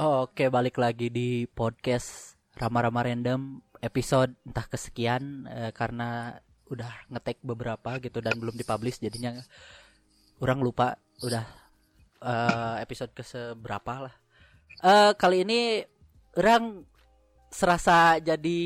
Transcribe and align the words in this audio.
Oke, 0.00 0.48
balik 0.48 0.80
lagi 0.80 1.12
di 1.12 1.44
podcast 1.44 2.32
Rama-Rama 2.56 3.04
Random 3.04 3.60
episode 3.84 4.32
entah 4.48 4.64
kesekian 4.64 5.44
eh, 5.44 5.76
karena 5.76 6.40
udah 6.72 7.04
ngetek 7.12 7.44
beberapa 7.44 8.00
gitu 8.00 8.24
dan 8.24 8.40
belum 8.40 8.56
dipublish 8.56 8.96
jadinya 8.96 9.36
orang 10.40 10.64
lupa 10.64 10.96
udah 11.20 11.44
eh, 12.16 12.76
episode 12.80 13.12
ke 13.12 13.20
seberapa 13.20 14.08
lah. 14.08 14.14
Eh 14.80 15.12
kali 15.20 15.44
ini 15.44 15.84
orang 16.32 16.80
serasa 17.52 18.16
jadi 18.24 18.60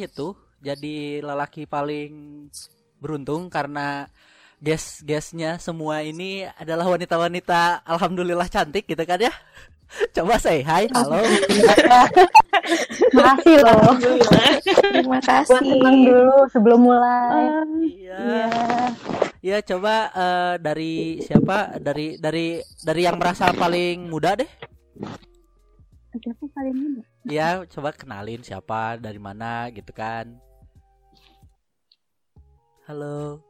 itu 0.00 0.32
jadi 0.64 1.20
lelaki 1.20 1.68
paling 1.68 2.48
beruntung 2.96 3.52
karena 3.52 4.08
guest 4.56 5.04
guestnya 5.04 5.60
semua 5.60 6.00
ini 6.00 6.48
adalah 6.56 6.88
wanita-wanita 6.88 7.84
alhamdulillah 7.84 8.48
cantik 8.48 8.88
gitu 8.88 9.04
kan 9.04 9.20
ya. 9.20 9.32
Coba 10.16 10.38
say 10.38 10.62
hi, 10.62 10.86
halo. 10.94 11.18
Makasih 13.16 13.56
loh. 13.58 13.94
Terima 14.62 15.18
Buat 15.18 15.24
kasih. 15.26 15.58
tenang 15.58 15.98
dulu 16.06 16.36
sebelum 16.50 16.80
mulai. 16.80 17.42
Iya. 17.82 18.18
Iya. 18.18 18.46
Ya 19.40 19.58
coba 19.64 19.94
eh, 20.12 20.54
dari 20.60 21.18
siapa? 21.24 21.80
Dari 21.80 22.20
dari 22.20 22.60
dari 22.84 23.00
yang 23.02 23.16
merasa 23.18 23.50
paling 23.50 24.06
muda 24.06 24.38
deh. 24.38 24.50
Siapa 26.14 26.44
paling 26.54 26.76
muda? 26.76 27.02
Ya 27.26 27.64
coba 27.66 27.90
kenalin 27.90 28.40
siapa, 28.44 29.00
dari 29.00 29.18
mana 29.18 29.68
gitu 29.74 29.90
kan. 29.90 30.30
Halo. 32.86 33.42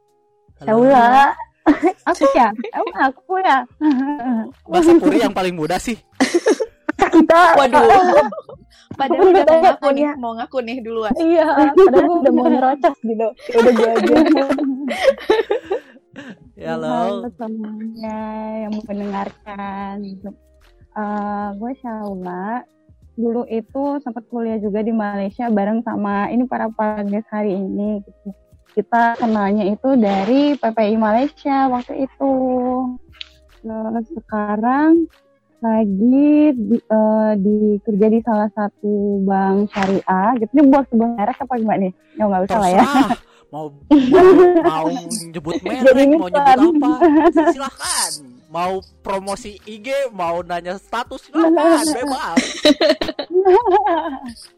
Saula. 0.61 1.33
Aku 2.11 2.25
ya? 2.33 2.49
Emang 2.73 2.97
aku 3.13 3.37
ya? 3.41 3.57
Masa 4.65 4.97
Puri 4.97 5.21
yang 5.21 5.33
paling 5.33 5.53
muda 5.53 5.77
sih? 5.77 5.97
Kita. 6.97 7.57
Waduh. 7.57 7.81
Padahal 8.99 9.31
udah 9.31 9.45
mau 9.47 9.59
ngaku 9.63 9.87
nih, 9.95 10.05
mau 10.19 10.33
ngaku 10.35 10.57
nih 10.67 10.77
duluan. 10.83 11.13
Iya, 11.15 11.47
padahal 11.47 12.03
gue 12.05 12.17
udah 12.27 12.33
mau 12.35 12.45
nyerocos 12.51 12.95
gitu. 13.01 13.27
Udah 13.55 13.71
gue 13.71 13.89
aja. 13.89 14.15
Ya, 16.59 16.77
halo. 16.77 17.25
semuanya 17.39 18.19
yang 18.67 18.73
mendengarkan. 18.83 20.03
Gitu. 20.03 20.29
Eh, 20.93 21.47
gue 21.57 21.71
Saula. 21.81 22.61
Dulu 23.15 23.47
itu 23.49 23.83
sempat 24.03 24.27
kuliah 24.29 24.59
juga 24.61 24.83
di 24.85 24.93
Malaysia 24.93 25.49
bareng 25.49 25.81
sama 25.81 26.29
ini 26.29 26.45
para 26.45 26.69
guest 27.07 27.31
hari 27.31 27.55
ini. 27.57 28.03
Gitu. 28.05 28.29
Kita 28.71 29.19
kenalnya 29.19 29.67
itu 29.67 29.89
dari 29.99 30.55
PPI 30.55 30.95
Malaysia 30.95 31.67
waktu 31.67 32.07
itu. 32.07 32.33
Terus 33.61 34.07
sekarang 34.15 35.05
lagi 35.61 36.55
di, 36.57 36.77
eh, 36.81 37.33
di 37.37 37.77
kerja 37.85 38.07
di 38.09 38.19
salah 38.25 38.49
satu 38.55 39.21
bank 39.27 39.69
syariah 39.75 40.29
gitu. 40.41 40.51
Ini 40.57 40.63
buat 40.71 40.85
sebuah 40.89 41.09
merek 41.19 41.37
apa 41.43 41.53
gimana 41.59 41.79
nih? 41.85 41.93
Ya 42.17 42.23
nggak 42.25 42.43
usah 42.49 42.59
lah 42.59 42.71
ya. 42.71 42.85
Mau 43.51 43.67
mau, 44.63 44.87
nyebut 45.27 45.59
merek, 45.67 45.83
Jadi 45.83 46.03
mau 46.15 46.31
nyebut 46.31 46.59
apa? 46.71 46.91
Silahkan. 47.51 48.11
Mau 48.51 48.73
promosi 49.03 49.59
IG, 49.67 50.11
mau 50.15 50.39
nanya 50.43 50.79
status, 50.79 51.27
silahkan. 51.27 51.83
Bebas. 51.99 52.39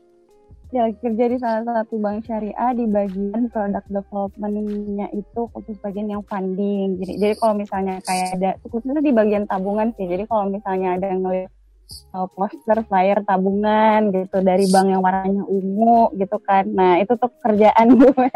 ya 0.74 0.90
kerja 0.90 1.26
di 1.30 1.38
salah 1.38 1.62
satu 1.62 2.02
bank 2.02 2.26
syariah 2.26 2.72
di 2.74 2.90
bagian 2.90 3.46
product 3.54 3.88
development-nya 3.94 5.08
itu 5.14 5.42
khusus 5.54 5.78
bagian 5.86 6.10
yang 6.10 6.26
funding. 6.26 6.98
Jadi, 6.98 7.14
jadi 7.22 7.34
kalau 7.38 7.54
misalnya 7.54 8.02
kayak 8.02 8.42
ada 8.42 8.52
khususnya 8.66 9.06
di 9.06 9.14
bagian 9.14 9.46
tabungan 9.46 9.94
sih. 9.94 10.10
Jadi 10.10 10.26
kalau 10.26 10.50
misalnya 10.50 10.98
ada 10.98 11.14
yang 11.14 11.22
uh, 11.30 12.28
poster 12.34 12.82
flyer 12.90 13.22
tabungan 13.22 14.10
gitu 14.10 14.42
dari 14.42 14.66
bank 14.74 14.88
yang 14.90 15.06
warnanya 15.06 15.46
ungu 15.46 16.10
gitu 16.18 16.38
kan. 16.42 16.66
Nah, 16.74 16.98
itu 16.98 17.14
tuh 17.22 17.30
kerjaan 17.46 17.94
gue. 18.02 18.34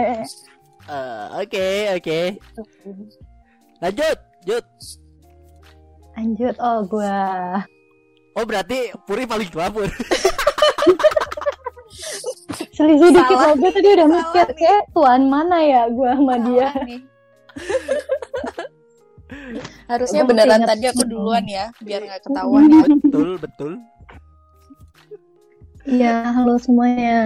Eh, 0.87 1.25
Oke, 1.41 1.67
oke. 1.97 2.19
Lanjut, 3.81 4.17
Jut. 4.45 4.65
Lanjut, 6.17 6.55
oh 6.57 6.81
gue 6.85 7.17
Oh 8.37 8.45
berarti 8.45 8.93
Puri 9.05 9.25
paling 9.25 9.49
tua 9.49 9.69
Pur. 9.73 9.89
Selisih 12.77 13.09
dikit 13.09 13.38
Salah. 13.41 13.57
aja 13.57 13.67
tadi 13.73 13.88
udah 13.89 14.07
Salah 14.07 14.21
mikir 14.21 14.47
kayak 14.53 14.81
tuan 14.93 15.21
mana 15.25 15.57
ya 15.65 15.81
gue 15.89 16.09
sama 16.13 16.35
dia. 16.45 16.69
Salah 16.69 16.85
nih. 16.85 17.01
Harusnya 19.91 20.21
Gua 20.23 20.29
beneran 20.29 20.61
tadi 20.63 20.85
aku 20.88 21.03
duluan 21.09 21.45
ya, 21.49 21.65
biar 21.81 22.01
nggak 22.05 22.21
ketahuan 22.29 22.69
ya. 22.69 22.83
betul, 23.01 23.29
betul. 23.41 23.71
Iya, 25.88 26.15
halo 26.35 26.59
semuanya. 26.61 27.19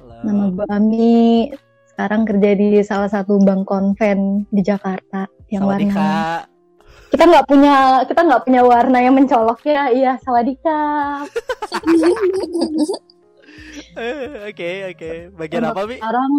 Halo. 0.00 0.14
Nama 0.26 0.44
gue 0.50 0.66
Ami. 0.72 1.52
Sekarang 1.92 2.24
kerja 2.24 2.50
di 2.56 2.80
salah 2.80 3.12
satu 3.12 3.36
bank 3.44 3.68
konven 3.68 4.48
di 4.48 4.64
Jakarta 4.64 5.28
yang 5.52 5.68
Sawadika. 5.68 6.00
warna 6.00 6.48
kita 7.10 7.26
nggak 7.26 7.46
punya 7.50 8.06
kita 8.06 8.20
nggak 8.22 8.42
punya 8.46 8.62
warna 8.62 8.98
yang 9.02 9.18
mencolok 9.18 9.60
ya. 9.66 9.90
Iya, 9.90 10.12
sawadika. 10.22 10.78
Eh, 13.96 14.48
Oke, 14.50 14.70
oke. 14.94 15.10
Bagian 15.36 15.64
apa, 15.66 15.86
Mi? 15.86 15.96
Sekarang 15.98 16.32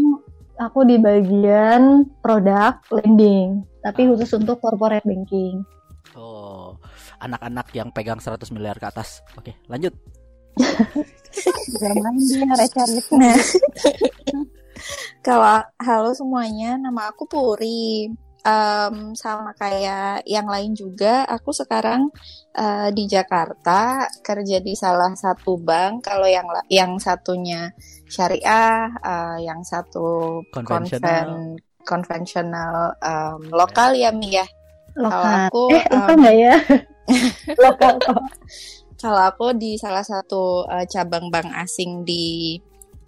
aku 0.59 0.79
di 0.85 0.97
bagian 1.01 2.05
produk 2.21 2.77
lending, 2.91 3.65
tapi 3.81 4.07
khusus 4.07 4.31
untuk 4.37 4.61
corporate 4.61 5.05
banking. 5.05 5.63
Oh, 6.13 6.75
anak-anak 7.23 7.71
yang 7.71 7.89
pegang 7.95 8.19
100 8.19 8.51
miliar 8.51 8.75
ke 8.75 8.85
atas. 8.85 9.23
Oke, 9.39 9.55
lanjut. 9.71 9.95
Zaman 11.79 12.13
dia 12.19 12.51
receh 12.51 12.85
gitu. 12.99 13.15
Nah. 13.15 13.37
Kalau 15.21 15.61
halo 15.77 16.11
semuanya, 16.17 16.75
nama 16.75 17.13
aku 17.13 17.29
Puri. 17.29 18.09
Em, 18.41 19.13
sama 19.13 19.53
kayak 19.53 20.25
yang 20.25 20.49
lain 20.49 20.73
juga, 20.73 21.29
aku 21.29 21.53
sekarang 21.53 22.09
eh, 22.57 22.89
di 22.89 23.05
Jakarta 23.05 24.09
kerja 24.25 24.57
di 24.57 24.73
salah 24.73 25.13
satu 25.13 25.61
bank. 25.61 26.09
Kalau 26.09 26.25
yang 26.25 26.49
yang 26.65 26.97
satunya 26.97 27.69
syariah, 28.09 28.89
eh, 28.97 29.45
yang 29.45 29.61
satu 29.61 30.41
Konvensional. 30.49 31.05
konven- 31.05 31.61
konvensional 31.85 32.97
em, 32.97 33.41
lokal 33.53 33.93
ya 33.93 34.09
Mi 34.09 34.33
ya. 34.33 34.45
Lokal. 34.97 35.47
aku, 35.47 35.63
eh, 35.77 35.85
um, 35.93 36.17
nggak 36.17 36.35
ya? 36.41 36.55
lokal. 37.63 37.95
Kalau 38.97 39.21
aku 39.21 39.53
di 39.53 39.77
salah 39.77 40.01
satu 40.01 40.65
eh, 40.65 40.85
cabang 40.89 41.29
bank 41.29 41.49
asing 41.61 42.01
di 42.01 42.57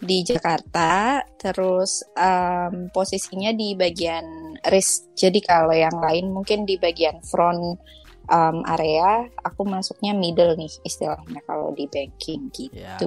di 0.03 0.21
Jakarta, 0.27 1.23
terus 1.39 2.03
em, 2.13 2.91
posisinya 2.91 3.55
di 3.55 3.73
bagian 3.73 4.55
risk. 4.67 5.15
Jadi 5.15 5.39
kalau 5.39 5.71
yang 5.73 5.95
lain 5.97 6.29
mungkin 6.31 6.67
di 6.67 6.75
bagian 6.77 7.23
front 7.23 7.79
em, 8.27 8.57
area, 8.67 9.25
aku 9.41 9.63
masuknya 9.63 10.11
middle 10.11 10.59
nih 10.59 10.71
istilahnya 10.83 11.39
kalau 11.47 11.71
di 11.73 11.87
banking 11.87 12.51
gitu. 12.51 12.75
Ya. 12.75 12.99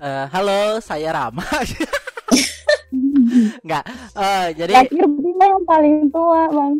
Eh, 0.00 0.26
halo, 0.32 0.80
saya 0.80 1.12
Rama. 1.12 1.44
Enggak. 3.62 3.84
Eh, 4.16 4.46
jadi 4.56 4.72
Terakhir 4.88 5.06
Bima 5.06 5.44
yang 5.44 5.64
paling 5.68 5.96
tua, 6.08 6.42
Bang. 6.50 6.74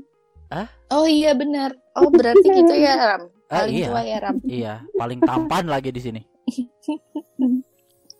Oh 0.90 1.06
iya 1.06 1.30
benar. 1.38 1.70
Oh 1.94 2.10
berarti 2.10 2.42
gitu 2.50 2.74
ya 2.74 2.98
Ram. 2.98 3.30
Ah, 3.50 3.66
Paling 3.66 3.76
iya. 3.78 3.86
tua 3.90 4.02
ya 4.02 4.18
Ram. 4.22 4.36
iya, 4.46 4.74
paling 4.98 5.20
tampan 5.22 5.66
lagi 5.70 5.90
di 5.94 6.00
sini. 6.02 6.20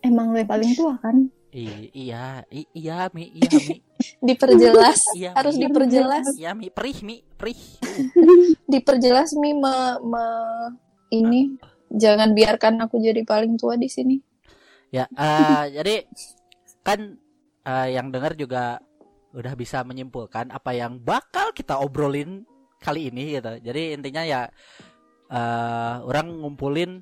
Emang 0.01 0.33
lo 0.33 0.37
yang 0.41 0.49
paling 0.49 0.73
tua 0.73 0.97
kan? 0.97 1.29
I- 1.51 1.91
iya, 1.93 2.41
i- 2.49 2.69
iya, 2.73 3.11
Mi, 3.13 3.29
iya, 3.29 3.53
Mi. 3.61 3.77
Diperjelas. 4.27 5.13
Iya, 5.13 5.35
Harus 5.37 5.55
Mi. 5.59 5.67
diperjelas. 5.67 6.25
Iya, 6.33 6.51
Mi, 6.57 6.73
perih, 6.73 6.97
Mi, 7.05 7.21
perih. 7.37 7.59
Diperjelas 8.71 9.35
Mi 9.37 9.53
me, 9.53 9.75
me- 10.01 10.73
ini 11.11 11.59
jangan 11.91 12.31
biarkan 12.31 12.79
aku 12.81 12.97
jadi 13.03 13.21
paling 13.27 13.59
tua 13.59 13.75
di 13.75 13.91
sini. 13.91 14.15
Ya, 14.89 15.05
eh, 15.11 15.65
jadi 15.77 16.07
kan 16.81 17.19
eh, 17.67 17.87
yang 17.93 18.09
dengar 18.09 18.33
juga 18.33 18.81
udah 19.31 19.53
bisa 19.55 19.85
menyimpulkan 19.85 20.51
apa 20.51 20.75
yang 20.75 20.99
bakal 20.99 21.53
kita 21.53 21.77
obrolin 21.79 22.43
kali 22.81 23.13
ini 23.13 23.37
gitu. 23.37 23.59
Jadi 23.61 23.93
intinya 23.95 24.23
ya 24.25 24.41
eh 25.31 25.95
orang 26.03 26.43
ngumpulin 26.43 26.99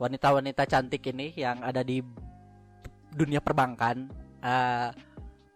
wanita-wanita 0.00 0.64
cantik 0.64 1.04
ini 1.12 1.36
yang 1.36 1.60
ada 1.60 1.84
di 1.84 2.00
dunia 3.16 3.40
perbankan 3.40 4.12
uh, 4.44 4.92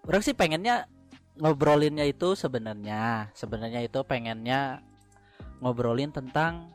orang 0.08 0.22
sih 0.24 0.32
pengennya 0.32 0.88
ngobrolinnya 1.36 2.08
itu 2.08 2.32
sebenarnya 2.32 3.28
sebenarnya 3.36 3.84
itu 3.84 4.00
pengennya 4.04 4.80
ngobrolin 5.60 6.10
tentang 6.10 6.72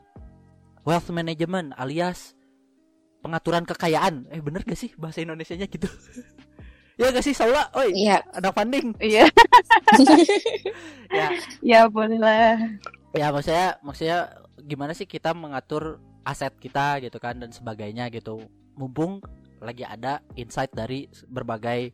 wealth 0.86 1.10
management 1.10 1.74
alias 1.74 2.38
pengaturan 3.20 3.66
kekayaan. 3.66 4.30
Eh 4.30 4.38
bener 4.38 4.62
gak 4.62 4.78
sih 4.78 4.94
bahasa 4.94 5.18
Indonesia 5.20 5.58
nya 5.58 5.66
gitu? 5.66 5.90
Ya 6.96 7.12
gak 7.12 7.28
sih 7.28 7.36
Saula? 7.36 7.68
Oi 7.76 7.92
Iya. 7.92 8.24
anak 8.32 8.56
funding. 8.56 8.96
Iya, 8.96 9.28
ya. 11.12 11.28
Ya 11.60 11.80
boleh 11.92 12.16
lah. 12.16 12.56
ya 13.12 13.28
maksudnya 13.28 13.76
maksudnya 13.84 14.32
gimana 14.64 14.96
sih 14.96 15.04
kita 15.04 15.36
mengatur 15.36 16.00
aset 16.24 16.56
kita 16.56 16.96
gitu 17.04 17.20
kan 17.20 17.36
dan 17.36 17.52
sebagainya 17.52 18.08
gitu. 18.08 18.40
Mumpung 18.80 19.20
lagi 19.60 19.84
ada 19.84 20.20
insight 20.36 20.72
dari 20.72 21.08
berbagai 21.28 21.92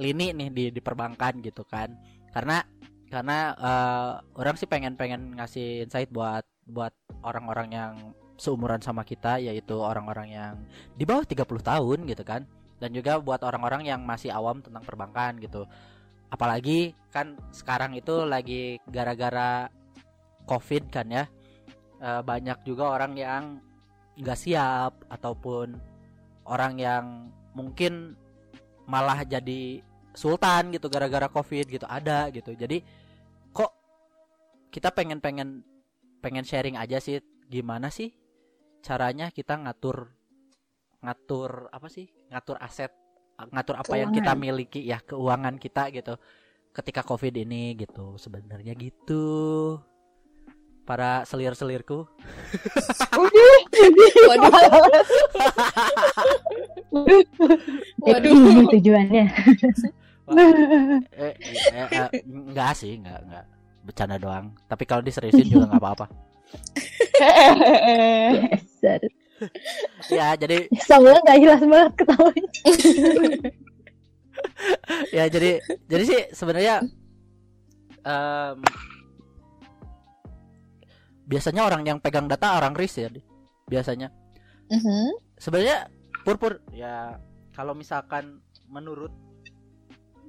lini 0.00 0.34
nih 0.34 0.48
di 0.50 0.64
di 0.74 0.80
perbankan 0.82 1.38
gitu 1.42 1.62
kan. 1.66 1.92
Karena 2.34 2.62
karena 3.08 3.38
eh, 3.54 4.12
orang 4.40 4.56
sih 4.58 4.66
pengen 4.66 4.98
pengen 4.98 5.38
ngasih 5.38 5.86
insight 5.86 6.10
buat 6.10 6.44
buat 6.64 6.94
orang-orang 7.22 7.68
yang 7.70 7.92
seumuran 8.34 8.82
sama 8.82 9.06
kita 9.06 9.38
yaitu 9.38 9.78
orang-orang 9.78 10.34
yang 10.34 10.54
di 10.98 11.06
bawah 11.06 11.22
30 11.22 11.46
tahun 11.62 11.98
gitu 12.10 12.24
kan. 12.26 12.42
Dan 12.82 12.90
juga 12.90 13.22
buat 13.22 13.40
orang-orang 13.46 13.86
yang 13.86 14.02
masih 14.02 14.34
awam 14.34 14.60
tentang 14.60 14.82
perbankan 14.82 15.38
gitu. 15.38 15.64
Apalagi 16.28 16.92
kan 17.14 17.38
sekarang 17.54 17.94
itu 17.94 18.26
lagi 18.26 18.82
gara-gara 18.90 19.70
covid 20.44 20.90
kan 20.90 21.06
ya 21.06 21.24
Eh, 22.04 22.20
banyak 22.20 22.68
juga 22.68 22.92
orang 23.00 23.16
yang 23.16 23.44
nggak 24.20 24.36
siap 24.36 24.92
ataupun 25.08 25.72
orang 26.44 26.76
yang 26.80 27.04
mungkin 27.56 28.16
malah 28.84 29.24
jadi 29.24 29.80
sultan 30.14 30.70
gitu 30.70 30.86
gara-gara 30.92 31.26
covid 31.28 31.66
gitu 31.66 31.86
ada 31.88 32.28
gitu. 32.30 32.52
Jadi 32.54 32.84
kok 33.50 33.72
kita 34.70 34.92
pengen 34.92 35.18
pengen 35.18 35.64
pengen 36.20 36.44
sharing 36.44 36.76
aja 36.76 37.00
sih 37.00 37.20
gimana 37.48 37.92
sih 37.92 38.12
caranya 38.84 39.28
kita 39.32 39.56
ngatur 39.56 40.12
ngatur 41.04 41.68
apa 41.72 41.88
sih? 41.88 42.08
Ngatur 42.32 42.56
aset 42.60 42.92
ngatur 43.34 43.76
apa 43.82 43.94
yang 43.98 44.14
kita 44.14 44.30
Keuangan. 44.30 44.40
miliki 44.40 44.80
ya 44.86 45.02
keuangan 45.02 45.58
kita 45.58 45.90
gitu 45.90 46.14
ketika 46.70 47.02
covid 47.02 47.34
ini 47.34 47.74
gitu. 47.74 48.14
Sebenarnya 48.20 48.76
gitu 48.76 49.80
para 50.84 51.24
selir-selirku. 51.24 52.04
Waduh, 54.28 54.50
waduh. 58.04 58.32
ini 58.32 58.64
tujuannya. 58.78 59.24
eh, 61.12 61.34
eh, 61.72 61.88
eh, 61.92 62.08
enggak 62.24 62.72
sih 62.76 63.00
enggak 63.00 63.18
enggak. 63.24 63.44
Bercanda 63.84 64.16
doang. 64.16 64.52
Tapi 64.68 64.84
kalau 64.88 65.02
diseriusin 65.04 65.48
juga 65.48 65.68
nggak 65.72 65.82
apa-apa. 65.82 66.06
Ya 70.08 70.38
jadi 70.38 70.70
Samuel 70.86 71.18
gak 71.26 71.38
jelas 71.42 71.60
banget 71.66 71.92
ketawanya. 71.98 72.50
ya 75.10 75.24
jadi 75.26 75.58
jadi 75.90 76.04
sih 76.06 76.20
sebenarnya 76.32 76.86
em, 78.06 78.58
biasanya 81.24 81.64
orang 81.64 81.82
yang 81.88 81.98
pegang 82.00 82.28
data 82.28 82.56
orang 82.60 82.76
ris 82.76 82.94
ya 82.96 83.08
biasanya. 83.68 84.12
Mhm. 84.64 85.20
sebenarnya 85.36 85.92
purpur 86.24 86.56
ya 86.72 87.20
kalau 87.52 87.76
misalkan 87.76 88.40
menurut 88.72 89.12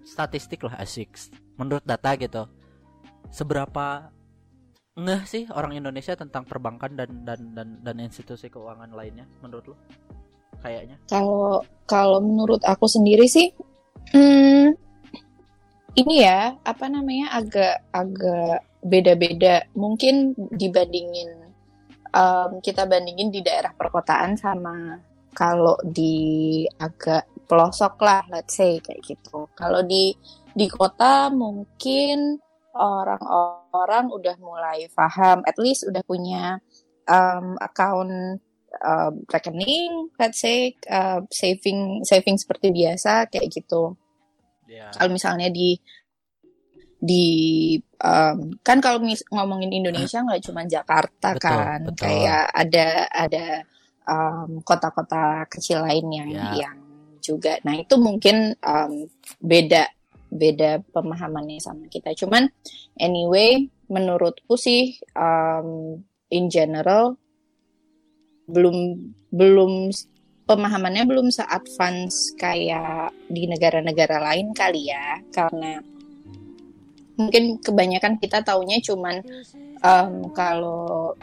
statistik 0.03 0.67
lah 0.67 0.75
asik 0.83 1.07
menurut 1.55 1.87
data 1.87 2.19
gitu 2.19 2.43
seberapa 3.31 4.11
ngeh 4.95 5.23
sih 5.23 5.43
orang 5.51 5.75
Indonesia 5.75 6.15
tentang 6.19 6.43
perbankan 6.43 6.99
dan 6.99 7.23
dan 7.23 7.39
dan 7.51 7.67
dan 7.79 7.95
institusi 7.99 8.51
keuangan 8.51 8.91
lainnya 8.91 9.27
menurut 9.39 9.71
lo 9.71 9.75
kayaknya. 10.63 10.97
Kalau 11.11 11.61
kalau 11.85 12.23
menurut 12.23 12.63
aku 12.63 12.87
sendiri 12.87 13.27
sih, 13.27 13.51
hmm, 14.15 14.71
ini 15.99 16.15
ya 16.23 16.55
apa 16.63 16.87
namanya 16.87 17.35
agak 17.35 17.83
agak 17.91 18.63
beda-beda. 18.85 19.65
Mungkin 19.73 20.37
dibandingin 20.53 21.29
em, 22.13 22.51
kita 22.61 22.85
bandingin 22.85 23.33
di 23.33 23.41
daerah 23.41 23.73
perkotaan 23.73 24.37
sama 24.37 25.01
kalau 25.35 25.75
di 25.83 26.63
agak 26.79 27.27
pelosok 27.49 27.99
lah, 27.99 28.23
let's 28.29 28.55
say 28.55 28.77
kayak 28.79 29.01
gitu. 29.03 29.49
Kalau 29.57 29.81
di 29.81 30.13
di 30.55 30.69
kota 30.69 31.27
mungkin 31.33 32.39
orang-orang 32.75 34.13
udah 34.13 34.35
mulai 34.39 34.87
paham, 34.93 35.41
at 35.43 35.57
least 35.57 35.89
udah 35.89 36.05
punya 36.05 36.61
em, 37.09 37.57
account 37.59 38.39
um, 38.83 39.23
rekening, 39.31 40.11
let's 40.19 40.39
say 40.39 40.75
uh, 40.91 41.23
saving 41.31 42.03
saving 42.03 42.35
seperti 42.35 42.71
biasa 42.71 43.27
kayak 43.31 43.51
gitu. 43.51 43.95
ya 44.67 44.91
Kalau 44.91 45.11
misalnya 45.13 45.47
di 45.51 45.77
di 47.05 47.77
um, 48.01 48.57
kan 48.65 48.81
kalau 48.81 49.05
ngomongin 49.29 49.69
Indonesia 49.69 50.25
nggak 50.25 50.41
cuma 50.49 50.65
Jakarta 50.65 51.37
Betul, 51.37 51.45
kan, 51.45 51.79
betul. 51.85 52.01
kayak 52.01 52.43
ada 52.49 52.87
ada 53.13 53.45
um, 54.09 54.49
kota-kota 54.65 55.45
kecil 55.45 55.85
lain 55.85 56.05
yang 56.09 56.29
Ya. 56.33 56.49
yang 56.67 56.77
juga. 57.21 57.57
Nah 57.65 57.77
itu 57.77 57.95
mungkin 58.01 58.57
um, 58.65 59.05
beda 59.41 59.85
beda 60.29 60.81
pemahamannya 60.93 61.61
sama 61.61 61.85
kita. 61.89 62.13
Cuman 62.17 62.49
anyway, 62.97 63.69
menurutku 63.89 64.57
sih 64.57 64.97
um, 65.13 66.01
in 66.33 66.49
general 66.49 67.17
belum 68.45 68.77
belum 69.33 69.89
pemahamannya 70.45 71.09
belum 71.09 71.33
se-advance 71.33 72.37
kayak 72.37 73.09
di 73.25 73.49
negara-negara 73.49 74.21
lain 74.21 74.53
kali 74.53 74.93
ya 74.93 75.17
karena 75.33 75.81
mungkin 77.15 77.59
kebanyakan 77.63 78.19
kita 78.19 78.43
taunya 78.43 78.77
cuman 78.83 79.23
em, 79.79 80.13
kalau 80.35 81.15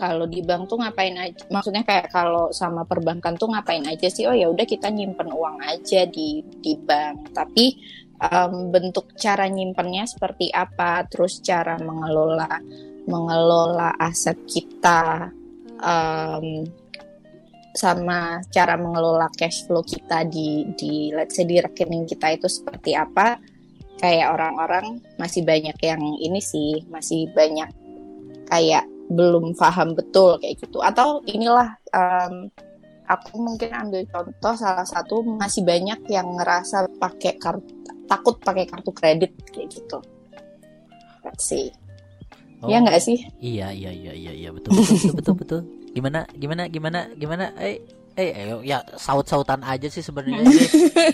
kalau 0.00 0.24
di 0.24 0.40
bank 0.40 0.72
tuh 0.72 0.80
ngapain 0.80 1.12
aja 1.12 1.44
maksudnya 1.52 1.84
kayak 1.84 2.08
kalau 2.08 2.48
sama 2.56 2.88
perbankan 2.88 3.36
tuh 3.36 3.52
ngapain 3.52 3.84
aja 3.84 4.08
sih? 4.08 4.24
Oh 4.24 4.32
ya 4.32 4.48
udah 4.48 4.64
kita 4.64 4.88
nyimpen 4.88 5.28
uang 5.28 5.60
aja 5.60 6.08
di 6.08 6.40
di 6.40 6.72
bank. 6.80 7.36
Tapi 7.36 7.76
em, 8.16 8.72
bentuk 8.72 9.12
cara 9.20 9.44
nyimpennya 9.52 10.08
seperti 10.08 10.48
apa? 10.48 11.04
Terus 11.04 11.44
cara 11.44 11.76
mengelola 11.76 12.48
mengelola 13.04 13.92
aset 14.00 14.40
kita 14.48 15.28
em, 15.84 16.64
sama 17.70 18.42
cara 18.50 18.74
mengelola 18.74 19.30
cash 19.30 19.68
flow 19.68 19.84
kita 19.84 20.26
di 20.26 20.66
di 20.74 21.14
let's 21.14 21.38
say 21.38 21.46
di 21.46 21.60
rekening 21.62 22.08
kita 22.08 22.34
itu 22.34 22.50
seperti 22.50 22.98
apa 22.98 23.38
kayak 24.00 24.32
orang-orang 24.32 25.04
masih 25.20 25.44
banyak 25.44 25.76
yang 25.84 26.00
ini 26.00 26.40
sih 26.40 26.80
masih 26.88 27.28
banyak 27.36 27.68
kayak 28.48 28.88
belum 29.12 29.52
paham 29.54 29.92
betul 29.92 30.40
kayak 30.40 30.56
gitu. 30.58 30.80
Atau 30.80 31.20
inilah 31.28 31.76
em, 31.92 32.48
aku 33.04 33.36
mungkin 33.36 33.70
ambil 33.74 34.06
contoh 34.08 34.54
salah 34.56 34.86
satu 34.88 35.20
masih 35.22 35.66
banyak 35.66 36.00
yang 36.08 36.32
ngerasa 36.38 36.88
pakai 36.96 37.36
kartu 37.36 37.70
takut 38.08 38.40
pakai 38.42 38.64
kartu 38.66 38.90
kredit 38.90 39.36
kayak 39.52 39.68
gitu. 39.70 39.98
Let's 41.22 41.46
see. 41.46 41.68
Ya 42.68 42.76
Oh, 42.76 42.80
nggak 42.84 43.00
sih? 43.00 43.18
Iya 43.40 43.72
iya 43.72 43.92
iya 43.92 44.12
iya 44.12 44.32
iya 44.36 44.50
betul 44.52 44.76
betul 44.76 44.96
betul 44.96 45.14
betul, 45.16 45.34
betul. 45.36 45.60
Gimana 45.90 46.20
gimana 46.36 46.62
gimana 46.68 47.00
gimana? 47.16 47.44
Eh 47.60 47.80
eh 48.18 48.30
ayo, 48.34 48.60
ya 48.66 48.82
saut-sautan 48.98 49.62
aja 49.62 49.86
sih 49.86 50.02
sebenarnya. 50.02 50.42
Ini, 50.42 50.54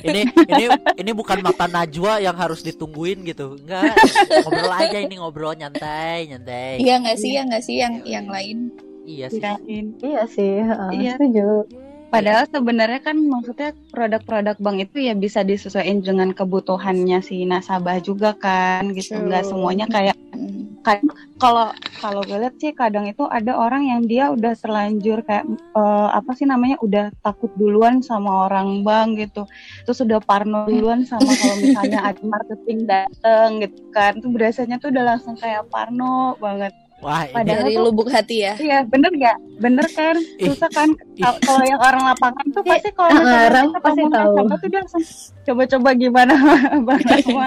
ini 0.03 0.23
ini 0.49 0.65
ini 0.97 1.11
bukan 1.13 1.45
mata 1.45 1.69
najwa 1.69 2.19
yang 2.19 2.35
harus 2.35 2.65
ditungguin 2.65 3.23
gitu. 3.29 3.61
Enggak 3.61 3.95
ngobrol 4.45 4.73
aja 4.73 4.99
ini 4.99 5.15
ngobrol 5.21 5.53
nyantai 5.55 6.27
nyantai. 6.31 6.81
Iya 6.81 7.01
nggak 7.05 7.17
sih 7.21 7.31
ya 7.37 7.43
nggak 7.47 7.63
sih 7.63 7.77
yang 7.79 7.95
yang 8.03 8.27
lain? 8.27 8.73
Iya 9.07 9.31
sih. 9.31 9.39
Kirain. 9.39 9.87
Iya 10.03 10.23
sih, 10.27 10.53
heeh, 10.67 10.91
Iya. 10.99 11.13
setuju. 11.15 11.47
Padahal 12.17 12.45
sebenarnya 12.49 13.01
kan 13.05 13.17
maksudnya 13.21 13.71
produk-produk 13.93 14.57
bank 14.57 14.77
itu 14.89 14.97
ya 15.05 15.15
bisa 15.15 15.45
disesuaikan 15.45 16.01
dengan 16.01 16.33
kebutuhannya 16.33 17.21
si 17.21 17.45
nasabah 17.45 18.01
juga 18.01 18.33
kan 18.37 18.93
gitu. 18.97 19.17
True. 19.17 19.29
Nggak 19.29 19.45
semuanya 19.47 19.87
kayak 19.87 20.17
Hmm. 20.87 21.11
kalau 21.43 21.75
kalau 21.99 22.23
gue 22.23 22.39
lihat 22.39 22.55
sih 22.63 22.71
kadang 22.71 23.11
itu 23.11 23.27
ada 23.27 23.59
orang 23.59 23.91
yang 23.91 24.07
dia 24.07 24.31
udah 24.31 24.55
terlanjur 24.55 25.19
kayak 25.27 25.43
eh, 25.75 26.09
apa 26.15 26.31
sih 26.39 26.47
namanya 26.47 26.79
udah 26.79 27.11
takut 27.27 27.51
duluan 27.59 27.99
sama 28.07 28.47
orang 28.47 28.87
bank 28.87 29.19
gitu 29.19 29.43
terus 29.83 29.99
udah 30.07 30.23
parno 30.23 30.71
duluan 30.71 31.03
sama 31.03 31.27
kalau 31.27 31.59
misalnya 31.59 31.99
ada 32.15 32.23
marketing 32.23 32.81
dateng 32.87 33.49
gitu 33.67 33.83
kan 33.91 34.23
tuh 34.23 34.31
biasanya 34.31 34.79
tuh 34.79 34.95
udah 34.95 35.05
langsung 35.17 35.35
kayak 35.35 35.67
parno 35.75 36.39
banget 36.39 36.71
Wah, 36.99 37.23
ini 37.23 37.35
Padahal 37.35 37.61
Dari 37.63 37.75
tuh- 37.75 37.85
lubuk 37.85 38.09
hati 38.09 38.37
ya. 38.41 38.55
Iya, 38.57 38.79
bener 38.83 39.11
nggak? 39.11 39.37
Bener 39.59 39.87
kan? 39.91 40.17
Susah 40.39 40.71
kan? 40.71 40.89
Kalau 41.39 41.63
yang 41.63 41.77
orang 41.79 42.03
lapangan 42.07 42.45
tuh 42.49 42.63
Iya, 42.63 42.73
pasti 42.73 42.89
kalau 42.91 43.07
ah, 43.07 43.15
misalnya 43.15 43.47
orang 43.47 43.67
kita 43.67 43.81
pasti 43.81 44.03
tahu. 44.09 44.33
sama 44.35 44.55
tuh 44.55 44.67
dia 44.67 44.81
langsung 44.81 45.05
coba-coba 45.45 45.89
gimana 45.95 46.35
Bang 46.87 47.03
Rahma. 47.03 47.47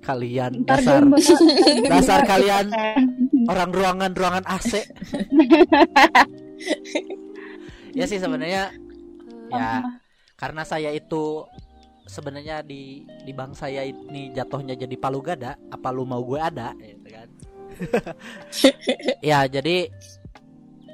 kalian 0.00 0.52
Ntar 0.60 0.78
dasar 0.78 1.00
gue 1.00 1.10
bakal- 1.10 1.48
dasar 1.92 2.20
kalian 2.22 2.66
orang 3.52 3.70
ruangan 3.70 4.12
ruangan 4.12 4.44
AC. 4.46 4.72
ya 7.90 8.04
sih 8.04 8.18
sebenarnya 8.18 8.68
ya 9.48 9.80
karena 10.34 10.62
saya 10.62 10.90
itu 10.90 11.46
sebenarnya 12.04 12.60
di 12.60 12.82
di 13.18 13.32
bank 13.32 13.54
saya 13.54 13.80
ini 13.82 14.28
jatuhnya 14.28 14.76
jadi 14.76 14.92
palu 14.94 15.18
gada 15.18 15.56
apa 15.66 15.88
lu 15.88 16.04
mau 16.04 16.20
gue 16.20 16.36
ada 16.36 16.76
gitu 16.76 17.08
kan 17.08 17.28
ya 19.30 19.44
jadi 19.50 19.90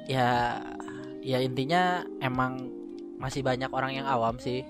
ya 0.09 0.59
ya 1.21 1.37
intinya 1.39 2.01
emang 2.19 2.67
masih 3.21 3.45
banyak 3.45 3.69
orang 3.69 4.01
yang 4.01 4.07
awam 4.09 4.41
sih. 4.41 4.65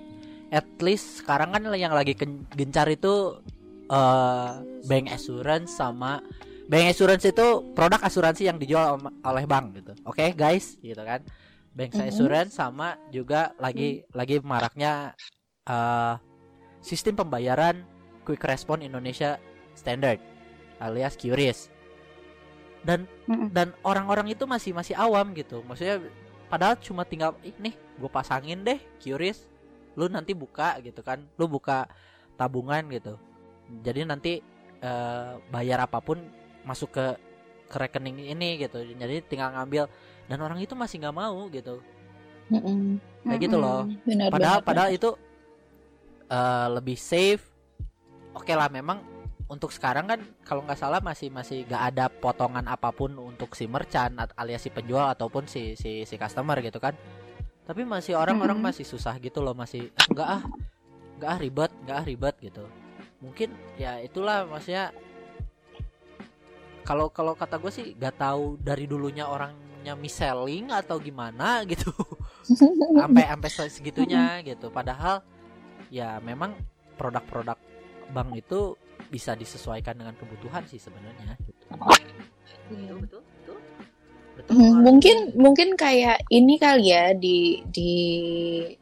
At 0.52 0.68
least 0.84 1.24
sekarang 1.24 1.56
kan 1.56 1.64
yang 1.72 1.96
lagi 1.96 2.12
gencar 2.52 2.92
itu 2.92 3.40
eh 3.88 4.52
bank 4.88 5.12
assurance 5.12 5.72
sama 5.76 6.20
bank 6.68 6.92
assurance 6.92 7.24
itu 7.28 7.48
produk 7.72 8.04
asuransi 8.04 8.52
yang 8.52 8.60
dijual 8.60 9.00
oleh 9.24 9.44
bank 9.48 9.80
gitu. 9.80 9.96
Oke 10.04 10.36
guys? 10.36 10.76
Gitu 10.84 11.00
kan? 11.00 11.24
Bank 11.72 11.96
Mhm. 11.96 12.12
assurance 12.12 12.52
sama 12.60 13.00
juga 13.16 13.56
lagi 13.56 14.04
lagi 14.12 14.44
maraknya 14.44 15.16
eh 15.64 16.16
sistem 16.84 17.16
pembayaran 17.16 17.88
quick 18.28 18.44
response 18.44 18.84
Indonesia 18.84 19.40
standard 19.72 20.20
alias 20.84 21.16
QRIS 21.16 21.71
dan 22.82 23.06
Mm-mm. 23.30 23.50
dan 23.54 23.74
orang-orang 23.86 24.34
itu 24.34 24.44
masih 24.50 24.74
masih 24.74 24.98
awam 24.98 25.34
gitu. 25.38 25.62
Maksudnya 25.66 26.02
padahal 26.50 26.76
cuma 26.82 27.06
tinggal 27.06 27.38
ih 27.46 27.54
nih 27.62 27.74
gue 27.78 28.10
pasangin 28.10 28.66
deh 28.66 28.82
QRIS 29.00 29.48
lu 29.96 30.10
nanti 30.10 30.34
buka 30.34 30.82
gitu 30.82 31.02
kan. 31.06 31.22
Lu 31.38 31.46
buka 31.46 31.86
tabungan 32.36 32.82
gitu. 32.90 33.16
Jadi 33.86 34.00
nanti 34.04 34.34
eh, 34.82 35.32
bayar 35.54 35.86
apa 35.86 36.02
pun 36.02 36.20
masuk 36.66 36.90
ke 36.94 37.06
ke 37.72 37.78
rekening 37.78 38.34
ini 38.34 38.60
gitu. 38.60 38.82
Jadi 38.84 39.24
tinggal 39.30 39.54
ngambil. 39.56 39.88
Dan 40.26 40.40
orang 40.40 40.60
itu 40.64 40.74
masih 40.74 41.02
nggak 41.02 41.18
mau 41.18 41.48
gitu. 41.52 41.84
Mm-mm. 42.52 43.00
kayak 43.24 43.40
gitu 43.48 43.58
loh. 43.62 43.88
Benar 44.04 44.28
padahal 44.28 44.60
benar, 44.60 44.68
padahal 44.68 44.90
benar. 44.92 45.00
itu 45.00 45.10
eh, 46.28 46.68
lebih 46.82 46.98
safe. 46.98 47.46
Oke 48.32 48.56
lah 48.56 48.72
memang 48.72 49.11
untuk 49.52 49.76
sekarang 49.76 50.08
kan 50.08 50.20
kalau 50.48 50.64
nggak 50.64 50.80
salah 50.80 51.04
masih 51.04 51.28
masih 51.28 51.68
nggak 51.68 51.84
ada 51.92 52.06
potongan 52.08 52.64
apa 52.72 52.88
pun 52.96 53.12
untuk 53.20 53.52
si 53.52 53.68
merchant 53.68 54.16
alias 54.40 54.64
si 54.64 54.72
penjual 54.72 55.12
ataupun 55.12 55.44
si 55.44 55.76
si 55.76 56.08
si 56.08 56.16
customer 56.16 56.56
gitu 56.64 56.80
kan. 56.80 56.96
Tapi 57.68 57.84
masih 57.84 58.16
orang-orang 58.16 58.64
Mm-mm. 58.64 58.72
masih 58.72 58.88
susah 58.88 59.20
gitu 59.20 59.44
loh 59.44 59.52
masih 59.52 59.92
"Ah, 60.00 60.08
nggak 60.08 60.28
ah 60.40 60.44
nggak 61.20 61.30
ah 61.36 61.40
ribet 61.44 61.72
nggak 61.84 61.98
ah 62.00 62.06
ribet 62.08 62.36
gitu. 62.40 62.64
Mungkin 63.20 63.52
ya 63.76 64.00
itulah 64.00 64.48
maksudnya 64.48 64.96
kalau 66.82 67.12
kalau 67.12 67.36
kata 67.36 67.60
gue 67.60 67.72
sih 67.76 67.88
nggak 67.94 68.16
tahu 68.18 68.58
dari 68.58 68.88
dulunya 68.90 69.28
orangnya 69.28 69.94
miselling 70.00 70.72
atau 70.72 70.96
gimana 70.98 71.62
gitu. 71.72 71.92
Sampai 72.96 73.28
sampai 73.28 73.50
se- 73.52 73.74
segitunya 73.76 74.40
gitu. 74.48 74.72
Padahal 74.72 75.22
ya 75.92 76.24
memang 76.24 76.56
produk-produk 76.96 77.60
bank 78.12 78.30
itu 78.36 78.76
bisa 79.12 79.36
disesuaikan 79.36 80.00
dengan 80.00 80.16
kebutuhan 80.16 80.64
sih 80.72 80.80
sebenarnya 80.80 81.36
gitu. 81.44 81.64
betul 81.68 82.96
betul 83.04 83.22
betul 83.22 83.22
betul 83.28 83.60
Hmm, 84.48 84.82
mungkin 84.82 85.36
mungkin 85.38 85.76
kayak 85.76 86.24
ini 86.32 86.56
kali 86.56 86.90
ya 86.90 87.12
di 87.14 87.62
di 87.68 87.94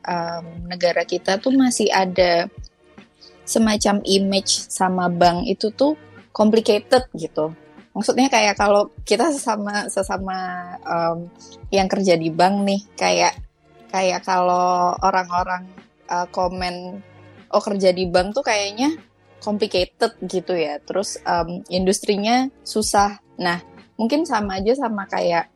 um, 0.05 0.69
negara 0.69 1.03
kita 1.03 1.41
tuh 1.41 1.51
masih 1.51 1.89
ada 1.89 2.47
semacam 3.43 3.99
image 4.05 4.69
sama 4.69 5.09
bank 5.09 5.49
itu 5.49 5.73
tuh 5.73 5.97
complicated 6.29 7.09
gitu. 7.17 7.51
Maksudnya 7.91 8.29
kayak 8.29 8.55
kalau 8.55 8.93
kita 9.03 9.33
sesama 9.33 9.89
sesama 9.89 10.37
um, 10.85 11.27
yang 11.73 11.89
kerja 11.89 12.13
di 12.15 12.29
bank 12.29 12.63
nih 12.63 12.81
kayak 12.93 13.33
kayak 13.89 14.21
kalau 14.21 14.93
orang-orang 15.01 15.65
uh, 16.07 16.29
komen 16.29 17.01
oh 17.49 17.61
kerja 17.61 17.89
di 17.89 18.05
bank 18.05 18.37
tuh 18.37 18.45
kayaknya 18.45 19.08
complicated 19.39 20.15
gitu 20.23 20.53
ya. 20.55 20.79
Terus 20.83 21.19
um, 21.23 21.63
industrinya 21.71 22.47
susah. 22.63 23.19
Nah, 23.39 23.59
mungkin 23.99 24.23
sama 24.23 24.63
aja 24.63 24.75
sama 24.75 25.03
kayak 25.07 25.51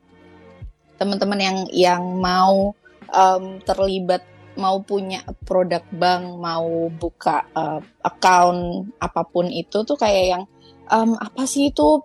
teman-teman 0.99 1.39
yang 1.39 1.57
yang 1.71 2.03
mau 2.19 2.75
em, 3.11 3.59
terlibat 3.63 4.23
mau 4.53 4.77
punya 4.85 5.25
produk 5.43 5.81
bank 5.89 6.23
mau 6.37 6.87
buka 6.93 7.41
eh, 7.57 7.81
account 8.05 8.93
apa 9.01 9.25
pun 9.25 9.49
itu 9.49 9.81
tuh 9.81 9.97
kayak 9.97 10.25
yang 10.37 10.43
em, 10.91 11.17
apa 11.17 11.43
sih 11.49 11.73
itu 11.73 12.03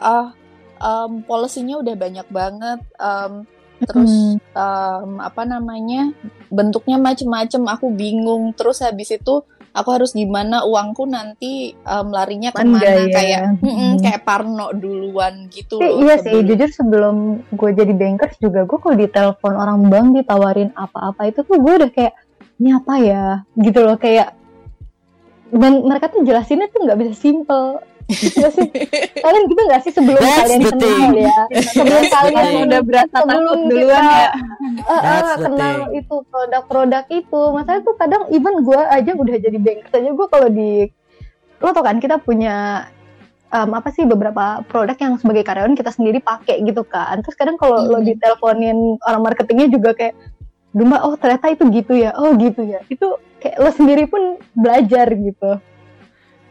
ah 0.00 0.32
em, 0.80 1.20
policy-nya 1.26 1.78
udah 1.82 1.94
banyak 1.94 2.26
banget 2.32 2.80
em, 2.96 3.44
terus 3.82 4.38
em, 4.38 5.10
apa 5.20 5.42
namanya 5.44 6.14
bentuknya 6.48 6.96
macem-macem 6.96 7.62
aku 7.68 7.92
bingung 7.92 8.56
terus 8.56 8.80
habis 8.80 9.12
itu 9.12 9.44
aku 9.72 9.88
harus 9.90 10.12
gimana 10.12 10.62
uangku 10.62 11.04
nanti 11.04 11.72
em, 11.72 12.08
larinya 12.08 12.50
ke 12.50 12.60
mana 12.60 12.78
gaya. 12.78 13.08
kayak 13.08 13.40
mm-mm, 13.58 13.72
Hmm. 13.88 13.96
kayak 13.98 14.20
Parno 14.22 14.68
duluan 14.72 15.48
gitu 15.48 15.76
Tapi 15.76 15.88
loh 15.88 15.98
iya 16.02 16.14
sih, 16.16 16.28
sebelum- 16.28 16.46
jujur 16.46 16.70
sebelum 16.70 17.16
gue 17.48 17.70
jadi 17.72 17.92
bankers 17.92 18.36
juga 18.36 18.60
gue 18.62 18.78
kalau 18.78 18.94
ditelepon 18.94 19.54
orang 19.54 19.78
bank 19.86 20.06
ditawarin 20.14 20.70
apa-apa 20.72 21.26
itu 21.26 21.40
tuh 21.40 21.56
gue 21.56 21.72
udah 21.74 21.90
kayak 21.90 22.12
ini 22.56 22.70
apa 22.70 22.94
ya 22.96 23.24
gitu 23.54 23.80
loh 23.80 23.96
kayak 23.96 24.36
dan 25.50 25.82
mereka 25.82 26.08
tuh 26.08 26.22
jelasinnya 26.22 26.66
tuh 26.66 26.80
nggak 26.82 26.98
bisa 26.98 27.12
simple 27.14 27.80
sih. 28.12 28.30
kalian 29.16 29.44
gitu 29.46 29.60
nggak 29.62 29.80
sih 29.80 29.92
sebelum 29.92 30.18
That's 30.18 30.38
kalian 30.38 30.60
kenal 30.62 30.78
thing. 30.78 31.10
ya 31.18 31.36
sebelum 31.68 32.02
the 32.02 32.10
kalian 32.10 32.54
udah 32.62 32.80
berasa 32.82 33.14
takut 33.14 33.30
kita, 33.32 33.68
duluan 33.68 34.04
ya. 34.04 34.22
eh, 34.22 34.28
eh, 34.84 35.00
That's 35.02 35.30
the 35.30 35.42
kenal 35.42 35.58
thing. 35.82 35.98
itu 35.98 36.14
produk-produk 36.26 37.04
itu 37.10 37.40
masalahnya 37.50 37.82
tuh 37.82 37.94
kadang 37.96 38.22
even 38.28 38.54
gue 38.60 38.80
aja 38.80 39.10
udah 39.12 39.36
jadi 39.36 39.58
bankers 39.58 39.92
aja 39.92 40.10
gue 40.10 40.26
kalau 40.28 40.48
di 40.48 40.72
lo 41.58 41.70
tau 41.70 41.80
kan 41.80 41.96
kita 41.96 42.18
punya 42.18 42.86
em, 43.48 43.70
apa 43.70 43.88
sih 43.88 44.02
beberapa 44.02 44.44
produk 44.64 44.96
yang 44.96 45.14
sebagai 45.14 45.42
karyawan 45.42 45.72
kita 45.72 45.90
sendiri 45.90 46.18
pakai 46.18 46.58
gitu 46.60 46.82
kan 46.82 47.18
terus 47.18 47.34
kadang 47.34 47.54
kalau 47.54 47.80
lo 47.82 47.98
Mhm. 47.98 48.06
diteleponin 48.08 48.78
orang 49.00 49.22
marketingnya 49.22 49.68
juga 49.68 49.92
kayak 49.92 50.14
Dumba, 50.70 51.04
oh 51.04 51.12
ternyata 51.14 51.52
itu 51.52 51.68
gitu 51.68 51.92
ya, 51.92 52.16
oh 52.16 52.32
gitu 52.32 52.64
ya. 52.64 52.80
Itu 52.88 53.20
kayak 53.38 53.60
lo 53.60 53.68
sendiri 53.68 54.08
pun 54.08 54.40
belajar 54.54 55.04
gitu, 55.12 55.60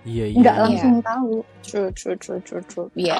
iya 0.05 0.25
iya 0.31 0.37
nggak 0.39 0.55
iya. 0.55 0.63
langsung 0.65 0.93
tahu. 1.01 1.33
True, 1.61 1.89
true, 1.93 2.17
true, 2.17 2.39
true, 2.41 2.63
true. 2.67 2.87
Iya. 2.97 3.17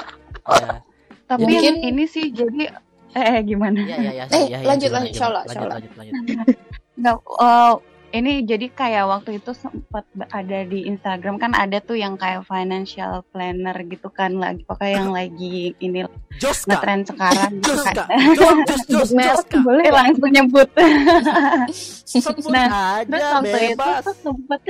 Ya. 0.48 0.82
Tapi 1.30 1.48
Jadi- 1.48 1.64
yang 1.64 1.78
ini 1.80 2.04
sih 2.04 2.28
jadi 2.34 2.74
eh, 3.12 3.24
eh, 3.36 3.40
gimana? 3.44 3.78
Iya, 3.80 3.96
iya, 4.00 4.12
iya, 4.12 4.24
Eh, 4.28 4.44
iya, 4.48 4.58
iya, 4.60 4.66
lanjut, 4.68 4.90
lanjut? 4.92 5.12
Shola, 5.16 5.40
lanjut, 5.44 5.68
lanjut, 5.68 5.92
lanjut. 5.96 6.36
Nggak, 7.00 7.16
oh, 7.24 7.74
ini 8.12 8.44
jadi 8.44 8.68
kayak 8.68 9.04
waktu 9.06 9.40
itu 9.40 9.50
sempat 9.52 10.04
ada 10.28 10.58
di 10.62 10.84
Instagram 10.84 11.36
kan 11.36 11.52
ada 11.52 11.80
tuh 11.80 11.96
yang 11.96 12.14
kayak 12.14 12.44
financial 12.44 13.24
planner 13.28 13.72
gitu 13.84 14.08
kan 14.08 14.36
lagi 14.36 14.60
pokoknya 14.62 14.92
yang 14.94 15.10
lagi 15.10 15.72
ini 15.78 16.04
Joska, 16.36 16.76
ngetren 16.76 17.00
sekarang 17.02 17.50
gitu 17.58 17.72
Joska, 17.72 18.04
kan. 18.04 18.18
Jos, 18.30 18.58
Jos, 18.68 18.82
Jos, 18.86 19.10
Merek 19.10 19.32
Joska. 19.32 19.58
boleh 19.58 19.82
Eh, 19.82 19.92
langsung 19.92 20.28
nyebut. 20.28 20.68
Sebut 22.12 22.44
Nah, 22.46 23.00
Terus 23.00 23.16
aja 23.16 23.32
waktu 23.32 23.48
itu 23.48 23.72
bebas. 23.72 24.04
sempet 24.14 24.60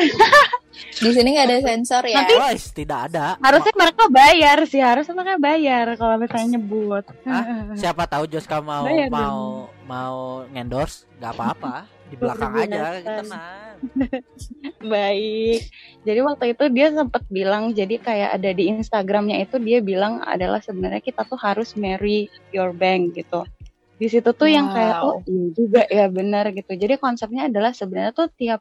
Di 0.95 1.11
sini 1.11 1.29
nggak 1.35 1.47
ada 1.47 1.59
sensor 1.61 2.03
ya. 2.05 2.23
Nanti- 2.23 2.73
tidak 2.73 2.99
ada. 3.11 3.27
harusnya 3.39 3.75
mereka 3.75 4.05
bayar 4.09 4.59
sih 4.65 4.81
harusnya 4.81 5.15
mereka 5.15 5.39
bayar 5.39 5.87
kalau 5.97 6.15
misalnya 6.17 6.57
nyebut. 6.57 7.05
Hah? 7.27 7.45
Siapa 7.75 8.07
tahu 8.07 8.25
Joska 8.27 8.63
mau 8.63 8.87
Bayar 8.87 9.11
mau 9.11 9.39
mau 9.85 10.17
ngendorse, 10.49 11.05
nggak 11.19 11.33
apa-apa. 11.33 11.75
Di 12.13 12.17
belakang 12.21 12.53
aja, 12.61 13.01
tenang. 13.01 13.77
Baik. 14.93 15.61
Jadi 16.05 16.21
waktu 16.21 16.45
itu 16.53 16.65
dia 16.69 16.93
sempat 16.93 17.25
bilang 17.33 17.73
jadi 17.73 17.97
kayak 17.97 18.31
ada 18.37 18.51
di 18.53 18.69
Instagramnya 18.69 19.41
itu 19.41 19.57
dia 19.57 19.81
bilang 19.81 20.21
adalah 20.21 20.61
sebenarnya 20.61 21.01
kita 21.01 21.25
tuh 21.25 21.41
harus 21.41 21.73
marry 21.73 22.29
your 22.53 22.77
bank 22.77 23.17
gitu. 23.17 23.49
Di 23.97 24.13
situ 24.13 24.35
tuh 24.37 24.51
yang 24.51 24.69
kayak 24.71 24.99
Wow. 25.01 25.09
oh 25.09 25.17
iya 25.25 25.47
juga 25.57 25.83
ya 25.89 26.07
benar 26.13 26.53
gitu. 26.53 26.77
Jadi 26.77 27.01
konsepnya 27.01 27.49
adalah 27.49 27.73
sebenarnya 27.73 28.13
tuh 28.13 28.29
tiap 28.37 28.61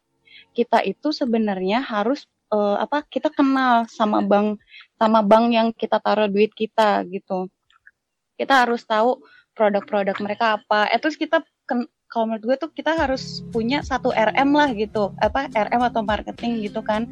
kita 0.55 0.79
itu 0.87 1.11
sebenarnya 1.11 1.83
harus 1.83 2.23
eh, 2.55 2.77
apa 2.79 3.03
kita 3.03 3.27
kenal 3.35 3.83
sama 3.91 4.23
bank 4.23 4.63
sama 4.95 5.19
bank 5.25 5.45
yang 5.51 5.67
kita 5.75 5.99
taruh 5.99 6.31
duit 6.31 6.55
kita 6.55 7.03
gitu. 7.11 7.51
Kita 8.39 8.63
harus 8.63 8.85
tahu 8.87 9.21
produk-produk 9.53 10.15
mereka 10.23 10.45
apa. 10.61 10.87
Eh 10.89 10.97
terus 11.01 11.19
kita 11.19 11.43
ken- 11.67 11.89
kalau 12.11 12.27
menurut 12.27 12.43
gue 12.43 12.55
tuh 12.67 12.69
kita 12.75 12.91
harus 12.91 13.39
punya 13.55 13.79
satu 13.81 14.11
RM 14.11 14.51
lah 14.51 14.75
gitu. 14.75 15.15
Apa 15.23 15.47
RM 15.47 15.81
atau 15.87 16.03
marketing 16.03 16.59
gitu 16.59 16.83
kan. 16.83 17.07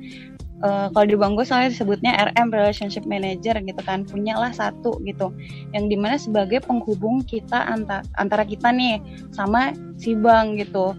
Eh, 0.60 0.88
kalau 0.91 1.06
di 1.08 1.15
bank 1.15 1.39
gue 1.39 1.48
soalnya 1.48 1.72
disebutnya 1.72 2.12
RM 2.20 2.51
Relationship 2.51 3.08
Manager 3.08 3.56
gitu 3.63 3.82
kan. 3.88 4.03
Punyalah 4.03 4.51
satu 4.51 5.00
gitu. 5.08 5.32
Yang 5.72 5.84
di 5.88 5.96
mana 5.96 6.20
sebagai 6.20 6.60
penghubung 6.68 7.24
kita 7.24 7.63
antara 7.72 8.03
antara 8.20 8.44
kita 8.44 8.75
nih 8.75 9.00
sama 9.32 9.72
si 9.96 10.20
bank 10.20 10.60
gitu. 10.60 10.91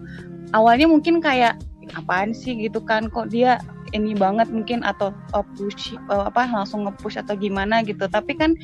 Awalnya 0.57 0.89
mungkin 0.89 1.21
kayak 1.21 1.61
apaan 1.93 2.33
sih? 2.33 2.57
gitu 2.57 2.81
kan. 2.81 3.05
Kok 3.05 3.29
dia 3.29 3.61
ini 3.91 4.15
banget 4.15 4.47
mungkin 4.51 4.83
atau 4.83 5.15
uh, 5.35 5.45
push 5.55 5.95
uh, 6.11 6.27
apa 6.27 6.47
langsung 6.47 6.87
nge-push 6.87 7.19
atau 7.19 7.35
gimana 7.35 7.83
gitu 7.83 8.07
tapi 8.07 8.35
kan 8.35 8.55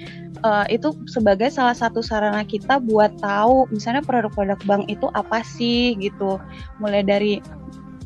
uh, 0.43 0.65
itu 0.67 0.95
sebagai 1.07 1.51
salah 1.51 1.75
satu 1.75 2.03
sarana 2.03 2.43
kita 2.47 2.79
buat 2.79 3.15
tahu 3.19 3.67
misalnya 3.71 4.03
produk-produk 4.03 4.59
bank 4.63 4.83
itu 4.87 5.07
apa 5.13 5.43
sih 5.43 5.95
gitu 5.99 6.39
mulai 6.79 7.03
dari 7.03 7.39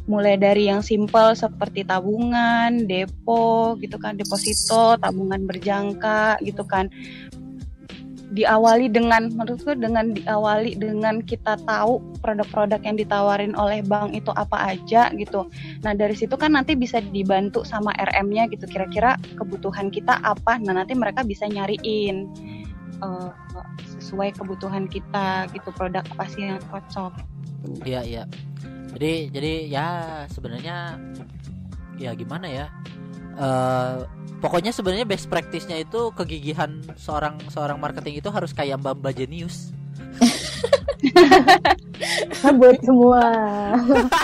mulai 0.09 0.35
dari 0.35 0.67
yang 0.67 0.81
simple 0.81 1.37
seperti 1.37 1.85
tabungan, 1.85 2.89
depo 2.89 3.77
gitu 3.79 4.01
kan, 4.01 4.17
deposito, 4.17 4.97
tabungan 4.97 5.45
berjangka 5.45 6.41
gitu 6.41 6.65
kan. 6.65 6.89
Diawali 8.31 8.87
dengan 8.87 9.27
menurutku 9.35 9.75
dengan 9.75 10.15
diawali 10.15 10.79
dengan 10.79 11.19
kita 11.19 11.59
tahu 11.67 11.99
produk-produk 12.23 12.79
yang 12.79 12.95
ditawarin 12.95 13.51
oleh 13.59 13.83
bank 13.83 14.15
itu 14.15 14.31
apa 14.33 14.71
aja 14.71 15.11
gitu. 15.19 15.51
Nah, 15.83 15.91
dari 15.91 16.15
situ 16.15 16.39
kan 16.39 16.55
nanti 16.55 16.79
bisa 16.79 17.03
dibantu 17.03 17.67
sama 17.67 17.91
RM-nya 17.99 18.47
gitu 18.47 18.63
kira-kira 18.71 19.19
kebutuhan 19.35 19.91
kita 19.91 20.15
apa. 20.23 20.55
Nah, 20.63 20.79
nanti 20.79 20.95
mereka 20.95 21.27
bisa 21.27 21.43
nyariin 21.43 22.31
uh, 23.03 23.35
sesuai 23.99 24.31
kebutuhan 24.39 24.87
kita 24.87 25.51
gitu 25.51 25.69
produk 25.75 26.05
apa 26.15 26.25
sih 26.31 26.47
yang 26.47 26.63
cocok. 26.71 27.11
Iya 27.83 28.01
iya. 28.07 28.23
Jadi 28.95 29.31
jadi 29.31 29.53
ya 29.67 29.87
sebenarnya 30.31 30.95
ya 31.99 32.11
gimana 32.15 32.47
ya? 32.47 32.65
Eh 33.35 34.20
pokoknya 34.41 34.73
sebenarnya 34.73 35.05
best 35.05 35.29
practice-nya 35.29 35.79
itu 35.79 36.11
kegigihan 36.11 36.81
seorang 36.97 37.37
seorang 37.47 37.77
marketing 37.77 38.19
itu 38.19 38.27
harus 38.27 38.51
kayak 38.51 38.81
Mbak 38.81 38.99
Mbak 38.99 39.13
Genius. 39.15 39.71
buat 42.59 42.77
semua 42.83 43.21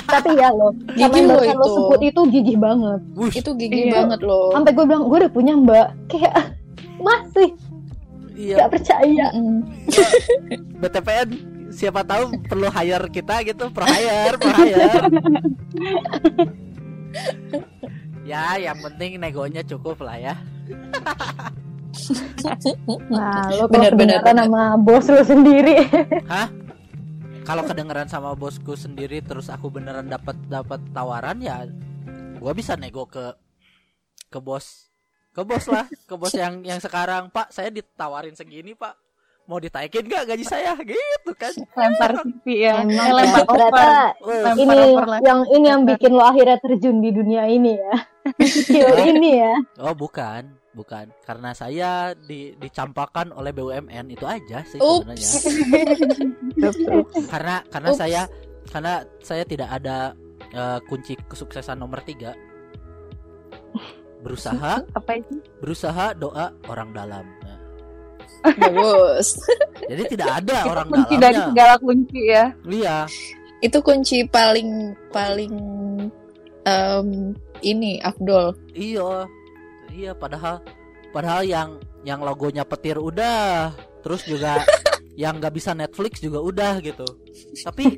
tapi 0.04 0.36
ya 0.36 0.52
loh 0.52 0.74
barusan 1.00 1.30
lo 1.30 1.40
itu. 1.40 1.70
sebut 1.72 2.02
itu 2.04 2.22
gigih 2.34 2.58
banget 2.58 3.00
Wush, 3.16 3.36
Itu 3.40 3.56
gigi 3.56 3.88
Iya. 3.88 4.04
banget 4.04 4.20
loh. 4.26 4.52
sampai 4.52 4.72
gue 4.74 4.84
bilang 4.84 5.08
gue 5.08 5.18
udah 5.22 5.32
punya 5.32 5.54
mbak 5.56 5.88
kayak 6.12 6.58
masih 7.00 7.56
iya. 8.36 8.58
gak 8.60 8.72
percaya 8.74 9.26
Mm-mm. 9.32 9.64
BTPN 10.82 11.30
siapa 11.70 12.02
tahu 12.02 12.42
perlu 12.48 12.68
hire 12.68 13.08
kita 13.12 13.44
gitu, 13.46 13.70
per 13.70 13.86
hire, 13.86 14.36
per 14.36 14.54
hire. 14.56 14.92
ya, 18.28 18.60
yang 18.60 18.78
penting 18.84 19.16
negonya 19.16 19.64
cukup 19.64 20.04
lah 20.04 20.20
ya. 20.20 20.36
nah 23.08 23.48
lo 23.56 23.66
Bener, 23.72 23.96
kalau 23.96 23.96
bener, 23.96 24.20
kedengeran 24.20 24.36
bener. 24.38 24.46
sama 24.46 24.62
bos 24.78 25.06
lo 25.08 25.22
sendiri 25.24 25.76
Kalau 27.48 27.64
kedengeran 27.64 28.12
sama 28.12 28.36
bosku 28.36 28.76
sendiri 28.76 29.24
terus 29.24 29.48
aku 29.48 29.72
beneran 29.72 30.12
dapat 30.12 30.36
dapat 30.52 30.84
tawaran 30.92 31.40
ya 31.40 31.64
gua 32.44 32.52
bisa 32.52 32.76
nego 32.76 33.08
ke 33.08 33.32
ke 34.28 34.40
bos. 34.44 34.92
Ke 35.32 35.48
bos 35.48 35.64
lah, 35.70 35.88
ke 35.88 36.16
bos 36.18 36.34
yang 36.36 36.66
yang 36.66 36.82
sekarang, 36.82 37.30
Pak, 37.32 37.54
saya 37.54 37.70
ditawarin 37.72 38.34
segini, 38.34 38.74
Pak. 38.74 39.07
Mau 39.48 39.58
ditaikin 39.58 40.04
gak 40.06 40.28
gaji 40.28 40.44
saya 40.44 40.76
gitu 40.78 41.32
kan? 41.34 41.56
Lempar 41.74 42.20
CV 42.20 42.46
ya, 42.60 42.84
emang 42.84 43.00
Eh, 43.00 43.14
lempar 43.16 43.40
ya, 43.40 43.48
ternyata 43.48 43.86
Lempar 44.20 44.56
ini 44.60 44.76
over 44.86 45.06
lah. 45.08 45.20
yang 45.24 45.40
ini 45.48 45.66
yang 45.66 45.82
Lempar. 45.82 45.92
bikin 45.96 46.12
lo 46.12 46.24
akhirnya 46.26 46.58
terjun 46.60 46.98
di 47.00 47.10
dunia 47.10 47.44
ini 47.48 47.72
ya 47.74 47.96
skill 48.60 48.92
ini 49.00 49.40
ya 49.40 49.56
Oh 49.80 49.96
bukan, 49.96 50.44
bukan. 50.74 51.16
Karena 51.22 51.56
saya 51.56 51.92
di, 52.14 52.52
dicampakan 52.54 53.32
oleh 53.32 53.52
BUMN 53.52 54.06
itu 54.10 54.28
aja 54.28 54.62
sih 54.64 54.78
Ups. 54.78 55.08
sebenarnya. 55.40 56.28
Karena 57.26 57.56
karena 57.66 57.90
Ups. 57.90 57.98
saya 57.98 58.22
karena 58.68 58.94
saya 59.22 59.44
tidak 59.44 59.70
ada 59.72 60.12
eh, 60.50 60.80
kunci 60.84 61.16
kesuksesan 61.22 61.78
nomor 61.78 62.04
tiga. 62.04 62.36
Berusaha, 64.18 64.82
Apa 64.92 65.12
itu? 65.16 65.40
berusaha 65.58 66.12
doa 66.12 66.52
orang 66.68 66.92
dalam. 66.92 67.24
Nah, 68.44 68.54
Bagus. 68.58 69.28
jadi 69.92 70.04
tidak 70.08 70.30
ada 70.44 70.58
Itu 70.62 70.70
orang 70.70 70.88
kunci 70.88 71.14
dari 71.16 71.22
dalamnya. 71.36 71.48
segala 71.52 71.74
kunci 71.80 72.22
ya. 72.26 72.46
Iya, 72.64 72.98
Itu 73.60 73.78
kunci 73.82 74.18
paling 74.30 74.70
paling 75.10 75.54
em, 76.64 77.08
ini 77.62 77.98
Abdul. 78.00 78.54
iya, 78.72 79.26
iya. 79.90 80.12
Padahal 80.14 80.62
padahal 81.10 81.42
yang 81.44 81.70
yang 82.06 82.22
logonya 82.22 82.62
petir 82.64 83.02
udah, 83.02 83.74
terus 84.06 84.22
juga 84.24 84.62
yang 85.22 85.42
nggak 85.42 85.54
bisa 85.56 85.74
Netflix 85.74 86.22
juga 86.22 86.38
udah 86.40 86.78
gitu. 86.80 87.06
Tapi 87.66 87.98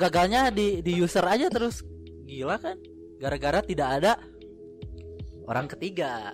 gagalnya 0.00 0.48
di 0.48 0.80
di 0.80 0.96
user 0.96 1.22
aja 1.22 1.52
terus 1.52 1.84
gila 2.24 2.56
kan 2.56 2.80
gara-gara 3.20 3.60
tidak 3.60 3.88
ada 4.00 4.12
orang 5.44 5.68
ketiga 5.68 6.32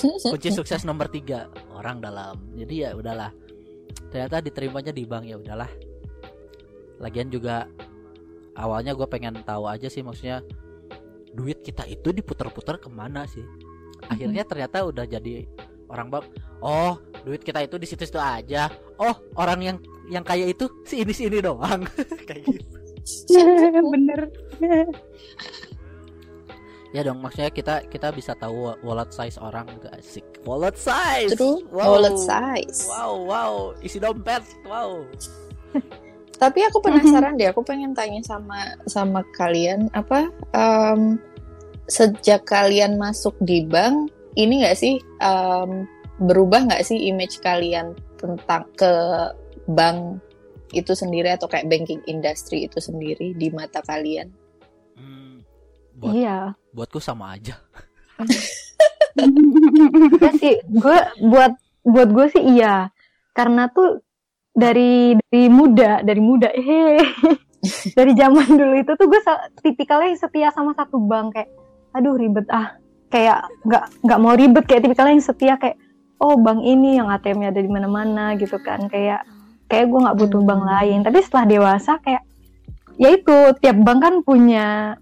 kunci 0.00 0.50
sukses 0.52 0.82
nomor 0.82 1.08
tiga 1.12 1.48
orang 1.72 2.00
dalam. 2.00 2.36
Jadi 2.56 2.74
ya 2.88 2.90
udahlah. 2.96 3.30
Ternyata 4.08 4.44
diterimanya 4.44 4.92
di 4.92 5.04
bank 5.04 5.24
ya 5.28 5.36
udahlah. 5.36 5.70
Lagian 7.00 7.28
juga 7.32 7.66
awalnya 8.56 8.92
gue 8.92 9.08
pengen 9.08 9.40
tahu 9.42 9.64
aja 9.66 9.88
sih 9.88 10.04
maksudnya 10.04 10.44
duit 11.32 11.64
kita 11.64 11.88
itu 11.88 12.12
diputar-putar 12.12 12.76
ke 12.78 12.88
mana 12.92 13.24
sih? 13.24 13.44
Akhirnya 14.08 14.44
ternyata 14.44 14.84
udah 14.84 15.04
jadi 15.08 15.48
orang 15.88 16.08
bank. 16.12 16.24
Oh 16.60 17.00
duit 17.22 17.40
kita 17.44 17.64
itu 17.64 17.76
di 17.80 17.86
situ-situ 17.88 18.20
aja. 18.20 18.68
Oh 19.00 19.14
orang 19.40 19.60
yang 19.60 19.76
yang 20.10 20.24
kaya 20.26 20.50
itu 20.50 20.68
si 20.84 21.00
ini 21.00 21.12
si 21.14 21.26
ini 21.28 21.40
doang. 21.40 21.84
Kayak 22.28 22.44
gitu. 22.48 22.76
Bener. 23.92 24.30
Ya 26.92 27.00
dong 27.00 27.24
maksudnya 27.24 27.48
kita 27.48 27.88
kita 27.88 28.12
bisa 28.12 28.36
tahu 28.36 28.68
wa- 28.68 28.78
wallet 28.84 29.08
size 29.10 29.40
orang 29.40 29.64
gak 29.80 29.96
asik 29.96 30.24
wallet 30.44 30.76
size 30.76 31.32
True. 31.32 31.64
wow. 31.72 31.96
Wallet 31.96 32.16
size. 32.20 32.84
wow 32.84 33.12
wow 33.24 33.52
isi 33.80 33.96
dompet 33.96 34.44
wow 34.68 35.00
Tapi 36.42 36.58
aku 36.66 36.82
penasaran 36.82 37.38
deh, 37.38 37.54
aku 37.54 37.62
pengen 37.62 37.94
tanya 37.94 38.18
sama 38.26 38.74
sama 38.90 39.22
kalian 39.38 39.86
apa 39.94 40.26
em, 40.50 41.14
sejak 41.86 42.42
kalian 42.50 42.98
masuk 42.98 43.30
di 43.46 43.62
bank 43.62 44.10
ini 44.34 44.66
nggak 44.66 44.74
sih 44.74 44.98
em, 45.22 45.86
berubah 46.18 46.66
nggak 46.66 46.82
sih 46.82 46.98
image 46.98 47.38
kalian 47.46 47.94
tentang 48.18 48.66
ke 48.74 48.90
bank 49.70 50.18
itu 50.74 50.98
sendiri 50.98 51.30
atau 51.30 51.46
kayak 51.46 51.70
banking 51.70 52.02
industry 52.10 52.66
itu 52.66 52.82
sendiri 52.82 53.38
di 53.38 53.46
mata 53.54 53.78
kalian? 53.86 54.34
Hmm, 56.02 56.10
buat 56.10 56.18
iya. 56.18 56.38
buatku 56.74 56.98
sama 56.98 57.38
aja. 57.38 57.54
Ya 60.22 60.30
sih 60.34 60.58
gue 60.66 60.98
buat 61.22 61.52
buat 61.86 62.08
gue 62.10 62.26
sih 62.34 62.42
iya. 62.58 62.90
Karena 63.30 63.70
tuh 63.70 64.02
dari 64.50 65.14
dari 65.14 65.46
muda 65.46 66.02
dari 66.02 66.18
muda 66.18 66.50
eh 66.50 67.00
dari 67.98 68.12
zaman 68.18 68.58
dulu 68.58 68.74
itu 68.76 68.92
tuh 68.98 69.06
gue 69.06 69.20
tipikalnya 69.62 70.12
yang 70.12 70.20
setia 70.20 70.48
sama 70.50 70.74
satu 70.74 70.98
bank 70.98 71.38
kayak 71.38 71.50
aduh 71.94 72.18
ribet 72.18 72.50
ah. 72.50 72.74
Kayak 73.12 73.46
nggak 73.62 73.84
nggak 74.02 74.20
mau 74.24 74.34
ribet 74.34 74.64
kayak 74.66 74.82
tipikalnya 74.88 75.14
yang 75.14 75.22
setia 75.22 75.54
kayak 75.60 75.76
oh 76.18 76.34
bank 76.40 76.64
ini 76.64 76.98
yang 76.98 77.12
ATM-nya 77.12 77.54
ada 77.54 77.60
di 77.62 77.70
mana-mana 77.70 78.34
gitu 78.40 78.58
kan. 78.58 78.90
Kayak 78.90 79.22
kayak 79.70 79.86
gue 79.86 80.00
nggak 80.02 80.18
butuh 80.18 80.40
bank 80.42 80.62
lain. 80.66 81.04
Tapi 81.04 81.18
setelah 81.20 81.46
dewasa 81.46 82.00
kayak 82.00 82.24
ya 82.96 83.08
itu 83.12 83.36
tiap 83.60 83.76
bank 83.84 84.00
kan 84.00 84.14
punya 84.24 84.96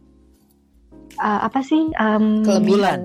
uh, 1.20 1.44
apa 1.44 1.60
sih 1.60 1.92
um, 1.94 2.40
Kelebihan. 2.40 3.00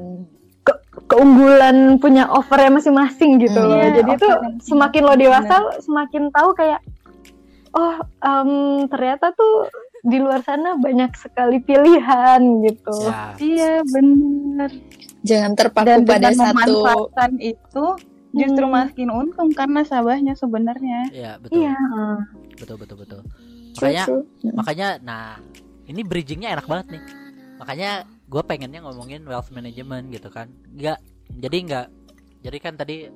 keunggulan 1.05 1.77
punya 1.95 2.25
offernya 2.25 2.71
masing-masing 2.73 3.37
gitu 3.37 3.53
Hmm. 3.53 3.69
loh. 3.69 3.77
Iya, 3.77 3.89
Jadi 3.93 4.11
masing-masing. 4.15 4.63
semakin 4.63 5.01
lo 5.03 5.13
dewasa 5.15 5.55
semakin 5.79 6.23
tahu 6.29 6.49
kayak 6.53 6.79
oh 7.71 7.93
em, 8.19 8.49
ternyata 8.87 9.29
tuh 9.31 9.67
di 10.01 10.17
luar 10.17 10.39
sana 10.39 10.73
banyak 10.75 11.11
sekali 11.13 11.59
pilihan 11.59 12.39
gitu. 12.63 12.95
ya 13.03 13.35
Iya 13.35 13.73
bener. 13.83 14.69
Jangan 15.21 15.51
terpaku 15.53 15.85
Dan 15.85 15.99
pada 16.05 16.29
satu 16.31 16.53
memanfaatkan 16.53 17.31
itu 17.37 17.85
justru 18.31 18.65
Hmm. 18.65 18.75
makin 18.75 19.09
untung 19.11 19.49
karena 19.51 19.81
sabahnya 19.81 20.33
sebenarnya. 20.33 21.07
ya 21.09 21.31
betul 21.37 21.61
Iya. 21.61 21.75
betul 22.55 22.75
betul 22.77 22.97
betul 22.97 23.21
makanya 23.75 24.03
makanya 24.53 24.87
nah 25.01 25.25
ini 25.85 26.01
bridgingnya 26.01 26.51
enak 26.53 26.63
banget 26.65 26.87
nih 26.89 27.03
makanya 27.55 28.03
gue 28.27 28.41
pengennya 28.43 28.83
ngomongin 28.83 29.23
wealth 29.23 29.51
management 29.51 30.11
gitu 30.11 30.27
kan. 30.31 30.51
Nggak 30.75 30.99
jadi 31.39 31.57
nggak 31.65 31.87
jadi 32.45 32.57
kan 32.61 32.73
tadi 32.77 33.09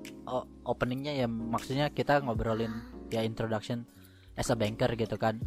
openingnya 0.66 1.14
ya 1.14 1.28
maksudnya 1.30 1.94
kita 1.94 2.24
ngobrolin 2.26 2.74
ya 3.14 3.22
introduction 3.22 3.86
as 4.40 4.50
a 4.50 4.56
banker 4.56 4.90
gitu 4.96 5.20
kan. 5.20 5.42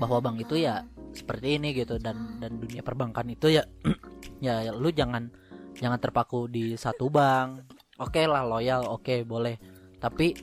Bahwa 0.00 0.18
bank 0.18 0.42
itu 0.42 0.58
ya 0.58 0.82
seperti 1.14 1.62
ini 1.62 1.70
gitu 1.70 2.02
dan 2.02 2.42
dan 2.42 2.58
dunia 2.58 2.82
perbankan 2.82 3.30
itu 3.30 3.54
ya 3.54 3.62
ya 4.44 4.74
lu 4.74 4.90
jangan 4.90 5.30
jangan 5.78 5.98
terpaku 6.00 6.50
di 6.50 6.74
satu 6.74 7.06
bank. 7.10 7.70
Oke 8.02 8.26
lah 8.26 8.42
loyal 8.42 8.90
oke 8.90 9.22
boleh. 9.22 9.58
Tapi 10.02 10.34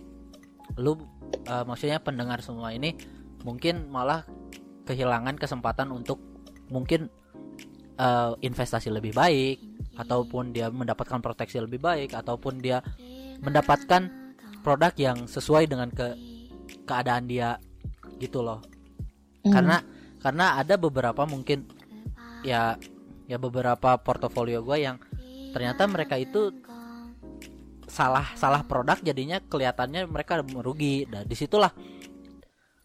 lu 0.80 0.96
uh, 0.96 1.64
maksudnya 1.68 2.00
pendengar 2.00 2.40
semua 2.40 2.72
ini 2.72 2.96
mungkin 3.44 3.90
malah 3.92 4.24
kehilangan 4.88 5.36
kesempatan 5.36 5.92
untuk 5.92 6.22
mungkin 6.72 7.12
uh, 7.98 8.38
investasi 8.40 8.94
lebih 8.94 9.16
baik 9.16 9.60
ataupun 10.00 10.56
dia 10.56 10.72
mendapatkan 10.72 11.20
proteksi 11.20 11.60
lebih 11.60 11.82
baik 11.84 12.16
ataupun 12.16 12.62
dia 12.64 12.80
mendapatkan 13.44 14.08
produk 14.62 14.94
yang 14.96 15.18
sesuai 15.26 15.68
dengan 15.68 15.90
ke 15.92 16.16
keadaan 16.86 17.26
dia 17.28 17.58
gitu 18.22 18.46
loh. 18.46 18.62
Mm. 19.42 19.50
karena 19.50 19.78
karena 20.22 20.46
ada 20.62 20.78
beberapa 20.78 21.26
mungkin 21.26 21.66
ya 22.46 22.78
ya 23.26 23.38
beberapa 23.42 23.98
portofolio 23.98 24.62
gue 24.62 24.78
yang 24.86 25.02
ternyata 25.50 25.90
mereka 25.90 26.14
itu 26.22 26.54
salah 27.90 28.30
salah 28.38 28.62
produk 28.64 29.02
jadinya 29.02 29.42
kelihatannya 29.42 30.08
mereka 30.08 30.40
merugi. 30.46 31.10
Dan 31.10 31.26
di 31.26 31.36
situlah 31.36 31.74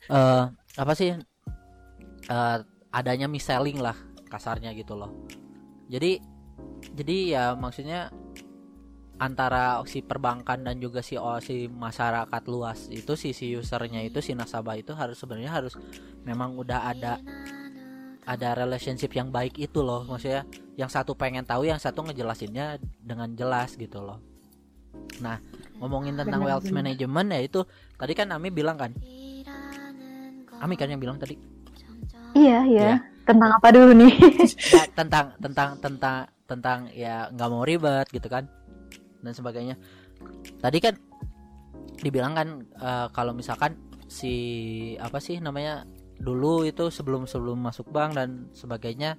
uh, 0.09 0.45
apa 0.77 0.93
sih 0.97 1.13
uh, 2.33 2.59
adanya 2.91 3.29
miselling 3.29 3.79
lah 3.79 3.95
kasarnya 4.37 4.77
gitu 4.77 4.93
loh. 4.93 5.11
Jadi 5.89 6.21
jadi 6.93 7.17
ya 7.33 7.45
maksudnya 7.57 8.13
antara 9.17 9.81
si 9.89 10.05
perbankan 10.05 10.61
dan 10.61 10.77
juga 10.77 11.01
si 11.01 11.17
oh, 11.17 11.41
si 11.41 11.73
masyarakat 11.73 12.43
luas 12.53 12.93
itu 12.93 13.17
si 13.17 13.33
si 13.33 13.57
usernya 13.57 14.05
itu 14.05 14.21
si 14.21 14.37
nasabah 14.37 14.77
itu 14.77 14.93
harus 14.93 15.17
sebenarnya 15.17 15.53
harus 15.57 15.73
memang 16.21 16.53
udah 16.61 16.93
ada 16.93 17.17
ada 18.27 18.49
relationship 18.59 19.15
yang 19.17 19.33
baik 19.33 19.57
itu 19.57 19.81
loh. 19.81 20.05
Maksudnya 20.05 20.45
yang 20.77 20.93
satu 20.93 21.17
pengen 21.17 21.49
tahu 21.49 21.65
yang 21.65 21.81
satu 21.81 22.05
ngejelasinnya 22.05 22.77
dengan 23.01 23.33
jelas 23.33 23.73
gitu 23.79 24.05
loh. 24.05 24.21
Nah 25.25 25.41
ngomongin 25.81 26.17
tentang 26.19 26.45
benar, 26.45 26.61
wealth 26.61 26.69
benar. 26.69 26.93
management 26.93 27.29
ya 27.33 27.41
itu 27.41 27.61
tadi 27.97 28.13
kan 28.13 28.29
Ami 28.37 28.53
bilang 28.53 28.77
kan? 28.77 28.93
Ami 30.61 30.75
kan 30.77 30.93
yang 30.93 31.01
bilang 31.01 31.17
tadi 31.17 31.56
iya 32.37 32.59
iya 32.69 32.89
ya. 32.93 32.97
tentang 33.25 33.51
apa 33.57 33.69
dulu 33.73 33.91
nih 33.97 34.13
ya, 34.77 34.85
tentang 34.99 35.33
tentang 35.41 35.71
tentang 35.81 36.17
tentang 36.47 36.79
ya 36.93 37.33
nggak 37.33 37.49
mau 37.51 37.65
ribet 37.65 38.07
gitu 38.13 38.29
kan 38.29 38.45
dan 39.25 39.33
sebagainya 39.35 39.75
tadi 40.61 40.79
kan 40.79 40.95
dibilang 42.05 42.37
kan 42.37 42.49
uh, 42.79 43.09
kalau 43.11 43.33
misalkan 43.33 43.75
si 44.07 44.35
apa 45.03 45.19
sih 45.19 45.43
namanya 45.43 45.83
dulu 46.17 46.63
itu 46.63 46.89
sebelum 46.89 47.27
sebelum 47.27 47.59
masuk 47.59 47.91
bank 47.91 48.15
dan 48.15 48.49
sebagainya 48.55 49.19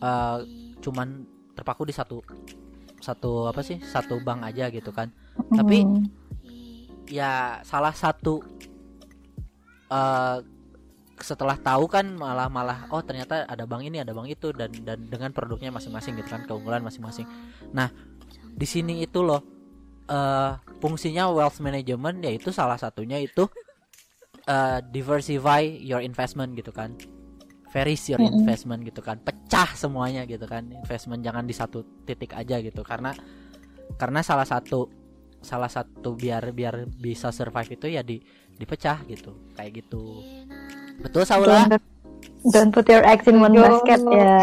uh, 0.00 0.40
cuman 0.80 1.28
terpaku 1.52 1.86
di 1.86 1.94
satu 1.94 2.24
satu 3.02 3.50
apa 3.50 3.60
sih 3.60 3.82
satu 3.82 4.22
bank 4.22 4.46
aja 4.46 4.70
gitu 4.72 4.90
kan 4.94 5.10
mm. 5.36 5.58
tapi 5.58 5.84
ya 7.10 7.60
salah 7.66 7.92
satu 7.92 8.40
uh, 9.92 10.38
setelah 11.22 11.56
tahu 11.56 11.88
kan 11.88 12.04
malah 12.18 12.50
malah 12.50 12.90
oh 12.90 13.00
ternyata 13.00 13.46
ada 13.46 13.64
bank 13.64 13.86
ini 13.86 14.02
ada 14.02 14.12
bank 14.12 14.28
itu 14.28 14.50
dan 14.52 14.70
dan 14.82 15.06
dengan 15.06 15.30
produknya 15.30 15.70
masing-masing 15.70 16.18
gitu 16.18 16.28
kan 16.28 16.42
keunggulan 16.44 16.82
masing-masing. 16.82 17.24
Nah 17.72 17.88
di 18.52 18.66
sini 18.68 19.00
itu 19.00 19.24
loh 19.24 19.40
uh, 20.12 20.58
fungsinya 20.82 21.30
wealth 21.32 21.62
management 21.62 22.20
yaitu 22.26 22.52
salah 22.52 22.76
satunya 22.76 23.16
itu 23.22 23.48
uh, 24.48 24.78
diversify 24.92 25.62
your 25.62 26.02
investment 26.02 26.52
gitu 26.58 26.74
kan. 26.74 26.94
Varies 27.72 28.04
your 28.12 28.20
investment 28.20 28.84
gitu 28.84 29.00
kan. 29.00 29.16
Pecah 29.24 29.72
semuanya 29.72 30.28
gitu 30.28 30.44
kan. 30.44 30.68
Investment 30.68 31.24
jangan 31.24 31.48
di 31.48 31.56
satu 31.56 32.04
titik 32.04 32.36
aja 32.36 32.60
gitu. 32.60 32.84
Karena 32.84 33.16
karena 33.96 34.20
salah 34.20 34.44
satu 34.44 34.92
salah 35.40 35.72
satu 35.72 36.12
biar 36.12 36.52
biar 36.52 36.84
bisa 36.86 37.32
survive 37.32 37.80
itu 37.80 37.88
ya 37.88 38.04
di 38.04 38.20
dipecah 38.60 39.08
gitu. 39.08 39.56
Kayak 39.56 39.88
gitu 39.88 40.20
betul 41.00 41.22
Saula. 41.24 41.64
Don't, 41.70 41.84
don't 42.52 42.70
put 42.74 42.84
your 42.90 43.04
eggs 43.06 43.24
in 43.24 43.40
one 43.40 43.56
basket 43.56 44.00
ya. 44.10 44.36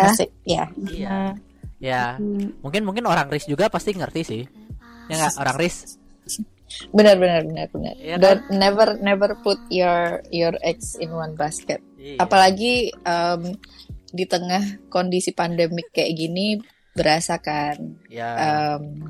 Ya. 0.48 0.64
Iya. 0.90 1.18
Ya. 1.80 2.04
Hmm. 2.18 2.58
mungkin 2.60 2.84
mungkin 2.84 3.06
orang 3.08 3.30
ris 3.30 3.46
juga 3.46 3.70
pasti 3.70 3.94
ngerti 3.94 4.22
sih. 4.26 4.44
Ya 5.10 5.16
nggak 5.20 5.38
orang 5.38 5.58
ris 5.62 6.00
benar 6.94 7.18
benar 7.18 7.42
benar 7.46 7.68
benar. 7.74 7.96
Ya, 7.98 8.16
kan? 8.22 8.46
never 8.54 8.88
never 9.02 9.30
put 9.42 9.58
your 9.74 10.22
your 10.30 10.54
eggs 10.62 10.96
in 11.02 11.10
one 11.10 11.34
basket. 11.34 11.82
Iya. 12.00 12.16
apalagi 12.24 12.96
um, 13.04 13.60
di 14.10 14.24
tengah 14.24 14.88
kondisi 14.88 15.36
pandemik 15.36 15.92
kayak 15.92 16.16
gini 16.16 16.56
berasa 16.96 17.44
kan 17.44 18.00
ya. 18.08 18.30
um, 18.40 19.04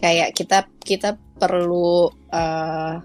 kayak 0.00 0.32
kita 0.32 0.64
kita 0.80 1.20
perlu 1.36 2.08
uh, 2.32 2.96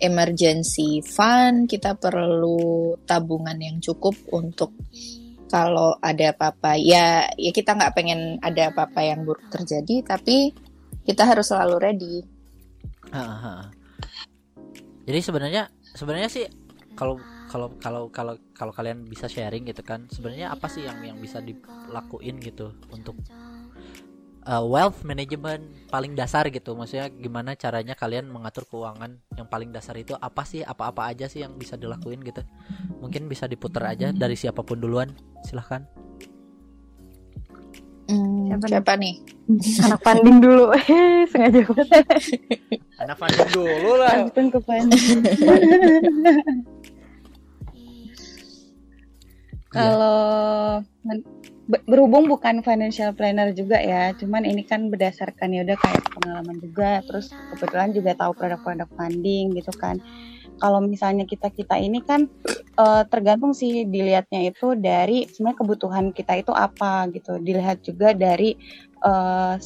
emergency 0.00 1.00
fund 1.04 1.68
kita 1.68 1.96
perlu 1.96 2.96
tabungan 3.08 3.56
yang 3.56 3.80
cukup 3.80 4.14
untuk 4.32 4.72
kalau 5.46 5.94
ada 6.02 6.34
apa-apa 6.34 6.74
ya 6.74 7.30
ya 7.38 7.50
kita 7.54 7.78
nggak 7.78 7.94
pengen 7.94 8.36
ada 8.42 8.74
apa-apa 8.74 9.00
yang 9.06 9.22
buruk 9.22 9.46
terjadi 9.48 10.02
tapi 10.02 10.50
kita 11.06 11.22
harus 11.22 11.46
selalu 11.46 11.76
ready. 11.78 12.14
Jadi 15.06 15.20
sebenarnya 15.22 15.70
sebenarnya 15.94 16.28
sih 16.28 16.44
kalau 16.98 17.14
kalau 17.46 17.70
kalau 17.78 18.10
kalau 18.10 18.34
kalau 18.50 18.72
kalian 18.74 19.06
bisa 19.06 19.30
sharing 19.30 19.62
gitu 19.70 19.86
kan 19.86 20.10
sebenarnya 20.10 20.50
apa 20.50 20.66
sih 20.66 20.82
yang 20.82 20.98
yang 21.06 21.18
bisa 21.22 21.38
dilakuin 21.38 22.42
gitu 22.42 22.74
untuk 22.90 23.14
uh, 24.46 24.64
wealth 24.64 25.02
management 25.02 25.66
paling 25.90 26.14
dasar 26.14 26.46
gitu 26.48 26.72
maksudnya 26.78 27.10
gimana 27.10 27.58
caranya 27.58 27.98
kalian 27.98 28.30
mengatur 28.30 28.64
keuangan 28.70 29.18
yang 29.34 29.50
paling 29.50 29.74
dasar 29.74 29.98
itu 29.98 30.14
apa 30.16 30.46
sih 30.46 30.62
apa-apa 30.62 31.10
aja 31.10 31.26
sih 31.26 31.42
yang 31.42 31.58
bisa 31.58 31.74
dilakuin 31.76 32.22
gitu 32.22 32.40
mungkin 33.02 33.26
bisa 33.26 33.50
diputar 33.50 33.92
aja 33.92 34.14
dari 34.14 34.38
siapa 34.38 34.62
pun 34.62 34.78
duluan 34.78 35.10
silahkan 35.42 35.84
Hmm, 38.06 38.46
siapa, 38.46 38.70
siapa 38.70 38.94
nih? 39.02 39.18
Anak 39.82 39.98
funding 40.06 40.38
dulu. 40.38 40.70
Sengaja 41.34 41.66
Anak 43.02 43.18
funding 43.18 43.50
dulu 43.50 43.98
lah. 43.98 44.22
Langsung 44.22 44.46
ke 44.46 44.62
funding. 44.62 45.26
Kalau 49.74 50.80
berhubung 51.66 52.30
bukan 52.30 52.62
financial 52.62 53.10
planner 53.10 53.50
juga 53.50 53.82
ya, 53.82 54.14
cuman 54.14 54.46
ini 54.46 54.62
kan 54.62 54.86
berdasarkan 54.86 55.50
ya 55.50 55.66
udah 55.66 55.74
kayak 55.82 56.02
pengalaman 56.14 56.56
juga, 56.62 57.02
terus 57.02 57.34
kebetulan 57.54 57.90
juga 57.90 58.14
tahu 58.14 58.32
produk-produk 58.38 58.86
funding 58.94 59.58
gitu 59.58 59.74
kan. 59.74 59.98
Kalau 60.56 60.80
misalnya 60.80 61.26
kita 61.28 61.52
kita 61.52 61.76
ini 61.76 62.00
kan 62.00 62.30
uh, 62.78 63.04
tergantung 63.10 63.52
sih 63.52 63.84
dilihatnya 63.84 64.54
itu 64.54 64.78
dari 64.78 65.26
sebenarnya 65.28 65.58
kebutuhan 65.58 66.04
kita 66.14 66.38
itu 66.38 66.54
apa 66.54 67.10
gitu, 67.12 67.36
dilihat 67.42 67.82
juga 67.82 68.14
dari 68.14 68.56
uh, 69.04 69.58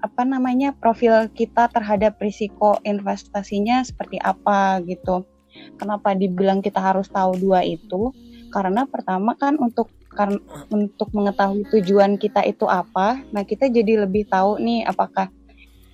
apa 0.00 0.22
namanya 0.24 0.72
profil 0.72 1.28
kita 1.34 1.68
terhadap 1.68 2.16
risiko 2.24 2.78
investasinya 2.88 3.84
seperti 3.84 4.16
apa 4.22 4.80
gitu. 4.86 5.28
Kenapa 5.76 6.14
dibilang 6.14 6.62
kita 6.62 6.78
harus 6.78 7.10
tahu 7.10 7.36
dua 7.36 7.60
itu? 7.66 8.14
Karena 8.54 8.86
pertama 8.86 9.36
kan 9.36 9.60
untuk 9.60 9.92
karena 10.10 10.38
untuk 10.70 11.08
mengetahui 11.14 11.70
tujuan 11.70 12.18
kita 12.18 12.42
itu 12.46 12.66
apa, 12.66 13.22
nah 13.30 13.46
kita 13.46 13.70
jadi 13.70 14.04
lebih 14.06 14.26
tahu 14.26 14.58
nih 14.58 14.82
apakah 14.84 15.30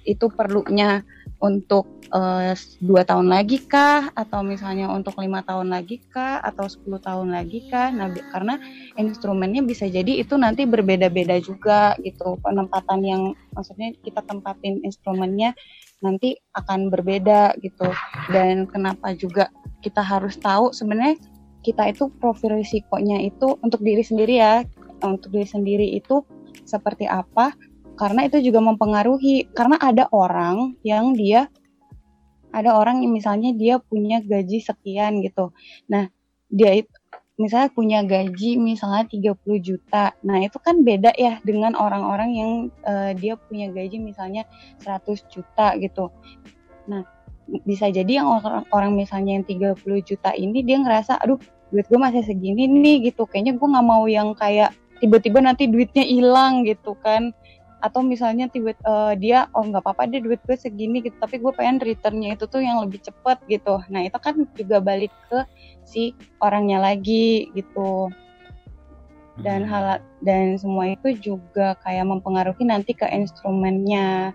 itu 0.07 0.31
perlunya 0.31 1.03
untuk 1.43 1.85
uh, 2.15 2.57
dua 2.81 3.03
tahun 3.05 3.29
lagi 3.29 3.61
kah 3.69 4.09
atau 4.17 4.41
misalnya 4.41 4.89
untuk 4.89 5.19
lima 5.21 5.45
tahun 5.45 5.69
lagi 5.69 6.01
kah 6.09 6.41
atau 6.41 6.65
10 6.65 6.87
tahun 7.03 7.29
lagi 7.35 7.69
kah. 7.69 7.93
Nah 7.93 8.09
karena 8.33 8.57
instrumennya 8.97 9.61
bisa 9.61 9.85
jadi 9.85 10.23
itu 10.23 10.33
nanti 10.41 10.65
berbeda-beda 10.65 11.37
juga 11.43 11.93
gitu. 12.01 12.41
Penempatan 12.41 13.01
yang 13.05 13.23
maksudnya 13.53 13.93
kita 14.01 14.25
tempatin 14.25 14.81
instrumennya 14.81 15.53
nanti 16.01 16.41
akan 16.57 16.89
berbeda 16.89 17.59
gitu. 17.61 17.93
Dan 18.33 18.65
kenapa 18.65 19.13
juga 19.13 19.53
kita 19.85 20.01
harus 20.01 20.41
tahu 20.41 20.73
sebenarnya 20.73 21.21
kita 21.67 21.91
itu 21.91 22.07
profil 22.23 22.63
risikonya 22.63 23.19
itu 23.27 23.59
untuk 23.59 23.83
diri 23.83 24.07
sendiri 24.07 24.39
ya 24.39 24.63
untuk 25.03 25.35
diri 25.35 25.49
sendiri 25.51 25.99
itu 25.99 26.23
seperti 26.63 27.11
apa 27.11 27.59
karena 27.99 28.31
itu 28.31 28.39
juga 28.39 28.63
mempengaruhi 28.63 29.51
karena 29.51 29.83
ada 29.83 30.07
orang 30.15 30.79
yang 30.87 31.11
dia 31.19 31.51
ada 32.55 32.79
orang 32.79 33.03
yang 33.03 33.11
misalnya 33.11 33.51
dia 33.59 33.83
punya 33.83 34.23
gaji 34.23 34.63
sekian 34.63 35.19
gitu 35.27 35.51
nah 35.91 36.07
dia 36.47 36.79
itu 36.79 36.95
misalnya 37.37 37.69
punya 37.69 38.01
gaji 38.01 38.57
misalnya 38.57 39.05
30 39.05 39.37
juta. 39.61 40.17
Nah, 40.25 40.41
itu 40.41 40.57
kan 40.57 40.81
beda 40.81 41.13
ya 41.21 41.37
dengan 41.45 41.77
orang-orang 41.77 42.31
yang 42.33 42.51
uh, 42.89 43.13
dia 43.13 43.37
punya 43.37 43.69
gaji 43.69 44.01
misalnya 44.01 44.49
100 44.81 45.05
juta 45.29 45.77
gitu. 45.77 46.09
Nah, 46.89 47.05
bisa 47.63 47.93
jadi 47.93 48.25
yang 48.25 48.29
orang, 48.41 48.65
orang 48.73 48.93
misalnya 48.97 49.39
yang 49.39 49.45
30 49.45 49.79
juta 50.03 50.35
ini 50.35 50.67
dia 50.67 50.81
ngerasa 50.83 51.21
aduh 51.23 51.39
duit 51.71 51.87
gue 51.89 52.01
masih 52.01 52.23
segini 52.23 52.67
nih 52.71 53.11
gitu. 53.13 53.27
Kayaknya 53.27 53.59
gue 53.59 53.69
nggak 53.69 53.87
mau 53.87 54.05
yang 54.07 54.33
kayak 54.39 54.75
tiba-tiba 55.03 55.43
nanti 55.43 55.67
duitnya 55.67 56.05
hilang 56.07 56.63
gitu 56.67 56.95
kan. 57.03 57.35
Atau 57.85 58.01
misalnya 58.03 58.49
tiba 58.49 58.73
uh, 58.89 59.13
dia 59.15 59.47
oh 59.53 59.63
nggak 59.63 59.85
apa-apa 59.85 60.09
deh 60.09 60.23
duit 60.23 60.41
gue 60.47 60.57
segini 60.57 61.05
gitu. 61.05 61.17
Tapi 61.19 61.39
gue 61.39 61.53
pengen 61.53 61.83
returnnya 61.83 62.35
itu 62.35 62.45
tuh 62.49 62.63
yang 62.63 62.81
lebih 62.83 63.03
cepet 63.03 63.39
gitu. 63.51 63.83
Nah 63.93 64.07
itu 64.07 64.19
kan 64.19 64.35
juga 64.57 64.79
balik 64.81 65.13
ke 65.31 65.45
si 65.87 66.17
orangnya 66.41 66.83
lagi 66.83 67.51
gitu. 67.53 68.11
Dan 69.37 69.69
Hmm. 69.69 69.71
hal 69.71 69.85
dan 70.25 70.57
semua 70.57 70.97
itu 70.97 71.13
juga 71.21 71.77
kayak 71.85 72.09
mempengaruhi 72.09 72.65
nanti 72.65 72.97
ke 72.97 73.05
instrumennya. 73.13 74.33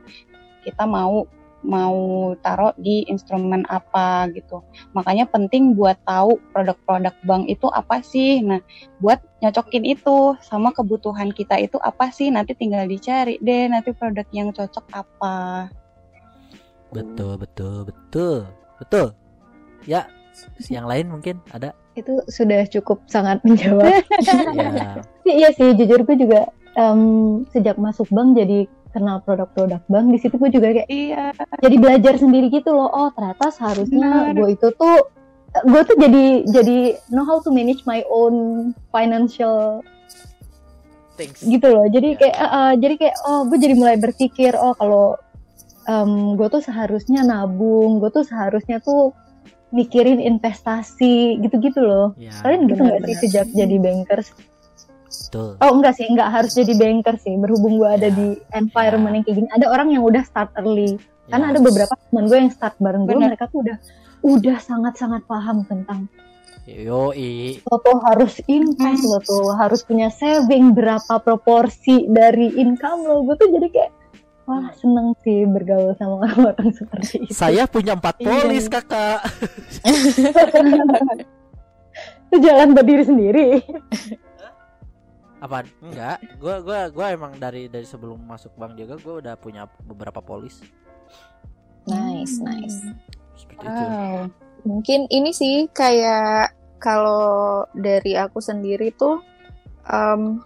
Kita 0.62 0.86
mau 0.86 1.26
mau 1.62 2.32
taruh 2.42 2.74
di 2.78 3.06
instrumen 3.06 3.66
apa 3.70 4.30
gitu 4.34 4.66
makanya 4.98 5.30
penting 5.30 5.78
buat 5.78 5.98
tahu 6.06 6.42
produk-produk 6.52 7.14
bank 7.26 7.46
itu 7.50 7.70
apa 7.70 8.02
sih 8.02 8.42
nah 8.42 8.62
buat 9.00 9.22
nyocokin 9.42 9.86
itu 9.86 10.36
sama 10.42 10.74
kebutuhan 10.74 11.30
kita 11.34 11.58
itu 11.62 11.78
apa 11.82 12.10
sih 12.10 12.34
nanti 12.34 12.58
tinggal 12.58 12.86
dicari 12.90 13.38
deh 13.42 13.70
nanti 13.70 13.94
produk 13.94 14.26
yang 14.34 14.50
cocok 14.50 14.86
apa 14.94 15.70
Betul, 16.92 17.40
betul, 17.40 17.88
betul. 17.88 18.38
Betul. 18.78 19.08
Ya, 19.88 20.06
yang 20.68 20.86
lain 20.86 21.08
mungkin 21.08 21.40
ada. 21.56 21.72
Itu 21.96 22.20
sudah 22.28 22.68
cukup 22.68 23.02
sangat 23.08 23.42
menjawab. 23.48 23.88
Ya. 24.52 25.00
Iya 25.22 25.54
sih, 25.54 25.78
jujur 25.78 26.02
gue 26.02 26.18
juga 26.18 26.50
em, 26.76 27.46
sejak 27.54 27.78
masuk 27.78 28.10
bank 28.10 28.36
jadi 28.36 28.66
kenal 28.92 29.24
produk-produk 29.24 29.82
bank. 29.88 30.06
Di 30.12 30.20
situ 30.22 30.36
gue 30.38 30.50
juga 30.52 30.72
kayak 30.72 30.90
iya 30.92 31.32
jadi 31.60 31.76
belajar 31.80 32.14
sendiri 32.20 32.52
gitu 32.52 32.72
loh. 32.72 32.92
Oh 32.92 33.10
ternyata 33.12 33.50
seharusnya 33.50 34.36
gue 34.36 34.50
itu 34.54 34.68
tuh 34.76 35.10
gue 35.52 35.82
tuh 35.84 35.96
jadi 36.00 36.26
jadi 36.48 36.78
know 37.12 37.28
how 37.28 37.44
to 37.44 37.52
manage 37.52 37.84
my 37.84 38.04
own 38.08 38.70
financial 38.92 39.84
Thanks. 41.20 41.44
gitu 41.44 41.68
loh. 41.68 41.88
Jadi 41.92 42.16
Ya. 42.16 42.18
kayak 42.20 42.38
eh, 42.40 42.74
jadi 42.80 42.96
kayak 43.00 43.16
oh 43.28 43.42
gue 43.48 43.58
jadi 43.60 43.76
mulai 43.76 43.98
berpikir 44.00 44.56
oh 44.56 44.76
kalau 44.76 45.20
em, 45.90 46.38
gue 46.38 46.48
tuh 46.48 46.62
seharusnya 46.64 47.26
nabung, 47.26 48.00
gue 48.00 48.10
tuh 48.14 48.24
seharusnya 48.24 48.80
tuh 48.80 49.12
mikirin 49.72 50.20
investasi 50.20 51.40
gitu-gitu 51.40 51.80
loh. 51.80 52.12
Ya, 52.20 52.36
Kalian 52.44 52.68
gitu 52.68 52.82
nggak 52.84 53.02
sih 53.08 53.18
sejak 53.28 53.48
jadi 53.56 53.76
bankers? 53.80 54.36
Betul. 55.12 55.50
Oh 55.60 55.72
enggak 55.72 55.94
sih, 55.96 56.06
enggak 56.06 56.30
harus 56.30 56.52
jadi 56.52 56.74
banker 56.74 57.16
sih. 57.18 57.36
Berhubung 57.36 57.76
gue 57.76 57.90
ada 57.90 58.08
Ya. 58.08 58.16
di 58.16 58.28
environment 58.54 59.12
Ya. 59.12 59.18
yang 59.18 59.24
kayak 59.24 59.38
gini, 59.38 59.50
ada 59.52 59.66
orang 59.68 59.88
yang 59.90 60.04
udah 60.04 60.24
start 60.24 60.50
early. 60.56 60.96
Karena 61.28 61.46
Ya. 61.48 61.52
ada 61.52 61.60
beberapa 61.62 61.94
teman 61.98 62.24
gue 62.26 62.38
yang 62.38 62.52
start 62.52 62.76
bareng 62.78 63.04
gue, 63.04 63.16
mereka 63.16 63.46
tuh 63.48 63.60
udah 63.62 63.78
udah 64.22 64.58
sangat-sangat 64.58 65.26
paham 65.26 65.66
tentang 65.66 66.06
Yoi. 66.64 67.58
lo 67.66 67.78
tuh 67.80 67.98
harus 68.02 68.38
invest, 68.46 69.02
lo 69.04 69.18
tuh 69.20 69.50
harus 69.52 69.82
punya 69.82 70.08
saving 70.08 70.72
berapa 70.72 71.18
proporsi 71.18 72.06
dari 72.06 72.54
income 72.56 73.02
lo. 73.02 73.26
Gue 73.26 73.34
tuh 73.36 73.50
jadi 73.50 73.68
kayak 73.68 73.92
wah 74.46 74.70
seneng 74.76 75.18
sih 75.22 75.42
bergaul 75.44 75.96
sama 75.96 76.22
orang-orang 76.22 76.70
seperti 76.80 77.26
itu. 77.26 77.34
Saya 77.34 77.66
punya 77.66 77.98
empat 77.98 78.20
Iya. 78.20 78.26
polis, 78.30 78.66
Kakak. 78.68 79.20
Itu 82.28 82.38
jalan 82.40 82.72
berdiri 82.72 83.04
sendiri. 83.04 83.48
Apa? 85.42 85.66
Enggak. 85.82 86.22
Gua 86.38 86.62
gua 86.62 86.88
gua 86.94 87.06
emang 87.10 87.34
dari 87.36 87.66
dari 87.66 87.84
sebelum 87.84 88.22
masuk 88.22 88.54
bank 88.56 88.78
juga 88.78 88.96
gua 89.02 89.14
udah 89.20 89.36
punya 89.36 89.66
beberapa 89.84 90.22
polis. 90.22 90.62
Nice, 91.90 92.38
Hmm. 92.38 92.46
nice. 92.46 92.80
Seperti 93.34 93.66
itu. 93.66 93.84
wow 93.84 94.30
Mungkin 94.62 95.10
ini 95.10 95.34
sih 95.34 95.66
kayak 95.74 96.54
kalau 96.78 97.66
dari 97.74 98.14
aku 98.14 98.38
sendiri 98.38 98.94
tuh 98.94 99.18
em, 99.90 100.38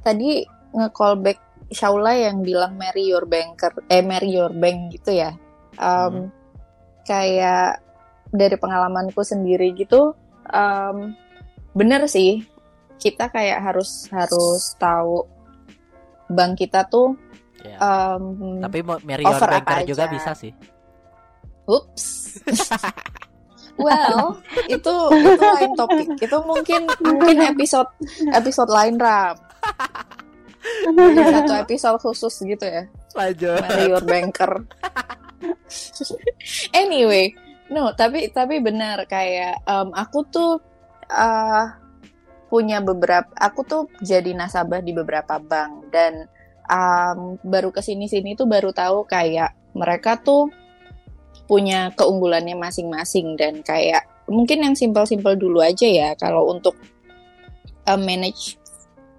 tadi 0.00 0.48
nge-callback 0.72 1.36
Shaula 1.68 2.16
yang 2.16 2.40
bilang 2.40 2.80
marry 2.80 3.04
your 3.04 3.28
banker, 3.28 3.76
eh 3.92 4.00
marry 4.00 4.32
your 4.32 4.48
bank 4.56 4.96
gitu 4.96 5.12
ya. 5.12 5.36
Em, 5.76 6.32
Kayak 7.04 7.80
dari 8.28 8.56
pengalamanku 8.60 9.24
sendiri 9.24 9.72
gitu, 9.72 10.12
em, 10.48 11.16
bener 11.72 12.04
sih 12.04 12.44
kita 12.98 13.30
kayak 13.30 13.62
harus 13.62 14.10
harus 14.10 14.74
tahu 14.76 15.24
bank 16.28 16.58
kita 16.58 16.84
tuh 16.84 17.16
Ya. 17.58 17.74
em, 18.14 18.62
Tapi 18.62 18.78
mau 18.86 19.02
marry 19.02 19.26
your 19.26 19.34
over 19.34 19.50
banker 19.50 19.82
juga 19.82 20.06
aja. 20.06 20.14
bisa 20.14 20.30
sih. 20.30 20.54
Ups. 21.66 22.38
well, 23.82 24.38
itu 24.70 24.94
itu 25.10 25.42
lain 25.42 25.72
topik. 25.74 26.06
Itu 26.22 26.38
mungkin 26.46 26.86
mungkin 27.02 27.36
episode 27.42 27.90
episode 28.30 28.70
lain 28.70 28.94
ram. 28.96 29.34
Jadi 30.86 31.22
satu 31.34 31.52
episode 31.58 31.98
khusus 31.98 32.34
gitu 32.46 32.62
ya. 32.62 32.86
Lanjut. 33.18 33.58
Your 33.90 34.06
banker. 34.06 34.62
anyway, 36.72 37.34
no, 37.74 37.90
tapi 37.90 38.30
tapi 38.30 38.62
benar 38.62 39.02
kayak 39.10 39.66
em, 39.66 39.88
aku 39.98 40.22
tuh 40.30 40.62
eh, 41.10 41.64
punya 42.48 42.80
beberapa 42.80 43.28
aku 43.36 43.60
tuh 43.64 43.82
jadi 44.00 44.32
nasabah 44.32 44.80
di 44.80 44.96
beberapa 44.96 45.36
bank 45.36 45.92
dan 45.92 46.26
em, 46.68 47.36
baru 47.44 47.68
ke 47.72 47.84
sini 47.84 48.08
sini 48.08 48.34
tuh 48.34 48.48
baru 48.48 48.72
tahu 48.72 49.04
kayak 49.04 49.52
mereka 49.76 50.16
tuh 50.20 50.48
punya 51.48 51.92
keunggulannya 51.96 52.56
masing-masing 52.56 53.36
dan 53.36 53.60
kayak 53.64 54.04
mungkin 54.28 54.64
yang 54.64 54.74
simpel-simpel 54.76 55.36
dulu 55.36 55.64
aja 55.64 55.88
ya 55.88 56.08
kalau 56.16 56.48
untuk 56.48 56.76
em, 57.84 58.00
manage 58.00 58.56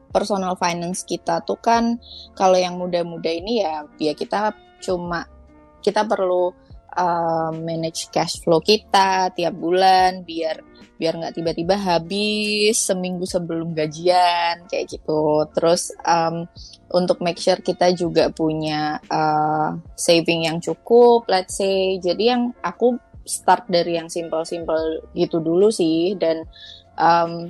personal 0.10 0.58
finance 0.58 1.06
kita 1.06 1.46
tuh 1.46 1.58
kan 1.62 2.02
kalau 2.34 2.58
yang 2.58 2.78
muda-muda 2.82 3.30
ini 3.30 3.62
ya 3.62 3.86
ya 4.02 4.14
kita 4.18 4.58
cuma 4.82 5.30
kita 5.86 6.04
perlu 6.06 6.54
uh, 7.00 7.56
manage 7.56 8.12
cash 8.12 8.44
flow 8.44 8.60
kita 8.60 9.32
tiap 9.32 9.56
bulan 9.56 10.28
biar 10.28 10.60
biar 11.00 11.16
nggak 11.16 11.36
tiba-tiba 11.40 11.80
habis 11.80 12.76
seminggu 12.76 13.24
sebelum 13.24 13.72
gajian 13.72 14.68
kayak 14.68 15.00
gitu. 15.00 15.48
Terus 15.56 15.96
um, 16.04 16.44
untuk 16.92 17.24
make 17.24 17.40
sure 17.40 17.64
kita 17.64 17.96
juga 17.96 18.28
punya 18.36 19.00
uh, 19.08 19.80
saving 19.96 20.44
yang 20.52 20.60
cukup 20.60 21.24
let's 21.32 21.56
say. 21.56 21.96
Jadi 22.04 22.36
yang 22.36 22.52
aku 22.60 23.00
start 23.24 23.72
dari 23.72 23.96
yang 23.96 24.12
simple-simple 24.12 25.08
gitu 25.16 25.40
dulu 25.40 25.72
sih. 25.72 26.20
Dan 26.20 26.44
um, 27.00 27.48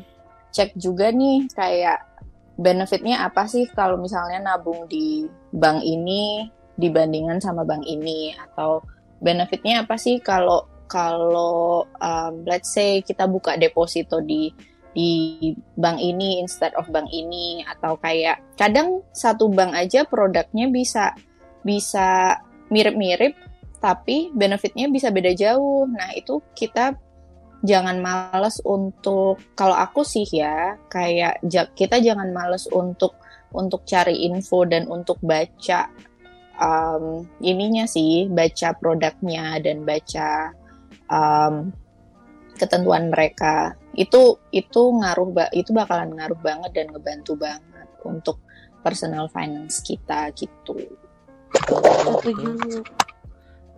cek 0.53 0.77
juga 0.77 1.09
nih 1.09 1.49
kayak 1.49 2.05
benefitnya 2.53 3.25
apa 3.25 3.49
sih 3.49 3.65
kalau 3.73 3.97
misalnya 3.97 4.45
nabung 4.45 4.85
di 4.85 5.25
bank 5.49 5.81
ini 5.81 6.45
dibandingkan 6.77 7.41
sama 7.41 7.65
bank 7.65 7.81
ini? 7.89 8.38
Atau 8.38 8.85
benefitnya 9.19 9.84
apa 9.84 9.95
sih 9.99 10.19
kalau 10.23 10.67
kalau 10.89 11.86
um, 12.01 12.34
let's 12.49 12.73
say 12.73 13.05
kita 13.05 13.29
buka 13.29 13.55
deposito 13.55 14.19
di 14.23 14.49
di 14.89 15.38
bank 15.77 16.01
ini 16.01 16.41
instead 16.41 16.73
of 16.73 16.89
bank 16.89 17.05
ini 17.13 17.62
atau 17.62 17.93
kayak 18.01 18.41
kadang 18.58 19.05
satu 19.13 19.47
bank 19.53 19.77
aja 19.77 20.01
produknya 20.10 20.65
bisa 20.73 21.13
bisa 21.62 22.41
mirip-mirip 22.73 23.38
tapi 23.79 24.29
benefitnya 24.36 24.91
bisa 24.91 25.08
beda 25.10 25.32
jauh. 25.34 25.88
Nah, 25.88 26.12
itu 26.13 26.43
kita 26.51 26.99
jangan 27.63 27.99
males 27.99 28.60
untuk 28.63 29.39
kalau 29.55 29.75
aku 29.75 30.03
sih 30.08 30.23
ya 30.23 30.79
kayak 30.88 31.43
kita 31.75 31.99
jangan 31.99 32.32
males 32.32 32.71
untuk 32.71 33.19
untuk 33.51 33.84
cari 33.84 34.29
info 34.29 34.63
dan 34.63 34.88
untuk 34.88 35.19
baca 35.19 35.91
um, 36.59 37.23
ininya 37.39 37.87
sih 37.87 38.27
baca 38.27 38.75
produknya 38.75 39.57
dan 39.63 39.87
baca 39.87 40.53
um, 41.09 41.71
ketentuan 42.59 43.09
mereka. 43.09 43.73
Itu 43.95 44.37
itu 44.51 44.81
ngaruh 44.99 45.55
itu 45.55 45.71
bakalan 45.71 46.13
ngaruh 46.19 46.39
banget 46.43 46.71
dan 46.75 46.91
ngebantu 46.91 47.39
banget 47.39 47.87
untuk 48.03 48.37
personal 48.83 49.31
finance 49.31 49.81
kita 49.81 50.29
gitu. 50.35 50.75
betul 52.53 52.83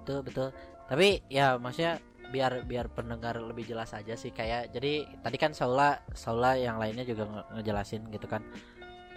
betul 0.01 0.19
betul. 0.25 0.49
Tapi 0.91 1.23
ya 1.31 1.55
maksudnya 1.55 2.01
biar 2.31 2.63
biar 2.63 2.87
pendengar 2.87 3.35
lebih 3.43 3.67
jelas 3.67 3.91
aja 3.91 4.15
sih 4.15 4.31
kayak 4.31 4.71
jadi 4.71 5.03
tadi 5.19 5.35
kan 5.35 5.51
Saula 5.51 5.99
Saula 6.15 6.55
yang 6.55 6.79
lainnya 6.79 7.03
juga 7.03 7.27
nge- 7.27 7.59
ngejelasin 7.59 8.07
gitu 8.07 8.23
kan 8.25 8.39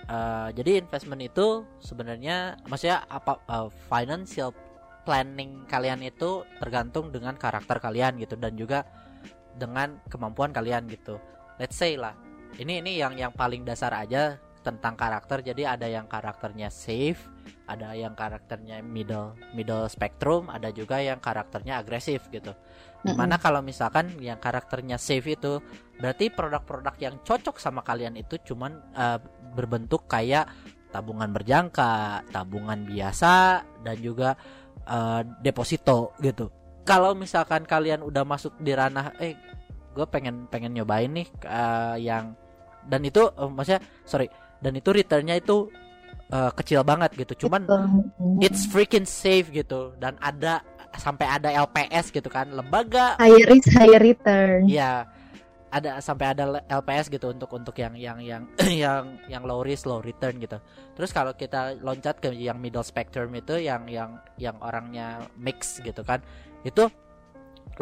Eh, 0.04 0.48
jadi 0.52 0.84
investment 0.84 1.22
itu 1.24 1.64
sebenarnya 1.80 2.60
maksudnya 2.68 3.08
apa 3.08 3.40
eh, 3.48 3.68
financial 3.88 4.52
planning 5.08 5.64
kalian 5.64 6.04
itu 6.04 6.44
tergantung 6.60 7.08
dengan 7.08 7.36
karakter 7.36 7.80
kalian 7.80 8.20
gitu 8.20 8.36
dan 8.36 8.52
juga 8.56 8.84
dengan 9.56 9.96
kemampuan 10.12 10.52
kalian 10.52 10.84
gitu. 10.92 11.16
Let's 11.56 11.80
say 11.80 11.96
lah 11.96 12.12
ini 12.60 12.84
ini 12.84 13.00
yang 13.00 13.16
yang 13.16 13.32
paling 13.32 13.64
dasar 13.64 13.96
aja 13.96 14.36
tentang 14.60 14.92
karakter. 14.96 15.40
Jadi 15.40 15.64
ada 15.64 15.88
yang 15.88 16.04
karakternya 16.04 16.68
safe 16.68 17.24
ada 17.64 17.96
yang 17.96 18.12
karakternya 18.12 18.84
middle 18.84 19.32
middle 19.56 19.88
spectrum 19.88 20.52
ada 20.52 20.68
juga 20.68 21.00
yang 21.00 21.16
karakternya 21.16 21.80
agresif 21.80 22.28
gitu 22.28 22.52
di 23.04 23.12
mana 23.12 23.36
kalau 23.36 23.60
misalkan 23.60 24.16
yang 24.16 24.40
karakternya 24.40 24.96
safe 24.96 25.36
itu 25.36 25.60
berarti 26.00 26.32
produk-produk 26.32 26.94
yang 26.98 27.14
cocok 27.20 27.60
sama 27.60 27.84
kalian 27.84 28.16
itu 28.16 28.40
cuman 28.40 28.72
eh, 28.96 29.20
berbentuk 29.52 30.08
kayak 30.08 30.48
tabungan 30.88 31.28
berjangka 31.30 32.24
tabungan 32.32 32.88
biasa 32.88 33.60
dan 33.84 33.96
juga 34.00 34.32
eh, 34.88 35.20
deposito 35.44 36.16
gitu. 36.24 36.48
Kalau 36.84 37.12
misalkan 37.12 37.68
kalian 37.68 38.00
udah 38.00 38.24
masuk 38.24 38.56
di 38.60 38.72
ranah 38.72 39.12
eh 39.20 39.36
gue 39.94 40.06
pengen 40.08 40.48
pengen 40.48 40.72
nyobain 40.72 41.12
nih 41.12 41.28
eh, 41.44 41.96
yang 42.08 42.32
dan 42.88 43.00
itu 43.04 43.20
eh, 43.20 43.50
maksudnya 43.52 43.84
sorry 44.08 44.26
dan 44.64 44.72
itu 44.80 44.90
returnnya 44.96 45.36
itu 45.36 45.68
eh, 46.32 46.50
kecil 46.56 46.80
banget 46.88 47.12
gitu. 47.20 47.46
Cuman 47.46 47.68
it's 48.40 48.64
freaking 48.64 49.04
safe 49.04 49.52
gitu. 49.52 49.92
Dan 50.00 50.16
ada 50.24 50.64
sampai 50.96 51.26
ada 51.26 51.50
LPS 51.50 52.14
gitu 52.14 52.30
kan 52.30 52.50
lembaga 52.50 53.18
high 53.18 53.44
risk 53.50 53.70
high 53.74 53.98
return 53.98 54.66
Iya 54.66 55.08
ada 55.74 55.98
sampai 55.98 56.30
ada 56.30 56.62
LPS 56.70 57.10
gitu 57.10 57.34
untuk 57.34 57.50
untuk 57.50 57.74
yang 57.74 57.98
yang 57.98 58.22
yang 58.22 58.46
yang 58.86 59.18
yang 59.26 59.42
low 59.42 59.66
risk 59.66 59.90
low 59.90 59.98
return 59.98 60.38
gitu. 60.38 60.62
Terus 60.94 61.10
kalau 61.10 61.34
kita 61.34 61.74
loncat 61.82 62.22
ke 62.22 62.30
yang 62.30 62.62
middle 62.62 62.86
spectrum 62.86 63.34
itu 63.34 63.58
yang 63.58 63.90
yang 63.90 64.22
yang 64.38 64.54
orangnya 64.62 65.26
mix 65.34 65.82
gitu 65.82 66.06
kan. 66.06 66.22
Itu 66.62 66.86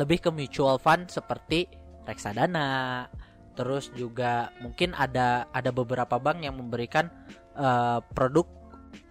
lebih 0.00 0.24
ke 0.24 0.30
mutual 0.32 0.80
fund 0.80 1.12
seperti 1.12 1.68
reksadana. 2.08 3.04
Terus 3.52 3.92
juga 3.92 4.48
mungkin 4.64 4.96
ada 4.96 5.44
ada 5.52 5.68
beberapa 5.68 6.16
bank 6.16 6.40
yang 6.40 6.56
memberikan 6.56 7.12
eh, 7.52 8.00
produk 8.16 8.48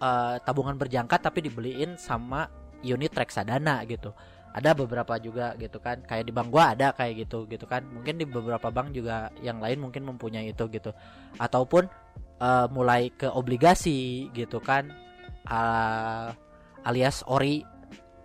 eh, 0.02 0.42
tabungan 0.42 0.74
berjangka 0.74 1.22
tapi 1.22 1.46
dibeliin 1.46 1.94
sama 1.94 2.50
unit 2.82 3.14
reksadana 3.14 3.86
gitu. 3.86 4.12
Ada 4.52 4.76
beberapa 4.76 5.16
juga 5.16 5.56
gitu 5.56 5.80
kan 5.80 6.04
kayak 6.04 6.28
di 6.28 6.32
bank 6.34 6.52
gua 6.52 6.76
ada 6.76 6.92
kayak 6.92 7.24
gitu 7.24 7.48
gitu 7.48 7.64
kan. 7.64 7.82
Mungkin 7.88 8.20
di 8.20 8.28
beberapa 8.28 8.68
bank 8.68 8.92
juga 8.92 9.32
yang 9.40 9.58
lain 9.62 9.80
mungkin 9.80 10.04
mempunyai 10.04 10.52
itu 10.52 10.68
gitu. 10.68 10.92
Ataupun 11.40 11.88
eh, 12.42 12.66
mulai 12.68 13.08
ke 13.16 13.32
obligasi 13.32 14.28
gitu 14.36 14.60
kan 14.60 14.92
Ah, 15.46 16.30
alias 16.86 17.26
ori. 17.26 17.66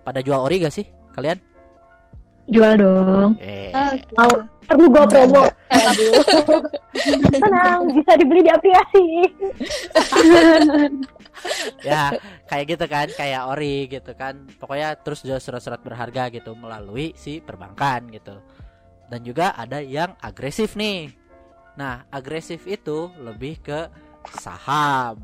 Pada 0.05 0.23
jual 0.23 0.39
ori 0.39 0.63
gak 0.63 0.71
sih 0.71 0.87
kalian? 1.11 1.35
Jual 2.47 2.79
dong. 2.79 3.35
Eh. 3.43 3.75
Mau 4.15 4.31
perlu 4.63 4.87
gue 4.87 5.05
promo. 5.11 5.43
Tenang 7.43 7.91
bisa 7.91 8.15
dibeli 8.15 8.41
di 8.41 8.51
aplikasi 8.51 9.05
ya 11.85 12.15
kayak 12.49 12.65
gitu 12.77 12.85
kan 12.89 13.07
kayak 13.13 13.41
ori 13.49 13.87
gitu 13.89 14.11
kan. 14.13 14.47
Pokoknya 14.57 14.97
terus 14.99 15.23
jual 15.23 15.39
surat-surat 15.41 15.81
berharga 15.81 16.29
gitu 16.33 16.53
melalui 16.57 17.13
si 17.17 17.39
perbankan 17.39 18.09
gitu. 18.13 18.39
Dan 19.07 19.23
juga 19.23 19.55
ada 19.55 19.79
yang 19.79 20.15
agresif 20.19 20.75
nih. 20.75 21.11
Nah 21.79 22.07
agresif 22.11 22.65
itu 22.67 23.11
lebih 23.21 23.61
ke 23.61 23.87
saham. 24.37 25.21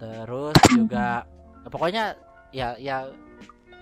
Terus 0.00 0.56
juga 0.72 1.28
pokoknya 1.68 2.16
ya 2.50 2.74
ya 2.80 3.10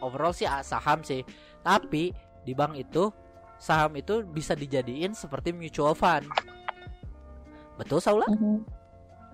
overall 0.02 0.34
sih 0.34 0.46
ah, 0.46 0.62
saham 0.62 1.02
sih. 1.02 1.22
Tapi 1.62 2.10
di 2.42 2.52
bank 2.56 2.74
itu 2.78 3.12
saham 3.58 3.98
itu 3.98 4.22
bisa 4.24 4.54
dijadiin 4.54 5.14
seperti 5.14 5.50
mutual 5.50 5.94
fund. 5.94 6.26
Betul 7.78 8.02
Saula 8.02 8.26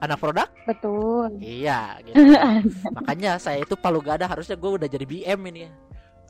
anak 0.05 0.21
produk 0.21 0.49
Betul. 0.65 1.37
Iya 1.41 2.01
gitu. 2.05 2.17
Makanya 2.97 3.37
saya 3.37 3.61
itu 3.61 3.77
palu 3.77 4.01
gada 4.01 4.25
harusnya 4.25 4.57
gue 4.57 4.71
udah 4.81 4.89
jadi 4.89 5.05
BM 5.05 5.41
ini. 5.53 5.69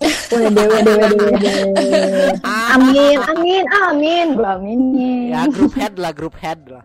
Wede. 0.02 0.66
Amin, 2.74 3.18
amin, 3.30 3.64
amin. 3.86 4.26
Gue 4.34 4.50
aminin. 4.50 5.30
Ya 5.30 5.46
grup 5.46 5.70
head 5.78 5.94
lah, 5.94 6.10
grup 6.10 6.34
head 6.34 6.58
lah. 6.66 6.82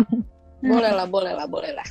Boleh 0.62 0.94
lah, 0.94 1.10
boleh 1.10 1.34
lah, 1.34 1.46
boleh 1.50 1.74
lah. 1.74 1.82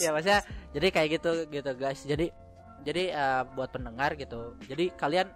Ya 0.00 0.16
maksudnya 0.16 0.40
jadi 0.72 0.86
kayak 0.96 1.08
gitu 1.20 1.44
gitu 1.52 1.70
guys. 1.76 2.00
Jadi 2.08 2.32
jadi 2.80 3.12
eh, 3.12 3.42
buat 3.52 3.68
pendengar 3.68 4.16
gitu. 4.16 4.56
Jadi 4.64 4.96
kalian 4.96 5.28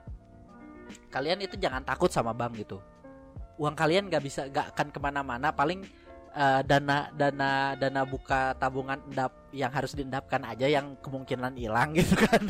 kalian 1.12 1.44
itu 1.44 1.60
jangan 1.60 1.84
takut 1.84 2.08
sama 2.08 2.32
bank 2.32 2.56
gitu. 2.56 2.80
Uang 3.60 3.76
kalian 3.76 4.08
gak 4.08 4.24
bisa 4.24 4.48
gak 4.48 4.72
akan 4.72 4.88
ke 4.88 4.98
mana-mana. 5.04 5.52
Paling 5.52 5.84
eh, 6.34 6.60
dana 6.66 7.08
dana 7.14 7.50
dana 7.74 8.02
buka 8.02 8.52
tabungan 8.58 8.98
endap 9.08 9.32
yang 9.54 9.70
harus 9.70 9.94
diendapkan 9.94 10.42
aja 10.44 10.66
yang 10.66 10.98
kemungkinan 11.00 11.54
hilang 11.54 11.94
gitu 11.98 12.14
kan. 12.18 12.42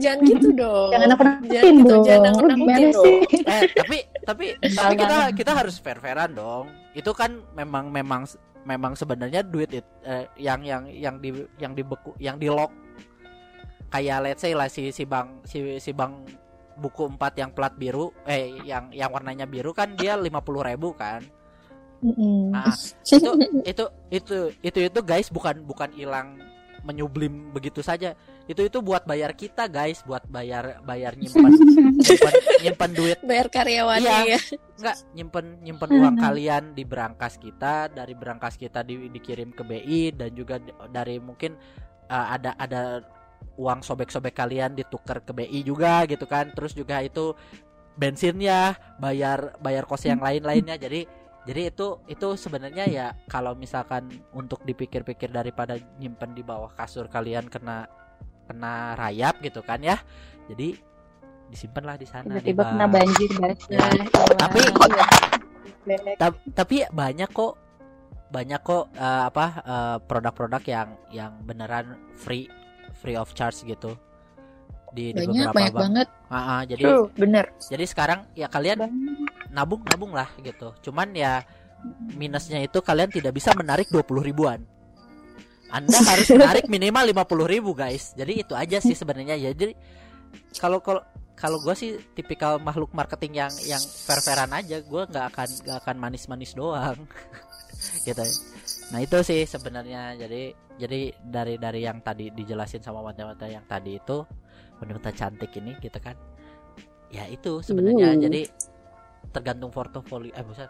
Jangan 0.00 0.18
gitu 0.26 0.48
dong. 0.60 0.90
Jangan 0.90 1.08
aku 1.14 1.22
Jangan 1.22 1.34
nakutin 1.38 1.74
gitu, 1.76 1.88
dong. 1.92 2.02
jangan 2.06 2.20
Lu 2.20 2.26
nakut-nakutin 2.26 2.66
gimana 2.66 2.88
dong. 2.90 3.04
sih? 3.04 3.18
eh 3.46 3.62
tapi 3.76 3.96
tapi 4.26 4.44
tapi 4.60 4.94
kita 4.96 5.18
kita 5.36 5.50
harus 5.54 5.74
fair 5.78 5.98
fairan 6.00 6.30
dong 6.34 6.66
itu 6.92 7.10
kan 7.14 7.30
memang 7.54 7.92
memang 7.92 8.22
memang 8.66 8.92
sebenarnya 8.92 9.40
duit 9.46 9.70
it, 9.72 9.86
eh, 10.02 10.26
yang 10.36 10.60
yang 10.66 10.84
yang 10.90 11.16
di 11.16 11.30
yang 11.56 11.72
dibeku 11.72 12.12
yang 12.18 12.36
di 12.36 12.50
lock 12.50 12.68
kayak 13.88 14.18
let's 14.20 14.42
say 14.44 14.52
lah 14.52 14.68
si 14.68 14.92
si 14.92 15.08
bang 15.08 15.40
si 15.48 15.80
si 15.80 15.96
bang 15.96 16.12
buku 16.76 17.08
4 17.08 17.40
yang 17.40 17.50
plat 17.50 17.72
biru 17.72 18.12
eh 18.22 18.54
yang 18.62 18.92
yang 18.92 19.08
warnanya 19.08 19.48
biru 19.48 19.72
kan 19.72 19.96
dia 19.96 20.14
50.000 20.14 20.68
ribu 20.68 20.92
kan 20.92 21.24
Nah 22.02 22.72
itu 23.16 23.30
itu 23.66 23.84
itu 24.12 24.36
itu 24.62 24.78
itu 24.86 25.00
guys 25.02 25.28
bukan 25.30 25.62
bukan 25.66 25.90
hilang 25.94 26.38
menyublim 26.86 27.50
begitu 27.50 27.82
saja 27.82 28.14
itu 28.46 28.64
itu 28.64 28.78
buat 28.80 29.02
bayar 29.02 29.34
kita 29.34 29.66
guys 29.66 30.00
buat 30.06 30.22
bayar 30.30 30.78
bayar 30.86 31.18
nyimpan 31.18 31.52
nyimpan, 32.06 32.34
nyimpan 32.64 32.90
duit 32.94 33.18
Bayar 33.26 33.46
karyawannya 33.50 34.08
Iya. 34.24 34.38
ya. 34.38 34.40
Enggak, 34.78 34.96
nyimpen 35.12 35.46
nyimpen 35.66 35.90
uang 35.98 36.16
kalian 36.22 36.64
di 36.72 36.86
berangkas 36.86 37.34
kita, 37.36 37.90
dari 37.90 38.14
berangkas 38.14 38.54
kita 38.54 38.86
di, 38.86 39.10
dikirim 39.10 39.50
ke 39.50 39.66
BI 39.66 40.14
dan 40.14 40.30
juga 40.38 40.62
dari 40.88 41.18
mungkin 41.18 41.58
uh, 42.08 42.26
ada 42.38 42.54
ada 42.54 43.02
uang 43.58 43.82
sobek-sobek 43.82 44.38
kalian 44.38 44.78
ditukar 44.78 45.26
ke 45.26 45.34
BI 45.34 45.66
juga 45.66 46.06
gitu 46.06 46.30
kan. 46.30 46.54
Terus 46.54 46.78
juga 46.78 47.02
itu 47.02 47.34
bensinnya, 47.98 48.78
bayar 49.02 49.58
bayar 49.58 49.82
kos 49.84 50.06
yang 50.06 50.22
lain-lainnya. 50.22 50.78
Jadi 50.78 51.04
jadi 51.48 51.72
itu 51.72 51.96
itu 52.12 52.28
sebenarnya 52.36 52.84
ya 52.84 53.06
kalau 53.24 53.56
misalkan 53.56 54.12
untuk 54.36 54.60
dipikir-pikir 54.68 55.32
daripada 55.32 55.80
nyimpen 55.96 56.36
di 56.36 56.44
bawah 56.44 56.68
kasur 56.76 57.08
kalian 57.08 57.48
kena 57.48 57.88
kena 58.44 58.92
rayap 59.00 59.40
gitu 59.40 59.64
kan 59.64 59.80
ya. 59.80 59.96
Jadi 60.52 60.76
disimpanlah 61.48 61.96
di 61.96 62.04
sana 62.04 62.36
di 62.36 62.52
Tiba-tiba 62.52 62.62
kena 62.68 62.86
banjir. 62.92 63.30
Ya. 63.72 63.88
Tapi 64.36 64.60
Bebek. 65.88 66.20
Ta- 66.20 66.44
tapi 66.52 66.84
banyak 66.92 67.32
kok 67.32 67.56
banyak 68.28 68.60
kok 68.60 68.92
eh, 68.92 69.22
apa 69.32 69.46
eh, 69.64 69.96
produk-produk 70.04 70.62
yang 70.68 70.88
yang 71.08 71.32
beneran 71.48 71.96
free 72.12 72.44
free 73.00 73.16
of 73.16 73.32
charge 73.32 73.64
gitu 73.64 73.96
di, 74.92 75.12
di 75.12 75.24
Banyak, 75.24 75.52
beberapa 75.52 75.54
banyak 75.54 75.74
bank. 75.74 75.82
banget. 75.84 76.08
Ah, 76.28 76.36
ah, 76.36 76.60
jadi 76.64 76.82
True, 76.84 77.04
bener. 77.16 77.44
jadi 77.68 77.84
sekarang 77.84 78.20
ya 78.32 78.46
kalian 78.48 78.78
nabung 79.52 79.82
nabung 79.88 80.12
lah 80.12 80.28
gitu. 80.40 80.72
Cuman 80.88 81.12
ya 81.12 81.44
minusnya 82.16 82.60
itu 82.62 82.78
kalian 82.82 83.10
tidak 83.12 83.32
bisa 83.36 83.54
menarik 83.54 83.88
20 83.88 84.04
ribuan. 84.24 84.60
Anda 85.68 86.00
harus 86.10 86.28
menarik 86.32 86.66
minimal 86.66 87.12
50 87.12 87.54
ribu 87.54 87.70
guys. 87.76 88.16
Jadi 88.16 88.42
itu 88.42 88.52
aja 88.56 88.80
sih 88.80 88.96
sebenarnya 88.96 89.36
ya. 89.36 89.52
Jadi 89.52 89.76
kalau 90.58 90.80
kalau 90.80 91.04
kalau 91.38 91.62
gue 91.62 91.74
sih 91.78 91.90
tipikal 92.18 92.58
makhluk 92.58 92.90
marketing 92.90 93.46
yang 93.46 93.52
yang 93.62 93.80
fair 93.80 94.18
fairan 94.24 94.50
aja. 94.52 94.80
Gue 94.82 95.04
nggak 95.06 95.26
akan 95.34 95.48
nggak 95.64 95.78
akan 95.84 95.96
manis 96.00 96.24
manis 96.26 96.52
doang. 96.56 96.98
gitu. 98.08 98.24
Nah 98.90 99.00
itu 99.04 99.18
sih 99.22 99.44
sebenarnya. 99.44 100.16
Jadi 100.18 100.56
jadi 100.78 101.00
dari 101.20 101.54
dari 101.60 101.80
yang 101.84 102.00
tadi 102.00 102.32
dijelasin 102.32 102.80
sama 102.82 103.04
wanita-wanita 103.04 103.46
yang 103.46 103.64
tadi 103.68 104.00
itu 104.00 104.24
wanita 104.78 105.10
cantik 105.14 105.52
ini 105.58 105.74
gitu 105.82 105.98
kan. 105.98 106.14
Ya 107.08 107.24
itu 107.26 107.64
sebenarnya 107.64 108.14
Uh. 108.14 108.20
jadi 108.28 108.42
tergantung 109.32 109.70
portofolio 109.72 110.32
eh 110.32 110.44
bukan 110.44 110.68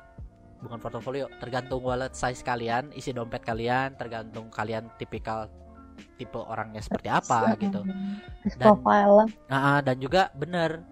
bukan 0.59 0.79
portofolio 0.83 1.27
tergantung 1.39 1.83
wallet 1.87 2.15
size 2.15 2.43
kalian 2.43 2.91
isi 2.95 3.15
dompet 3.15 3.47
kalian 3.47 3.95
tergantung 3.95 4.51
kalian 4.51 4.91
tipikal 4.99 5.47
tipe 6.19 6.39
orangnya 6.39 6.83
seperti 6.83 7.07
apa 7.11 7.55
gitu 7.63 7.83
Dan- 7.87 8.59
profile 8.59 9.31
nah 9.47 9.79
dan 9.79 10.03
juga 10.03 10.35
bener 10.35 10.83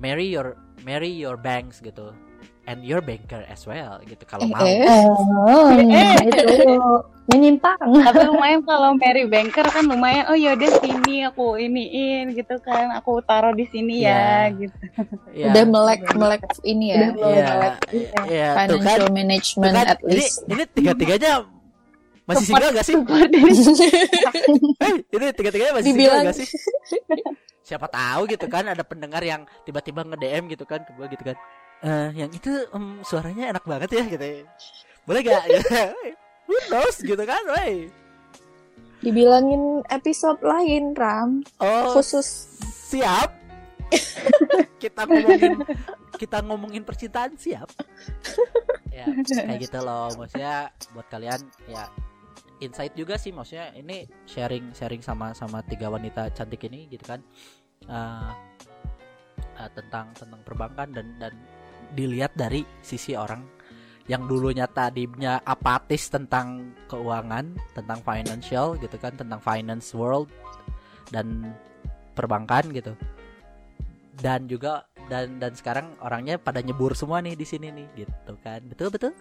marry 0.00 0.32
your 0.32 0.56
marry 0.80 1.12
your 1.12 1.36
banks 1.36 1.84
gitu 1.84 2.16
and 2.62 2.80
your 2.80 3.00
banker 3.00 3.40
as 3.46 3.64
well 3.64 3.98
gitu 4.02 4.20
kalau 4.24 4.44
mau 4.44 4.60
Eh, 4.60 4.80
Oh, 5.46 5.72
Eh. 5.72 6.14
itu 6.22 6.76
menyimpang. 7.26 7.78
Tapi 7.78 8.20
lumayan 8.26 8.60
kalau 8.60 8.90
Mary 8.92 9.22
Banker 9.24 9.62
kan 9.62 9.84
lumayan. 9.84 10.26
Oh 10.26 10.34
yaudah 10.34 10.66
sini 10.76 11.22
aku 11.22 11.54
iniin 11.56 12.32
gitu 12.32 12.58
kan. 12.58 12.90
Aku 12.92 13.22
taruh 13.22 13.52
di 13.52 13.64
sini 13.64 14.02
ya 14.02 14.50
Iya. 14.50 14.58
gitu. 14.58 14.76
ya, 15.32 15.46
Udah 15.48 15.64
melek 15.64 16.00
melek 16.12 16.42
ini 16.62 16.86
ya. 16.90 17.10
Udah 17.12 17.30
ya, 17.30 17.44
melek. 17.46 17.74
ya, 18.26 18.48
tuh 18.66 18.78
kan 18.78 18.98
Financial 18.98 19.08
management 19.10 19.62
Tuh 19.64 19.76
kan, 19.76 19.86
at 19.86 19.98
ini 20.02 20.14
least. 20.16 20.36
ini 20.44 20.62
tiga 20.68 20.92
tiganya 20.92 21.32
masih 22.22 22.46
single 22.46 22.70
gak 22.72 22.84
sih 22.84 22.94
Eh, 24.80 24.92
ini 25.10 25.26
tiga-tiganya 25.30 25.72
masih 25.72 25.86
Dibilang. 25.88 26.22
single 26.22 26.26
gak 26.26 26.36
sih 26.36 26.48
siapa 27.60 27.86
tahu 27.86 28.26
gitu 28.26 28.46
kan 28.46 28.66
ada 28.66 28.82
pendengar 28.82 29.18
yang 29.20 29.46
tiba-tiba 29.62 30.02
nge 30.04 30.16
DM 30.16 30.44
gitu 30.48 30.64
kan 30.64 30.82
ke 30.82 30.90
gue 30.90 31.06
gitu 31.08 31.22
kan 31.24 31.36
eh 31.80 32.10
yang 32.12 32.30
itu 32.32 32.52
em, 32.70 33.00
suaranya 33.04 33.56
enak 33.56 33.64
banget 33.64 33.90
ya 33.96 34.04
gitu. 34.04 34.28
Boleh 35.08 35.20
gak 35.24 35.42
who 36.48 36.56
knows 36.68 37.00
gitu 37.00 37.22
kan 37.24 37.40
wey 37.56 37.88
Dibilangin 39.00 39.80
episode 39.88 40.44
lain, 40.44 40.92
Ram. 40.92 41.40
oh 41.56 41.96
Khusus. 41.96 42.52
siap. 42.92 43.32
Kita 44.82 45.08
ngomongin 45.08 45.56
kita 46.20 46.44
ngomongin 46.44 46.84
percintaan 46.84 47.32
siap. 47.40 47.68
Ya 48.90 49.06
kayak 49.06 49.70
gitu 49.70 49.78
loh. 49.80 50.12
Maksudnya 50.18 50.74
buat 50.92 51.06
kalian 51.08 51.40
ya 51.70 51.86
insight 52.60 52.92
juga 52.98 53.16
sih. 53.16 53.30
Maksudnya 53.32 53.72
ini 53.78 54.04
sharing 54.28 54.74
sharing 54.76 55.00
sama 55.00 55.30
sama 55.32 55.62
tiga 55.64 55.88
wanita 55.88 56.28
cantik 56.34 56.66
ini 56.68 56.90
gitu 56.90 57.06
kan. 57.06 57.22
Eh, 57.86 58.30
eh, 59.62 59.70
tentang 59.72 60.10
tentang 60.12 60.42
perbankan 60.42 60.90
dan 60.92 61.06
dan 61.22 61.32
dilihat 61.94 62.34
dari 62.34 62.62
sisi 62.80 63.14
orang 63.14 63.42
yang 64.10 64.26
dulunya 64.26 64.66
tadinya 64.66 65.38
apatis 65.46 66.10
tentang 66.10 66.74
keuangan 66.90 67.54
tentang 67.78 68.02
financial 68.02 68.74
gitu 68.82 68.98
kan 68.98 69.14
tentang 69.14 69.38
finance 69.38 69.94
world 69.94 70.26
dan 71.14 71.54
perbankan 72.18 72.74
gitu. 72.74 72.92
Dan 74.20 74.50
juga 74.50 74.84
dan 75.06 75.38
dan 75.38 75.54
sekarang 75.54 75.94
orangnya 76.02 76.36
pada 76.42 76.58
nyebur 76.58 76.92
semua 76.98 77.22
nih 77.22 77.38
di 77.38 77.46
sini 77.46 77.70
nih 77.70 77.86
gitu 78.02 78.34
kan. 78.42 78.60
Betul 78.66 78.90
betul? 78.90 79.12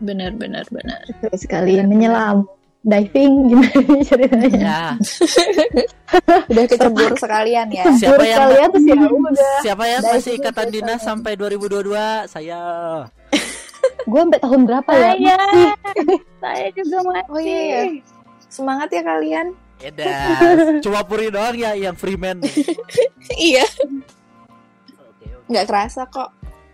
Benar 0.00 0.32
benar 0.40 0.64
benar. 0.72 1.04
Betul 1.06 1.36
sekali 1.36 1.76
menyelam 1.84 2.48
diving 2.82 3.32
gimana 3.46 3.78
nih 3.88 4.02
ceritanya 4.02 4.48
ya 4.58 4.82
Udah 6.52 6.64
kecebur 6.68 7.14
sekalian 7.16 7.66
ya. 7.72 7.84
siapa 7.96 8.20
yang 8.26 8.40
kalian 8.50 8.68
tuh 8.68 8.82
ya 8.84 8.94
udah 9.08 9.54
siapa 9.62 9.84
yang 9.88 10.02
masih 10.02 10.32
ikatan 10.36 10.68
sampai 10.68 10.74
dinas 10.74 11.00
sampai 11.00 11.32
2022 11.38 12.28
saya 12.28 12.60
gue 14.02 14.20
sampai 14.20 14.40
tahun 14.42 14.60
berapa 14.66 14.90
ya 14.98 15.14
saya 15.14 15.36
saya 16.42 16.66
juga 16.74 16.96
masih 17.06 17.24
Oh 17.30 17.40
iya 17.40 17.60
ya. 17.62 17.82
Semangat 18.52 18.88
ya 18.92 19.00
kalian. 19.00 19.46
Edas 19.80 20.82
cuma 20.84 21.00
puri 21.02 21.32
doang 21.32 21.56
ya 21.56 21.72
yang 21.74 21.96
freeman 21.96 22.42
iya. 23.38 23.64
Oke, 23.64 25.26
oke. 25.26 25.26
Nggak 25.50 25.66
kerasa 25.70 26.02
kok. 26.06 26.30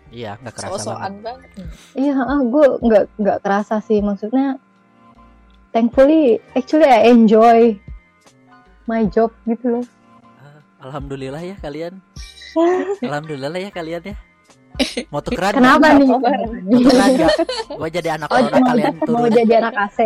iya 0.09 0.41
nggak 0.41 0.53
kerasa 0.57 0.73
banget 0.73 0.85
So-soan 0.89 1.13
banget. 1.21 1.49
Iya, 1.93 2.13
ah, 2.17 2.41
gue 2.41 2.65
nggak 2.81 3.03
nggak 3.17 3.37
kerasa 3.45 3.77
sih 3.85 4.01
maksudnya. 4.01 4.57
Thankfully, 5.69 6.41
actually 6.57 6.89
I 6.89 7.07
enjoy 7.07 7.77
my 8.85 9.05
job 9.05 9.29
gitu 9.45 9.79
loh. 9.79 9.85
Ah, 10.41 10.57
alhamdulillah 10.89 11.41
ya 11.41 11.55
kalian. 11.57 12.01
Alhamdulillah 13.05 13.61
ya 13.61 13.69
kalian 13.69 14.01
ya. 14.09 14.15
Mau 15.13 15.21
tukeran 15.21 15.53
Kenapa 15.53 15.93
nih? 15.93 16.07
mau 16.09 16.17
tukeran 16.17 17.09
nggak? 17.13 17.33
Gue 17.77 17.89
jadi 17.93 18.09
anak 18.17 18.27
Oh, 18.31 18.37
corona 18.41 18.57
mau, 18.57 18.69
kalian 18.73 18.93
mau 18.95 19.05
turun. 19.05 19.29
jadi 19.29 19.53
anak 19.61 19.73
AC. 19.77 19.99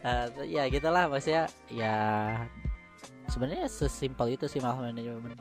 Eh, 0.00 0.24
ya 0.56 0.62
gitulah 0.70 1.04
maksudnya 1.10 1.44
ya 1.68 1.96
sebenarnya 3.28 3.66
sesimpel 3.68 4.32
itu 4.32 4.46
sih 4.48 4.58
malah 4.58 4.88
manajemen. 4.88 5.36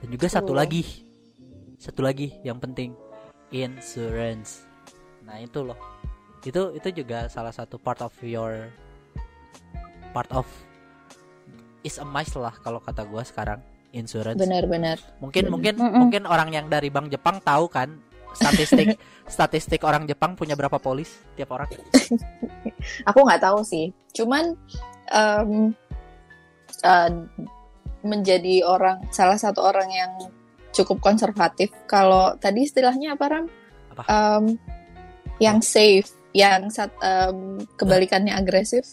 Dan 0.00 0.08
juga 0.12 0.26
satu 0.28 0.52
lagi 0.52 1.06
satu 1.80 2.04
lagi 2.04 2.36
yang 2.44 2.60
penting 2.60 2.92
insurance 3.50 4.68
nah 5.30 5.38
itu 5.38 5.62
loh 5.62 5.78
itu 6.42 6.74
itu 6.74 6.88
juga 7.04 7.30
salah 7.30 7.54
satu 7.54 7.78
part 7.78 8.02
of 8.02 8.10
your 8.26 8.66
part 10.10 10.26
of 10.34 10.42
is 11.86 12.02
a 12.02 12.04
must 12.04 12.34
lah 12.34 12.52
kalau 12.60 12.82
kata 12.82 13.06
gua 13.06 13.22
sekarang 13.22 13.62
insurance 13.94 14.42
Benar-benar. 14.42 14.98
mungkin 15.22 15.46
Bener. 15.46 15.52
mungkin 15.54 15.74
Mm-mm. 15.78 15.98
mungkin 16.02 16.22
orang 16.26 16.50
yang 16.50 16.66
dari 16.66 16.90
bank 16.90 17.14
Jepang 17.14 17.38
tahu 17.46 17.70
kan 17.70 17.94
statistik 18.34 18.98
statistik 19.30 19.86
orang 19.86 20.10
Jepang 20.10 20.34
punya 20.34 20.58
berapa 20.58 20.82
polis 20.82 21.14
tiap 21.38 21.54
orang 21.54 21.70
Aku 23.08 23.24
nggak 23.24 23.42
tahu 23.44 23.60
sih. 23.60 23.92
Cuman 24.16 24.56
em, 25.12 25.72
eh, 26.84 27.10
menjadi 28.00 28.64
orang 28.64 29.04
salah 29.12 29.36
satu 29.36 29.60
orang 29.60 29.88
yang 29.92 30.12
cukup 30.72 31.00
konservatif. 31.04 31.68
Kalau 31.84 32.36
tadi 32.40 32.64
istilahnya 32.64 33.14
apa 33.18 33.24
Ram? 33.28 33.46
Apa? 33.92 34.02
Em, 34.08 34.44
yang 35.40 35.58
safe, 35.58 36.06
yang 36.30 36.68
sat, 36.68 36.92
em, 37.00 37.64
kebalikannya 37.74 38.32
agresif. 38.32 38.84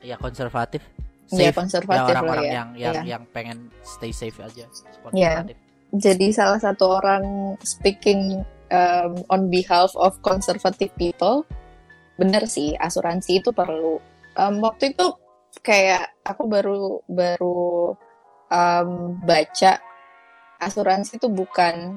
ya 0.00 0.14
konservatif 0.16 0.80
Ya 1.26 1.50
Safe. 1.50 1.58
konservatif 1.58 2.06
ya 2.06 2.22
orang-orang 2.22 2.46
ya. 2.46 2.52
yang 2.54 2.68
yang 2.78 2.94
Iya. 2.94 3.02
yang 3.18 3.22
pengen 3.34 3.58
stay 3.82 4.14
safe 4.14 4.38
aja 4.38 4.62
Iya. 5.10 5.42
konservatif 5.42 5.56
Jadi 5.90 6.26
salah 6.30 6.60
satu 6.62 6.98
orang 6.98 7.24
speaking 7.62 8.42
um, 8.70 9.12
on 9.26 9.46
behalf 9.48 9.94
of 9.94 10.14
conservative 10.20 10.90
people, 10.94 11.46
bener 12.14 12.46
sih 12.46 12.74
asuransi 12.74 13.38
itu 13.38 13.50
perlu. 13.50 13.98
Um, 14.34 14.62
waktu 14.62 14.92
itu 14.92 15.06
kayak 15.62 16.10
aku 16.22 16.46
baru 16.46 17.00
baru 17.06 17.94
um, 18.50 18.90
baca 19.22 19.78
asuransi 20.58 21.18
itu 21.18 21.26
bukan 21.30 21.96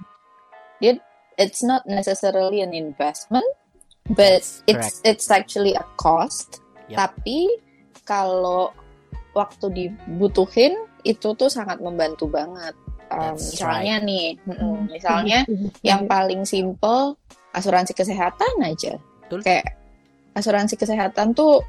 dia 0.79 0.95
it's 1.35 1.61
not 1.61 1.83
necessarily 1.85 2.61
an 2.61 2.71
investment, 2.71 3.45
but 4.13 4.41
That's 4.41 4.63
it's 4.65 4.89
it's 5.05 5.27
actually 5.29 5.73
a 5.77 5.85
cost. 5.95 6.61
Yep. 6.89 6.97
Tapi 6.97 7.39
kalau 8.03 8.73
waktu 9.37 9.65
dibutuhin 9.69 10.73
itu 11.05 11.31
tuh 11.37 11.47
sangat 11.47 11.79
membantu 11.79 12.27
banget. 12.27 12.73
Um, 13.09 13.33
That's 13.33 13.57
misalnya 13.57 13.95
nih, 14.05 14.27
mm-mm, 14.45 14.59
Hmm. 14.59 14.85
misalnya 14.89 15.39
yang 15.89 16.05
paling 16.05 16.45
simple 16.45 17.17
asuransi 17.53 17.93
kesehatan 17.93 18.61
aja. 18.61 18.97
Betul. 19.25 19.41
Kayak 19.45 19.77
asuransi 20.37 20.77
kesehatan 20.77 21.33
tuh 21.33 21.61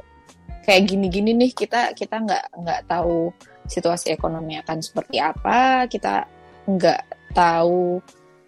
kayak 0.64 0.92
gini-gini 0.92 1.32
nih 1.32 1.50
kita 1.56 1.96
kita 1.96 2.20
nggak 2.20 2.44
nggak 2.60 2.80
tahu 2.84 3.32
situasi 3.64 4.12
ekonomi 4.12 4.60
akan 4.60 4.84
seperti 4.84 5.16
apa, 5.22 5.88
kita 5.88 6.28
nggak 6.68 7.32
tahu 7.32 8.02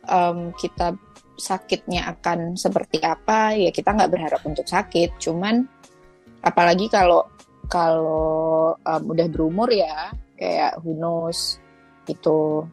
em, 0.09 0.51
kita 0.59 0.93
sakitnya 1.37 2.09
akan 2.17 2.55
seperti 2.55 3.01
apa, 3.03 3.57
ya 3.57 3.71
kita 3.73 3.93
nggak 3.97 4.13
berharap 4.13 4.43
untuk 4.45 4.67
sakit. 4.69 5.17
Cuman 5.19 5.65
apalagi 6.45 6.87
kalau 6.93 7.25
kalau 7.71 8.75
em, 8.85 9.03
udah 9.07 9.27
berumur 9.33 9.69
ya, 9.73 10.13
kayak 10.37 10.81
who 10.83 10.93
knows 10.93 11.57
gitu. 12.05 12.67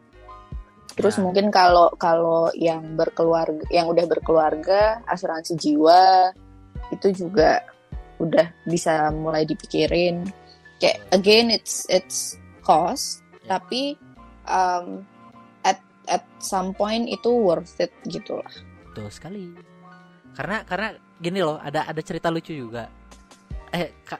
Terus 0.98 1.16
Ya. 1.16 1.22
mungkin 1.24 1.48
kalau 1.48 1.88
kalau 1.96 2.50
yang 2.58 2.98
berkeluarga, 2.98 3.64
yang 3.72 3.88
udah 3.88 4.04
berkeluarga, 4.04 5.00
asuransi 5.08 5.56
jiwa 5.56 6.34
itu 6.90 7.08
juga 7.14 7.62
udah 8.20 8.52
bisa 8.68 9.08
mulai 9.14 9.46
dipikirin. 9.48 10.28
Kayak 10.82 11.00
again 11.14 11.48
it's 11.48 11.86
it's 11.88 12.36
cost, 12.60 13.24
Ya. 13.46 13.56
tapi 13.56 13.96
um, 14.44 15.06
at 16.10 16.26
some 16.42 16.74
point 16.74 17.06
itu 17.06 17.30
worth 17.30 17.78
it 17.78 17.94
gitu 18.10 18.36
lah. 18.42 18.52
betul 18.90 19.06
sekali. 19.08 19.54
Karena 20.34 20.66
karena 20.66 20.88
gini 21.22 21.38
loh 21.40 21.62
ada 21.62 21.86
ada 21.86 22.02
cerita 22.02 22.26
lucu 22.26 22.50
juga. 22.50 22.90
Eh 23.70 23.94
Kak, 24.02 24.18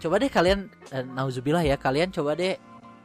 coba 0.00 0.16
deh 0.16 0.32
kalian 0.32 0.72
eh, 0.90 1.04
nauzubillah 1.04 1.60
ya 1.60 1.76
kalian 1.76 2.08
coba 2.08 2.32
deh 2.32 2.56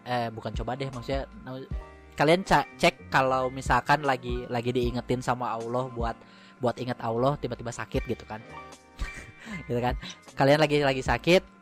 eh 0.07 0.27
bukan 0.31 0.55
coba 0.55 0.79
deh 0.79 0.87
maksudnya 0.87 1.27
nau- 1.43 1.67
kalian 2.15 2.41
cek 2.47 3.11
kalau 3.11 3.51
misalkan 3.51 4.01
lagi 4.07 4.47
lagi 4.47 4.71
diingetin 4.71 5.19
sama 5.19 5.51
Allah 5.53 5.91
buat 5.91 6.15
buat 6.63 6.79
ingat 6.79 6.97
Allah 7.03 7.35
tiba-tiba 7.37 7.69
sakit 7.69 8.07
gitu 8.07 8.23
kan. 8.23 8.39
Gitu 9.67 9.79
kan. 9.79 9.95
Kalian 10.35 10.59
lagi 10.59 10.83
lagi 10.83 10.99
sakit 11.03 11.56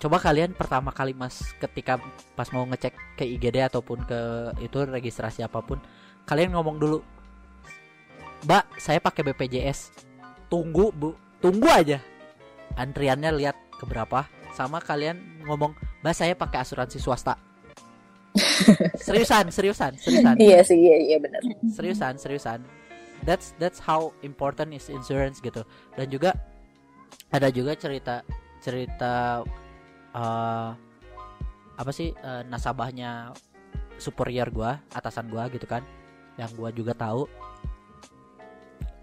coba 0.00 0.16
kalian 0.16 0.56
pertama 0.56 0.90
kali 0.90 1.12
mas 1.12 1.52
ketika 1.60 2.00
pas 2.32 2.48
mau 2.56 2.64
ngecek 2.64 3.20
ke 3.20 3.24
IGD 3.28 3.68
ataupun 3.68 4.00
ke 4.08 4.20
itu 4.64 4.80
registrasi 4.88 5.44
apa 5.44 5.60
pun 5.60 5.76
kalian 6.24 6.56
ngomong 6.56 6.80
dulu 6.80 6.98
Mbak 8.40 8.64
saya 8.80 8.98
pakai 9.04 9.20
BPJS 9.20 9.92
tunggu 10.48 10.88
bu. 10.92 11.12
Tunggu 11.40 11.68
aja. 11.68 12.00
Antriannya 12.76 13.32
lihat 13.36 13.56
keberapa 13.76 14.28
sama 14.56 14.80
kalian 14.80 15.44
ngomong 15.44 15.76
Mbak 16.00 16.14
saya 16.16 16.32
pakai 16.32 16.64
asuransi 16.64 16.96
swasta. 17.00 17.36
Seriusan 19.06 19.50
seriusan 19.50 19.98
seriusan. 19.98 20.38
Iya 20.38 20.62
sih, 20.62 20.78
iya 20.78 20.96
iya 21.02 21.16
benar. 21.18 21.42
seriusan 21.66 22.14
seriusan. 22.14 22.62
That's 23.26 23.52
that's 23.58 23.82
how 23.82 24.14
important 24.22 24.70
is 24.70 24.86
insurance 24.86 25.42
gitu. 25.42 25.66
Dan 25.98 26.06
juga 26.08 26.38
ada 27.34 27.50
juga 27.50 27.74
cerita 27.74 28.22
cerita 28.62 29.42
eh, 30.14 30.70
apa 31.80 31.90
sih 31.94 32.12
eh, 32.12 32.42
nasabahnya 32.46 33.32
superior 33.96 34.48
gua 34.52 34.80
atasan 34.92 35.28
gua 35.28 35.48
gitu 35.52 35.64
kan 35.64 35.84
yang 36.36 36.50
gua 36.56 36.72
juga 36.72 36.96
tahu. 36.96 37.28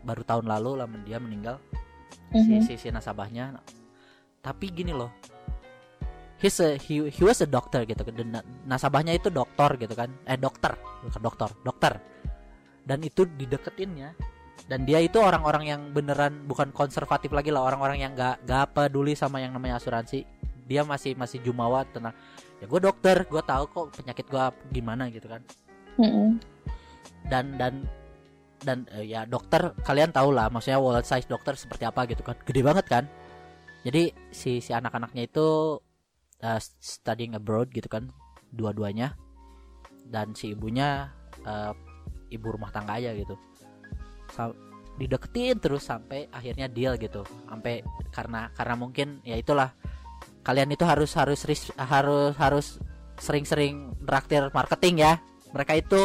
Baru 0.07 0.23
tahun 0.23 0.47
lalu 0.47 0.79
lah 0.79 0.87
dia 1.03 1.19
meninggal 1.19 1.59
Mhm. 2.27 2.59
si, 2.63 2.75
si 2.75 2.87
si 2.87 2.87
nasabahnya. 2.91 3.55
Tapi 4.43 4.71
gini 4.71 4.91
loh 4.91 5.11
he's 6.37 6.59
a, 6.61 6.77
he, 6.77 7.09
he 7.09 7.21
was 7.25 7.41
a 7.41 7.49
doctor 7.49 7.81
gitu 7.83 8.05
kan 8.05 8.13
Dan 8.13 8.29
na- 8.29 8.45
nasabahnya 8.69 9.17
itu 9.17 9.33
dokter 9.33 9.73
gitu 9.81 9.97
kan 9.97 10.13
eh 10.29 10.37
dokter 10.37 10.77
bukan 11.03 11.21
dokter 11.23 11.49
dokter. 11.65 11.93
Dan 12.87 13.03
itu 13.03 13.27
dideketinnya 13.27 14.15
dan 14.67 14.83
dia 14.83 14.99
itu 14.99 15.19
orang-orang 15.19 15.63
yang 15.67 15.81
beneran 15.95 16.43
bukan 16.47 16.71
konservatif 16.75 17.31
lagi 17.31 17.51
lah 17.51 17.63
orang-orang 17.63 18.03
yang 18.03 18.11
gak 18.15 18.43
gak 18.43 18.75
peduli 18.75 19.15
sama 19.15 19.39
yang 19.39 19.55
namanya 19.55 19.79
asuransi 19.79 20.23
dia 20.67 20.83
masih 20.83 21.15
masih 21.15 21.39
jumawa 21.41 21.87
tenang. 21.89 22.13
Ya 22.59 22.65
gue 22.67 22.79
dokter 22.83 23.23
gue 23.25 23.43
tahu 23.43 23.63
kok 23.71 23.85
penyakit 23.95 24.25
gue 24.27 24.43
gimana 24.75 25.07
gitu 25.09 25.27
kan. 25.31 25.41
Mhm. 25.97 26.37
dan 27.27 27.57
dan 27.57 27.73
dan 28.61 28.85
eh, 28.93 29.09
ya 29.09 29.25
dokter 29.25 29.73
kalian 29.81 30.13
tahu 30.13 30.29
lah 30.29 30.47
maksudnya 30.53 30.77
world 30.77 31.03
size 31.03 31.25
dokter 31.25 31.57
seperti 31.57 31.87
apa 31.87 32.05
gitu 32.05 32.21
kan. 32.21 32.37
Gede 32.45 32.61
banget 32.61 32.85
kan. 32.85 33.03
Jadi 33.81 34.11
si 34.29 34.59
si 34.59 34.71
anak-anaknya 34.75 35.25
itu 35.25 35.79
eh, 36.43 36.59
studying 36.83 37.33
abroad 37.33 37.71
gitu 37.73 37.87
kan 37.89 38.11
dua-duanya. 38.53 39.17
Dan 40.07 40.35
si 40.37 40.53
ibunya 40.53 41.11
eh, 41.43 41.73
ibu 42.31 42.47
rumah 42.51 42.69
tangga 42.71 42.99
aja 42.99 43.15
gitu. 43.15 43.35
Sa- 44.31 44.55
dideketin 44.97 45.61
terus 45.61 45.85
sampai 45.85 46.25
akhirnya 46.33 46.65
deal 46.65 46.97
gitu. 46.97 47.21
Sampai 47.45 47.85
karena 48.09 48.49
karena 48.57 48.75
mungkin 48.75 49.21
ya 49.21 49.37
itulah 49.37 49.69
kalian 50.47 50.71
itu 50.71 50.87
harus 50.87 51.11
harus 51.19 51.43
harus 51.75 52.31
harus 52.39 52.67
sering-sering 53.19 53.91
traktir 54.07 54.47
marketing 54.55 55.03
ya. 55.03 55.19
Mereka 55.51 55.75
itu 55.75 55.99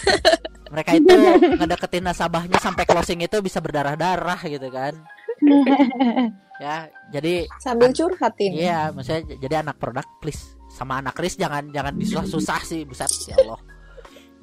mereka 0.72 0.96
itu 0.96 1.16
ngedeketin 1.60 2.08
nasabahnya 2.08 2.56
sampai 2.56 2.88
closing 2.88 3.20
itu 3.20 3.36
bisa 3.44 3.60
berdarah-darah 3.60 4.40
gitu 4.48 4.72
kan. 4.72 4.96
Ya 6.56 6.88
jadi 7.12 7.44
Sambil 7.60 7.92
curhatin. 7.92 8.56
iya 8.56 8.88
maksudnya 8.88 9.36
jadi 9.36 9.60
anak 9.60 9.76
produk 9.76 10.08
please. 10.24 10.56
Sama 10.72 11.04
anak 11.04 11.12
Kris 11.12 11.36
jangan 11.36 11.68
jangan 11.68 11.92
disusah-susah 12.00 12.60
sih 12.64 12.80
buset 12.88 13.12
ya 13.28 13.36
Allah. 13.44 13.60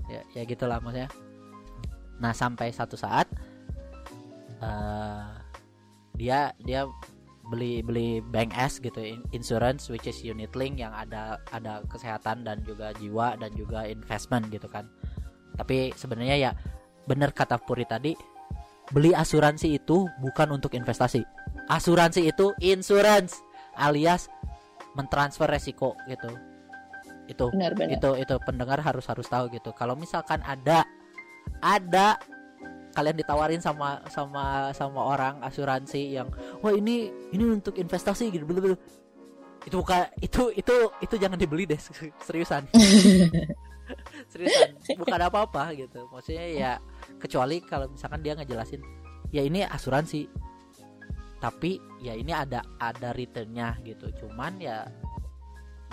Ya 0.06 0.22
ya 0.38 0.42
gitulah 0.46 0.78
maksudnya. 0.78 1.10
Nah 2.22 2.30
sampai 2.30 2.70
satu 2.70 2.94
saat 2.94 3.26
eh 4.62 5.26
dia 6.14 6.54
dia 6.62 6.86
beli 7.44 7.84
beli 7.84 8.24
bank 8.24 8.56
S 8.56 8.80
gitu 8.80 9.04
in- 9.04 9.28
insurance 9.36 9.92
which 9.92 10.08
is 10.08 10.24
unit 10.24 10.56
link 10.56 10.80
yang 10.80 10.96
ada 10.96 11.36
ada 11.52 11.84
kesehatan 11.92 12.48
dan 12.48 12.64
juga 12.64 12.96
jiwa 12.96 13.36
dan 13.36 13.52
juga 13.56 13.84
investment 13.84 14.48
gitu 14.48 14.68
kan. 14.72 14.88
Tapi 15.60 15.92
sebenarnya 15.94 16.38
ya 16.40 16.52
bener 17.04 17.36
kata 17.36 17.60
Puri 17.60 17.84
tadi 17.84 18.16
beli 18.96 19.12
asuransi 19.12 19.76
itu 19.76 20.08
bukan 20.24 20.56
untuk 20.56 20.72
investasi. 20.72 21.24
Asuransi 21.68 22.32
itu 22.32 22.56
insurance 22.64 23.40
alias 23.76 24.32
mentransfer 24.96 25.50
resiko 25.50 26.00
gitu. 26.08 26.32
Itu 27.28 27.52
Benar-benar. 27.52 28.00
itu 28.00 28.10
itu 28.20 28.36
pendengar 28.44 28.80
harus 28.80 29.04
harus 29.08 29.28
tahu 29.28 29.52
gitu. 29.52 29.76
Kalau 29.76 29.96
misalkan 30.00 30.40
ada 30.48 30.88
ada 31.60 32.20
kalian 32.94 33.18
ditawarin 33.18 33.62
sama 33.62 34.06
sama 34.08 34.70
sama 34.72 35.02
orang 35.02 35.42
asuransi 35.42 36.14
yang 36.14 36.30
wah 36.62 36.74
ini 36.74 37.10
ini 37.34 37.44
untuk 37.58 37.82
investasi 37.82 38.30
gitu 38.30 38.46
betul 38.46 38.78
itu 39.64 39.76
bukan 39.80 40.12
itu 40.20 40.52
itu 40.56 40.76
itu 41.00 41.16
jangan 41.16 41.40
dibeli 41.40 41.64
deh 41.64 41.80
seriusan. 42.28 42.68
Seriusan 44.32 44.80
bukan 44.96 45.20
apa 45.20 45.44
apa 45.44 45.64
gitu. 45.76 46.08
Maksudnya 46.12 46.46
ya 46.52 46.72
kecuali 47.20 47.60
kalau 47.64 47.92
misalkan 47.92 48.24
dia 48.24 48.34
ngejelasin 48.36 48.80
ya 49.32 49.44
ini 49.44 49.64
asuransi 49.68 50.28
tapi 51.44 51.76
ya 52.00 52.16
ini 52.16 52.32
ada 52.32 52.64
ada 52.80 53.12
returnnya 53.12 53.80
gitu. 53.84 54.12
Cuman 54.24 54.60
ya 54.60 54.88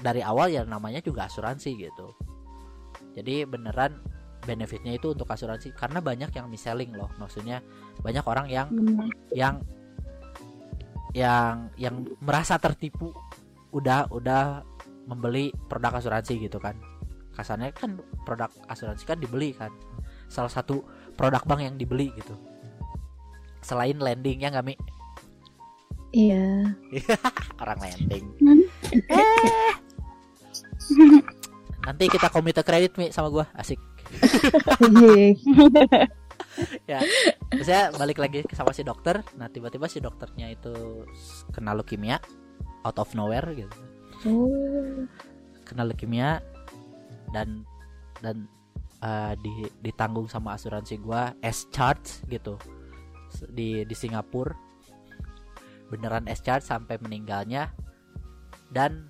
dari 0.01 0.23
awal 0.23 0.55
ya 0.55 0.63
namanya 0.67 1.03
juga 1.03 1.27
asuransi 1.27 1.71
gitu. 1.79 2.15
Jadi 3.15 3.43
beneran 3.47 3.99
benefitnya 4.51 4.99
itu 4.99 5.15
untuk 5.15 5.31
asuransi 5.31 5.71
karena 5.79 6.03
banyak 6.03 6.35
yang 6.35 6.51
mis-selling 6.51 6.91
loh 6.91 7.07
maksudnya 7.23 7.63
banyak 8.03 8.27
orang 8.27 8.51
yang 8.51 8.67
Benar. 8.67 9.07
yang 9.31 9.55
yang 11.15 11.71
yang 11.79 11.95
merasa 12.19 12.59
tertipu 12.59 13.15
udah 13.71 14.11
udah 14.11 14.67
membeli 15.07 15.55
produk 15.71 16.03
asuransi 16.03 16.51
gitu 16.51 16.59
kan 16.59 16.75
kasarnya 17.35 17.71
kan 17.71 17.95
produk 18.27 18.51
asuransi 18.67 19.07
kan 19.07 19.19
dibeli 19.23 19.55
kan 19.55 19.71
salah 20.27 20.51
satu 20.51 20.83
produk 21.15 21.43
bank 21.47 21.63
yang 21.63 21.77
dibeli 21.79 22.11
gitu 22.19 22.35
selain 23.63 23.99
lending 23.99 24.43
ya 24.43 24.51
nggak 24.51 24.67
mi 24.67 24.75
Iya. 26.11 26.75
orang 27.63 27.79
lending 27.79 28.25
Hmm. 28.43 28.67
Eh. 29.07 29.71
nanti 31.87 32.11
kita 32.11 32.27
komite 32.35 32.67
kredit 32.67 32.99
mi 32.99 33.15
sama 33.15 33.31
gua 33.31 33.47
asik 33.55 33.79
Iya. 36.85 36.99
saya 37.63 37.89
balik 37.95 38.19
lagi 38.19 38.45
ke 38.45 38.53
sama 38.53 38.75
si 38.75 38.83
dokter 38.83 39.23
nah 39.35 39.47
tiba-tiba 39.47 39.87
si 39.87 39.97
dokternya 39.97 40.51
itu 40.51 40.73
s- 41.09 41.47
kena 41.51 41.73
leukemia 41.73 42.21
out 42.83 42.99
of 42.99 43.13
nowhere 43.15 43.49
gitu 43.53 43.77
Oh. 44.21 45.09
kena 45.65 45.89
leukemia 45.89 46.45
dan 47.33 47.65
dan 48.21 48.45
eh, 49.01 49.33
di 49.41 49.53
ditanggung 49.81 50.29
sama 50.29 50.53
asuransi 50.53 51.01
gua 51.01 51.33
S 51.41 51.65
charge 51.71 52.21
gitu 52.29 52.61
di 53.49 53.81
di 53.83 53.95
Singapura 53.97 54.53
beneran 55.89 56.29
S 56.29 56.45
charge 56.45 56.63
sampai 56.63 57.01
meninggalnya 57.01 57.73
dan 58.69 59.09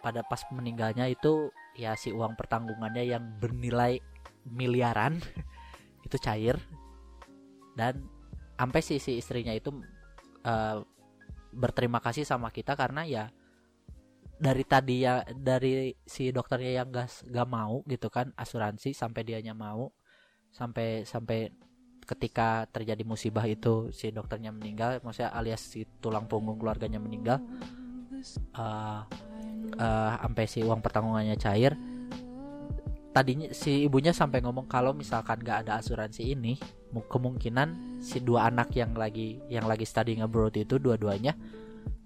pada 0.00 0.20
pas 0.22 0.44
meninggalnya 0.50 1.08
itu 1.08 1.48
ya 1.76 1.94
si 1.94 2.10
uang 2.10 2.34
pertanggungannya 2.34 3.04
yang 3.06 3.24
bernilai 3.38 3.98
miliaran 4.48 5.18
itu 6.06 6.16
cair. 6.18 6.56
Dan 7.76 8.04
sampai 8.58 8.80
si 8.84 9.00
si 9.00 9.16
istrinya 9.16 9.54
itu 9.54 9.72
eh, 10.44 10.78
berterima 11.50 11.98
kasih 11.98 12.22
sama 12.22 12.52
kita 12.54 12.78
karena 12.78 13.02
ya 13.06 13.24
dari 14.40 14.64
tadi 14.64 15.04
ya 15.04 15.20
dari 15.36 15.92
si 16.00 16.32
dokternya 16.32 16.80
yang 16.80 16.88
gak, 16.88 17.28
gak 17.28 17.48
mau 17.48 17.84
gitu 17.84 18.08
kan 18.08 18.32
asuransi 18.40 18.96
sampai 18.96 19.20
dianya 19.20 19.52
mau 19.52 19.92
sampai 20.48 21.04
sampai 21.04 21.52
ketika 22.08 22.64
terjadi 22.72 23.04
musibah 23.04 23.44
itu 23.44 23.92
si 23.92 24.10
dokternya 24.10 24.50
meninggal 24.50 24.98
maksudnya 25.04 25.30
alias 25.30 25.60
si 25.60 25.84
tulang 26.00 26.24
punggung 26.26 26.56
keluarganya 26.56 26.98
meninggal 26.98 27.38
eh 28.56 29.29
eh, 29.76 30.12
sampai 30.20 30.44
si 30.46 30.60
uang 30.64 30.80
pertanggungannya 30.80 31.36
cair 31.38 31.74
tadinya 33.10 33.50
si 33.50 33.90
ibunya 33.90 34.14
sampai 34.14 34.38
ngomong 34.38 34.70
kalau 34.70 34.94
misalkan 34.94 35.42
gak 35.42 35.66
ada 35.66 35.82
asuransi 35.82 36.30
ini 36.30 36.54
mu- 36.94 37.02
kemungkinan 37.10 37.98
si 37.98 38.22
dua 38.22 38.46
anak 38.46 38.70
yang 38.78 38.94
lagi 38.94 39.42
yang 39.50 39.66
lagi 39.66 39.82
studying 39.82 40.22
abroad 40.22 40.54
itu 40.54 40.78
dua-duanya 40.78 41.34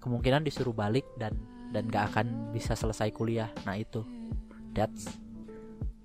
kemungkinan 0.01 0.41
disuruh 0.41 0.73
balik 0.73 1.05
dan 1.21 1.37
dan 1.73 1.89
gak 1.89 2.13
akan 2.13 2.55
bisa 2.55 2.71
selesai 2.77 3.11
kuliah. 3.11 3.49
Nah 3.67 3.75
itu. 3.75 4.05
That's 4.71 5.07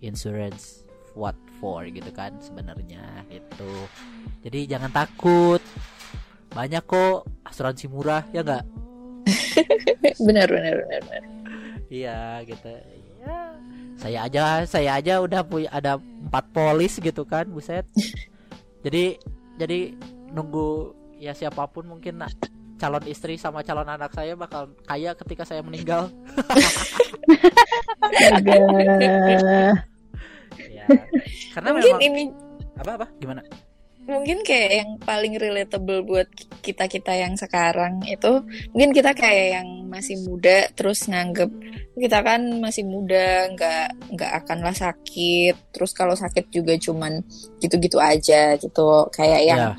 insurance 0.01 0.87
what 1.13 1.35
for 1.59 1.83
gitu 1.87 2.09
kan 2.15 2.39
sebenarnya 2.39 3.03
gitu. 3.29 3.71
Jadi 4.47 4.67
jangan 4.71 4.91
takut. 4.91 5.63
Banyak 6.51 6.83
kok 6.87 7.31
asuransi 7.47 7.87
murah 7.87 8.27
ya 8.35 8.43
nggak? 8.43 8.65
Benar 10.27 10.49
benar 10.51 10.75
benar 10.83 11.01
benar. 11.07 11.39
Iya 11.91 12.47
gitu. 12.47 12.70
Ya. 13.20 13.38
Saya 13.99 14.18
aja 14.30 14.43
saya 14.64 14.91
aja 14.97 15.18
udah 15.20 15.43
punya 15.43 15.68
ada 15.74 15.99
empat 15.99 16.55
polis 16.55 16.97
gitu 17.03 17.26
kan, 17.26 17.51
buset. 17.51 17.84
jadi 18.86 19.18
jadi 19.59 19.99
nunggu 20.30 20.95
ya 21.18 21.34
siapa 21.34 21.66
pun 21.68 21.91
mungkin 21.91 22.22
nak 22.22 22.32
calon 22.80 23.05
istri 23.05 23.36
sama 23.36 23.61
calon 23.61 23.84
anak 23.84 24.14
saya 24.16 24.32
bakal 24.38 24.72
kaya 24.86 25.12
ketika 25.18 25.43
saya 25.45 25.61
meninggal. 25.61 26.09
Ya. 30.70 30.84
Karena 31.55 31.70
Mungkin 31.76 31.95
memang 31.95 32.03
ini 32.03 32.22
apa 32.74 32.91
apa 32.99 33.07
gimana? 33.22 33.43
Mungkin 34.11 34.43
kayak 34.43 34.73
yang 34.83 34.91
paling 35.01 35.39
relatable 35.39 36.03
buat 36.03 36.29
kita 36.61 36.91
kita 36.91 37.15
yang 37.15 37.39
sekarang 37.39 38.03
itu 38.05 38.43
mungkin 38.75 38.91
kita 38.91 39.15
kayak 39.15 39.63
yang 39.63 39.69
masih 39.87 40.19
muda 40.27 40.67
terus 40.75 41.07
nganggep 41.07 41.49
kita 42.01 42.25
kan 42.25 42.41
masih 42.65 42.89
muda 42.89 43.51
nggak 43.53 44.17
nggak 44.17 44.33
akanlah 44.43 44.73
sakit. 44.73 45.55
Terus 45.71 45.93
kalau 45.93 46.17
sakit 46.17 46.49
juga 46.49 46.73
cuman 46.81 47.21
gitu-gitu 47.61 48.01
aja 48.01 48.57
gitu. 48.57 49.07
Kayak 49.13 49.43
yang 49.45 49.61
Ya. 49.61 49.73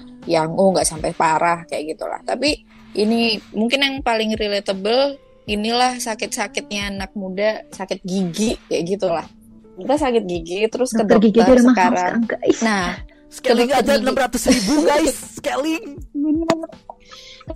yang 0.45 0.53
oh 0.53 0.69
nggak 0.69 0.85
sampai 0.85 1.11
parah 1.17 1.65
kayak 1.65 1.97
gitulah. 1.97 2.21
Tapi 2.21 2.61
ini 2.93 3.41
mungkin 3.57 3.81
yang 3.81 3.95
paling 4.05 4.37
relatable 4.37 5.17
inilah 5.49 5.97
sakit-sakitnya 5.97 6.93
anak 6.93 7.11
muda 7.17 7.65
sakit 7.73 8.05
gigi 8.05 8.53
kayak 8.69 8.83
gitulah. 8.85 9.25
Kita 9.81 9.95
sakit 9.97 10.23
gigi 10.29 10.69
terus 10.69 10.93
ke 10.93 11.01
Dokter 11.01 11.25
gigi 11.25 11.41
sekarang. 11.41 11.73
sekarang 11.73 12.15
guys. 12.29 12.59
Nah, 12.61 13.01
Scaling 13.31 13.71
aja 13.71 13.95
enam 13.95 14.11
ratus 14.11 14.51
ribu 14.51 14.83
guys, 14.89 15.39
scaling. 15.39 15.95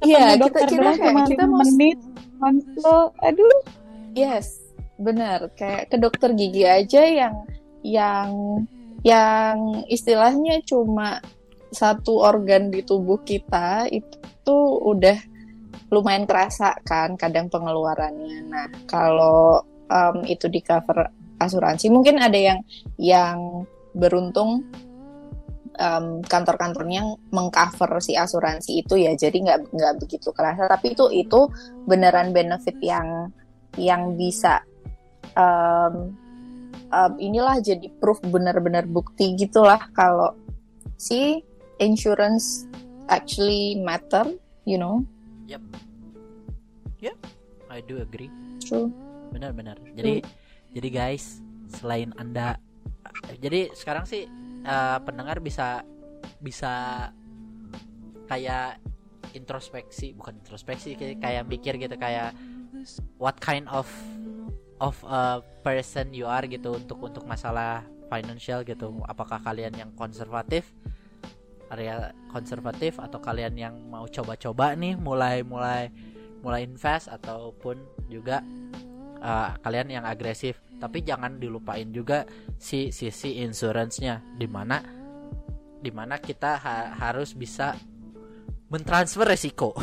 Iya, 0.02 0.40
Ketemu 0.40 0.40
kita 0.40 0.42
dokter 0.42 0.68
kita 0.72 0.82
kayak 0.82 1.00
cuma 1.04 1.22
kita 1.28 1.44
mau 1.46 1.60
menit 1.62 1.98
konsul. 2.40 3.02
Aduh. 3.20 3.60
Yes, 4.16 4.48
benar. 4.96 5.52
Kayak 5.60 5.92
ke 5.92 5.98
dokter 6.00 6.32
gigi 6.32 6.64
aja 6.64 7.04
yang 7.04 7.36
yang 7.84 8.30
yang 9.04 9.86
istilahnya 9.92 10.64
cuma 10.66 11.20
satu 11.70 12.24
organ 12.24 12.72
di 12.72 12.82
tubuh 12.82 13.20
kita 13.28 13.92
itu 13.92 14.58
udah 14.80 15.20
lumayan 15.92 16.24
kerasa 16.24 16.72
kan 16.88 17.20
kadang 17.20 17.52
pengeluarannya. 17.52 18.48
Nah, 18.48 18.68
kalau 18.88 19.62
em, 19.92 20.24
itu 20.32 20.48
di 20.48 20.64
cover 20.64 21.12
asuransi 21.38 21.92
mungkin 21.92 22.18
ada 22.18 22.40
yang 22.40 22.60
yang 22.96 23.68
beruntung 23.92 24.64
em, 25.76 26.24
kantor-kantornya 26.26 27.32
mengcover 27.32 28.00
si 28.02 28.16
asuransi 28.16 28.84
itu 28.86 28.96
ya. 29.00 29.14
Jadi 29.14 29.44
nggak 29.46 29.60
nggak 29.72 29.94
begitu 30.02 30.32
kerasa. 30.32 30.68
Tapi 30.68 30.96
itu 30.96 31.06
itu 31.12 31.48
beneran 31.86 32.32
benefit 32.32 32.76
yang 32.82 33.32
yang 33.76 34.16
bisa 34.16 34.64
em, 35.36 36.16
em, 36.90 37.14
inilah 37.20 37.60
jadi 37.60 37.88
proof 38.00 38.20
benar-benar 38.26 38.88
bukti 38.88 39.36
gitulah 39.36 39.80
kalau 39.92 40.34
si 40.96 41.44
insurance 41.80 42.66
actually 43.12 43.76
matter 43.84 44.24
you 44.66 44.80
know? 44.80 45.06
I 47.76 47.84
do 47.84 48.00
agree. 48.00 48.32
true. 48.64 48.88
Benar-benar. 49.36 49.76
Jadi 50.00 50.24
jadi 50.72 50.88
guys, 50.88 51.44
selain 51.68 52.16
Anda 52.16 52.56
jadi 53.44 53.76
sekarang 53.76 54.08
sih 54.08 54.32
eh, 54.66 54.98
pendengar 55.06 55.38
bisa 55.40 55.86
bisa 56.42 56.74
kayak 58.26 58.82
introspeksi, 59.38 60.18
bukan 60.18 60.42
introspeksi 60.42 60.98
kayak 60.98 61.22
kayak 61.22 61.44
mikir 61.46 61.78
gitu 61.78 61.96
kayak 62.00 62.34
what 63.22 63.38
kind 63.38 63.70
of 63.70 63.86
of 64.82 64.98
a 65.08 65.40
person 65.64 66.12
you 66.12 66.28
are 66.28 66.44
gitu 66.50 66.76
untuk 66.76 67.00
untuk 67.06 67.24
masalah 67.30 67.86
financial 68.10 68.66
gitu. 68.66 69.02
Apakah 69.06 69.42
kalian 69.42 69.74
yang 69.78 69.92
konservatif 69.94 70.74
area 71.74 72.14
konservatif 72.30 73.02
atau 73.02 73.18
kalian 73.18 73.58
yang 73.58 73.76
mau 73.90 74.06
coba-coba 74.06 74.78
nih 74.78 74.94
mulai 74.94 75.42
mulai 75.42 75.90
mulai 76.46 76.62
invest 76.62 77.10
ataupun 77.10 77.82
juga 78.06 78.46
uh, 79.18 79.58
kalian 79.66 79.90
yang 79.90 80.06
agresif 80.06 80.62
tapi 80.78 81.02
jangan 81.02 81.40
dilupain 81.40 81.90
juga 81.92 82.28
si 82.60 82.92
sisi 82.92 83.42
insurance-nya 83.42 84.36
di 84.36 84.48
mana 84.48 84.78
di 85.80 85.92
mana 85.94 86.18
kita 86.18 86.58
ha- 86.58 86.92
harus 86.98 87.38
bisa 87.38 87.76
mentransfer 88.70 89.26
resiko. 89.28 89.74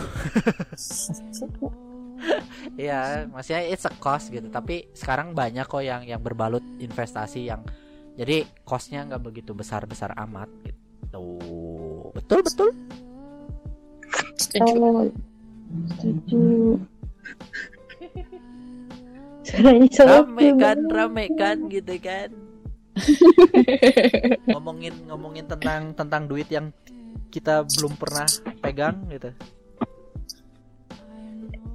Ya 2.79 3.27
maksudnya 3.27 3.67
it's 3.67 3.83
a 3.83 3.91
cost 3.99 4.31
gitu. 4.31 4.47
Tapi 4.47 4.95
sekarang 4.95 5.35
banyak 5.35 5.67
kok 5.67 5.83
yang 5.83 6.07
yang 6.07 6.23
berbalut 6.23 6.63
investasi 6.79 7.51
yang 7.51 7.67
jadi 8.15 8.47
costnya 8.63 9.03
nggak 9.03 9.23
begitu 9.27 9.51
besar 9.59 9.91
besar 9.91 10.15
amat 10.15 10.47
gitu. 10.63 11.27
Betul 12.15 12.47
betul? 12.47 12.71
Setuju. 14.39 15.11
Setuju. 15.99 16.43
Suaranya 19.53 19.85
rame 19.85 19.93
selalu 19.93 20.49
kan 20.57 20.79
rame 20.89 21.25
kan 21.37 21.57
gitu 21.69 21.95
kan. 22.01 22.29
Ngomongin 24.49 24.95
ngomongin 25.09 25.45
tentang 25.45 25.93
tentang 25.93 26.25
duit 26.25 26.49
yang 26.49 26.73
kita 27.29 27.65
belum 27.77 27.93
pernah 28.01 28.25
pegang 28.65 28.97
gitu. 29.13 29.29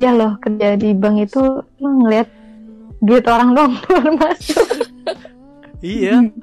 Ya 0.02 0.14
loh 0.14 0.38
kerja 0.42 0.78
di 0.78 0.94
bank 0.94 1.30
itu 1.30 1.42
lo 1.62 1.90
ngeliat 2.02 2.30
duit 3.02 3.26
orang 3.30 3.54
dong 3.54 3.72
keluar 3.86 4.10
masuk. 4.26 4.68
Iya. 5.82 6.34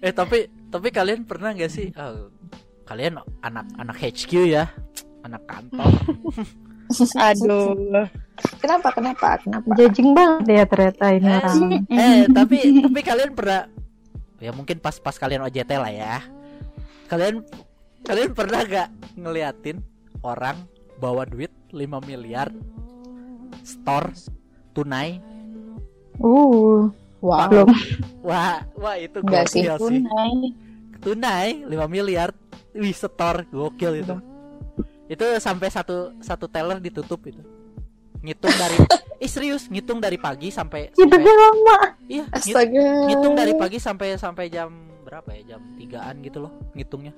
Eh 0.00 0.12
tapi 0.12 0.48
tapi 0.72 0.88
kalian 0.88 1.28
pernah 1.28 1.52
nggak 1.52 1.72
sih? 1.72 1.92
Oh, 1.96 2.32
kalian 2.88 3.20
anak 3.44 3.68
anak 3.76 3.96
HQ 4.00 4.32
ya? 4.48 4.68
Anak 5.24 5.44
kantor 5.48 5.92
aduh. 7.18 8.06
Kenapa 8.58 8.88
kenapa 8.90 9.38
kenapa? 9.38 9.66
Judging 9.78 10.10
banget 10.10 10.46
ya 10.50 10.64
ternyata 10.66 11.04
ini 11.14 11.28
Eh, 11.28 11.38
orang. 11.38 11.58
Eh 12.02 12.18
tapi 12.34 12.56
tapi 12.82 13.00
kalian 13.00 13.30
pernah 13.32 13.62
ya 14.42 14.50
mungkin 14.50 14.76
pas 14.82 14.98
pas 14.98 15.14
kalian 15.14 15.46
OJT 15.46 15.70
lah 15.78 15.92
ya. 15.94 16.16
Kalian 17.06 17.46
kalian 18.04 18.30
pernah 18.34 18.60
gak 18.66 18.88
ngeliatin 19.16 19.78
orang 20.20 20.66
bawa 20.98 21.24
duit 21.24 21.52
5 21.70 21.78
miliar 22.04 22.50
store 23.62 24.10
tunai? 24.74 25.22
Uh 26.18 26.90
wow 27.22 27.48
belum. 27.48 27.68
Wah 28.28 28.64
wah 28.80 28.96
itu 28.96 29.20
sih 29.48 29.64
gokil 29.68 29.78
sih 29.78 30.00
tunai. 30.04 30.32
Tunai 31.00 31.48
5 31.68 31.70
miliar 31.92 32.34
wih 32.74 32.92
store 32.96 33.46
gokil 33.52 34.02
itu 34.02 34.16
itu 35.08 35.24
sampai 35.36 35.68
satu 35.68 36.16
satu 36.20 36.46
teller 36.48 36.80
ditutup 36.80 37.20
itu. 37.28 37.42
Ngitung 38.24 38.54
dari 38.56 38.76
ih 39.24 39.30
serius 39.30 39.68
ngitung 39.68 40.00
dari 40.00 40.18
pagi 40.18 40.50
sampai 40.50 40.90
sampai 40.90 41.00
hidupnya 41.00 41.34
lama 41.38 41.78
iya 42.10 42.24
astaga. 42.34 42.86
ngitung 43.08 43.34
dari 43.38 43.52
pagi 43.54 43.78
sampai 43.78 44.06
sampai 44.18 44.44
jam 44.50 44.70
berapa 45.04 45.28
ya? 45.40 45.56
Jam 45.56 45.60
tigaan 45.76 46.24
gitu 46.24 46.38
loh 46.48 46.52
ngitungnya. 46.72 47.14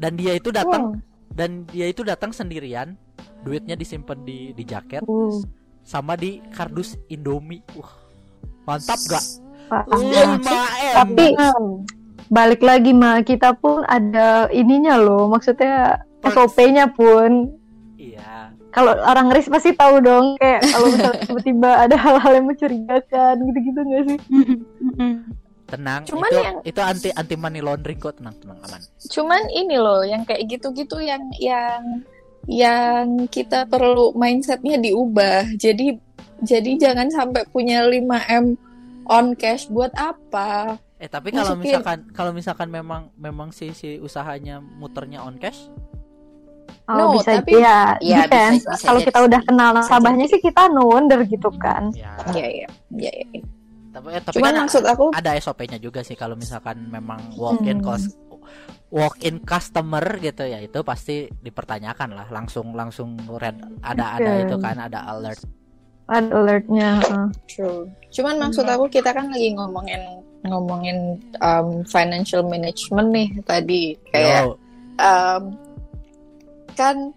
Dan 0.00 0.16
dia 0.16 0.32
itu 0.36 0.48
datang 0.52 1.00
dan 1.32 1.64
dia 1.68 1.88
itu 1.88 2.04
datang 2.04 2.32
sendirian. 2.32 2.96
Duitnya 3.40 3.72
disimpan 3.72 4.20
di 4.20 4.52
di 4.52 4.64
jaket. 4.68 5.00
Uh 5.08 5.40
sama 5.90 6.14
di 6.14 6.38
kardus 6.54 6.94
Indomie. 7.10 7.64
Wah 7.74 7.92
mantap 8.68 9.00
gak. 9.08 9.24
5 9.70 9.90
m 9.90 10.42
tapi 10.94 11.34
balik 12.30 12.62
lagi 12.62 12.90
mah 12.90 13.22
kita 13.22 13.54
pun 13.58 13.82
ada 13.86 14.46
ininya 14.54 14.98
loh. 15.00 15.26
Maksudnya. 15.30 16.06
SOP-nya 16.24 16.86
pun. 16.90 17.56
Iya. 17.96 18.52
Kalau 18.70 18.94
orang 18.94 19.28
ngeris 19.28 19.50
pasti 19.50 19.74
tahu 19.74 19.98
dong 19.98 20.38
kayak 20.38 20.62
kalau 20.62 20.86
misalnya 20.88 21.20
tiba-tiba 21.26 21.70
ada 21.88 21.96
hal-hal 21.98 22.32
yang 22.38 22.46
mencurigakan 22.46 23.34
gitu-gitu 23.42 23.80
nggak 23.82 24.02
sih? 24.06 24.18
Tenang 25.70 26.02
Cuman 26.06 26.30
itu 26.30 26.38
yang- 26.42 26.62
itu 26.66 26.80
anti 26.82 27.08
anti 27.14 27.34
money 27.34 27.60
laundering 27.62 27.98
kok 27.98 28.18
tenang 28.18 28.34
tenang 28.38 28.58
aman. 28.62 28.80
Cuman 29.10 29.42
ini 29.50 29.76
loh 29.78 30.02
yang 30.02 30.22
kayak 30.22 30.46
gitu-gitu 30.46 30.98
yang 30.98 31.22
yang 31.38 31.82
yang 32.46 33.26
kita 33.30 33.66
perlu 33.66 34.14
mindsetnya 34.14 34.78
diubah. 34.78 35.50
Jadi 35.58 35.98
jadi 36.42 36.70
jangan 36.78 37.12
sampai 37.12 37.42
punya 37.50 37.84
5 37.84 38.06
m 38.32 38.54
on 39.06 39.34
cash 39.34 39.66
buat 39.66 39.90
apa? 39.94 40.78
Eh 40.98 41.10
tapi 41.10 41.30
kalau 41.30 41.54
misalkan 41.54 41.98
kalau 42.10 42.30
misalkan 42.30 42.68
memang 42.70 43.10
memang 43.14 43.50
si 43.50 43.70
si 43.70 43.98
usahanya 43.98 44.58
muternya 44.60 45.22
on 45.22 45.38
cash 45.38 45.70
oh 46.90 46.98
No, 46.98 47.04
bisa 47.14 47.30
tapi- 47.38 47.56
ya, 47.56 47.94
Iya, 47.98 48.26
depends. 48.26 48.60
bisa- 48.60 48.70
bisa 48.72 48.84
kalau 48.84 49.00
kita 49.00 49.18
udah 49.22 49.40
kenal 49.42 49.68
nasabahnya 49.72 50.26
sih 50.26 50.38
kita 50.38 50.62
no 50.68 50.82
wonder 50.84 51.22
gitu 51.24 51.48
kan 51.56 51.94
ya 51.94 52.10
ya 52.34 52.46
ya 52.46 52.68
ya, 52.92 53.12
ya. 53.14 53.40
tapi 53.90 54.06
eh, 54.10 54.20
tapi 54.20 54.34
cuman 54.36 54.52
kan 54.52 54.60
maksud 54.64 54.82
aku 54.84 55.04
ada 55.12 55.30
SOP-nya 55.36 55.78
juga 55.78 56.00
sih 56.00 56.14
kalau 56.14 56.34
misalkan 56.34 56.86
memang 56.86 57.34
walk 57.34 57.62
in 57.62 57.78
Hmm. 57.78 57.86
cost 57.86 58.14
walk 58.88 59.18
in 59.20 59.38
customer 59.40 60.02
gitu 60.18 60.42
ya 60.42 60.58
itu 60.58 60.82
pasti 60.82 61.30
dipertanyakan 61.30 62.10
lah 62.12 62.26
langsung 62.28 62.74
langsung 62.74 63.14
red 63.32 63.54
ada 63.80 64.18
ada 64.18 64.30
Oke. 64.32 64.42
itu 64.44 64.56
kan 64.58 64.76
ada 64.80 65.06
alert 65.06 65.42
ada 66.06 66.26
alertnya 66.32 66.98
heeh. 66.98 67.26
True. 67.46 67.86
Cuman 68.10 68.34
maksud 68.40 68.66
aku 68.66 68.90
kita 68.90 69.14
kan 69.14 69.30
lagi 69.30 69.54
ngomongin 69.54 70.02
ngomongin 70.42 70.98
um, 71.38 71.86
financial 71.86 72.42
management 72.42 73.08
nih 73.10 73.28
tadi 73.44 73.82
kayak 74.10 74.42
Yo, 74.42 74.58
um, 74.98 75.42
kan 76.74 77.12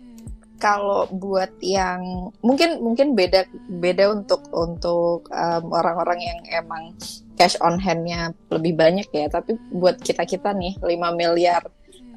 kalau 0.63 1.11
buat 1.11 1.51
yang 1.59 2.31
mungkin 2.39 2.79
mungkin 2.79 3.19
beda 3.19 3.43
beda 3.67 4.15
untuk 4.15 4.47
untuk 4.55 5.27
um, 5.27 5.65
orang-orang 5.75 6.23
yang 6.23 6.39
emang 6.63 6.95
cash 7.35 7.59
on 7.59 7.75
hand-nya 7.75 8.31
lebih 8.47 8.79
banyak 8.79 9.11
ya. 9.11 9.27
Tapi 9.27 9.59
buat 9.75 9.99
kita 9.99 10.23
kita 10.23 10.55
nih 10.55 10.79
5 10.79 11.19
miliar 11.19 11.67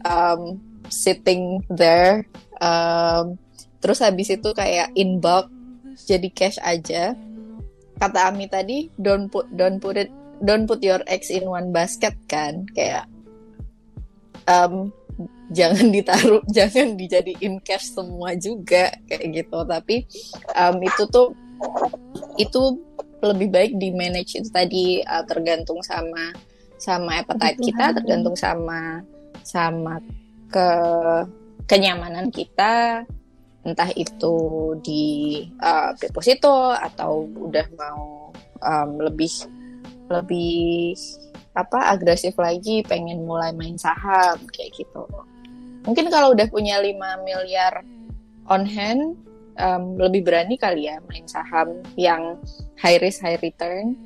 um, 0.06 0.62
sitting 0.86 1.58
there 1.66 2.22
um, 2.62 3.34
terus 3.82 3.98
habis 3.98 4.30
itu 4.30 4.54
kayak 4.54 4.94
in 4.94 5.18
bulk 5.18 5.50
jadi 6.06 6.30
cash 6.30 6.62
aja. 6.62 7.18
Kata 7.98 8.30
Ami 8.30 8.46
tadi 8.46 8.92
don't 8.94 9.26
put 9.26 9.50
don't 9.50 9.82
put 9.82 9.98
it 9.98 10.12
don't 10.44 10.70
put 10.70 10.84
your 10.86 11.02
eggs 11.10 11.34
in 11.34 11.50
one 11.50 11.74
basket 11.74 12.14
kan. 12.30 12.62
Kayak 12.78 13.10
um, 14.46 14.90
jangan 15.52 15.86
ditaruh 15.94 16.42
jangan 16.56 16.98
dijadiin 16.98 17.62
cash 17.62 17.92
semua 17.94 18.34
juga 18.38 18.94
kayak 19.06 19.44
gitu. 19.44 19.58
Tapi 19.66 19.96
um, 20.54 20.76
itu 20.82 21.02
tuh 21.10 21.28
itu 22.36 22.62
lebih 23.24 23.48
baik 23.48 23.72
di 23.80 23.90
manage 23.96 24.38
itu 24.38 24.48
tadi 24.52 25.00
uh, 25.02 25.24
tergantung 25.24 25.80
sama 25.82 26.32
sama 26.76 27.24
appetite 27.24 27.58
kita, 27.60 27.96
tergantung 27.96 28.36
sama 28.36 29.00
sama 29.40 29.98
ke 30.52 30.68
kenyamanan 31.66 32.30
kita, 32.30 33.02
entah 33.66 33.90
itu 33.98 34.36
di 34.84 35.04
uh, 35.58 35.90
deposito 35.98 36.70
atau 36.70 37.26
udah 37.26 37.66
mau 37.74 38.30
um, 38.62 38.90
lebih 39.02 39.32
lebih 40.06 40.94
apa 41.56 41.88
agresif 41.88 42.36
lagi 42.36 42.84
pengen 42.84 43.24
mulai 43.24 43.50
main 43.50 43.74
saham 43.74 44.36
kayak 44.46 44.76
gitu. 44.76 45.08
Mungkin 45.82 46.06
kalau 46.06 46.30
udah 46.30 46.46
punya 46.46 46.76
5 46.76 46.92
miliar 47.22 47.80
on 48.46 48.62
hand 48.62 49.16
um, 49.56 49.96
lebih 49.96 50.20
berani 50.22 50.54
kali 50.54 50.84
ya 50.84 51.00
main 51.04 51.24
saham 51.24 51.66
yang 51.96 52.36
high 52.76 52.98
risk 52.98 53.20
high 53.20 53.40
return. 53.40 53.96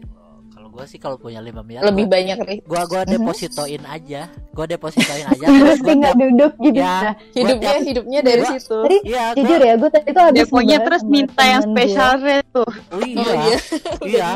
Kalau 0.50 0.68
gue 0.70 0.84
sih 0.86 0.96
kalau 0.96 1.16
punya 1.16 1.40
5 1.40 1.50
miliar 1.60 1.82
Lebih 1.82 2.04
gua, 2.04 2.14
banyak 2.14 2.38
risk. 2.44 2.62
gua 2.64 2.82
gua 2.86 3.02
Mhm. 3.02 3.10
depositoin 3.12 3.82
aja. 3.82 4.22
Gua 4.52 4.66
depositoin 4.66 5.24
aja 5.26 5.44
terus 5.50 5.80
gua 5.80 5.90
tinggal 5.90 6.14
duduk 6.14 6.52
gitu 6.60 6.78
ya, 6.78 6.86
ya. 6.86 7.12
Hidupnya 7.34 7.58
tiap- 7.72 7.82
hidupnya 7.82 8.20
dari 8.22 8.40
gua- 8.40 8.52
situ. 8.54 8.78
Tadi 8.80 8.98
Iya, 9.02 9.24
gua, 9.26 9.36
jujur 9.36 9.58
ya, 9.60 9.74
gue 9.74 9.90
tadi 9.90 10.08
tuh 10.08 10.22
habis 10.22 10.38
Deponya 10.38 10.68
ngebahas 10.70 10.86
terus 10.86 11.02
minta 11.04 11.42
yang 11.42 11.62
temen 11.64 11.74
special 11.74 12.12
rate 12.20 12.48
tuh. 12.52 12.70
oh 12.70 12.94
Oh 12.94 13.02
iya, 13.02 13.32
iya. 13.34 13.58
iya. 14.14 14.28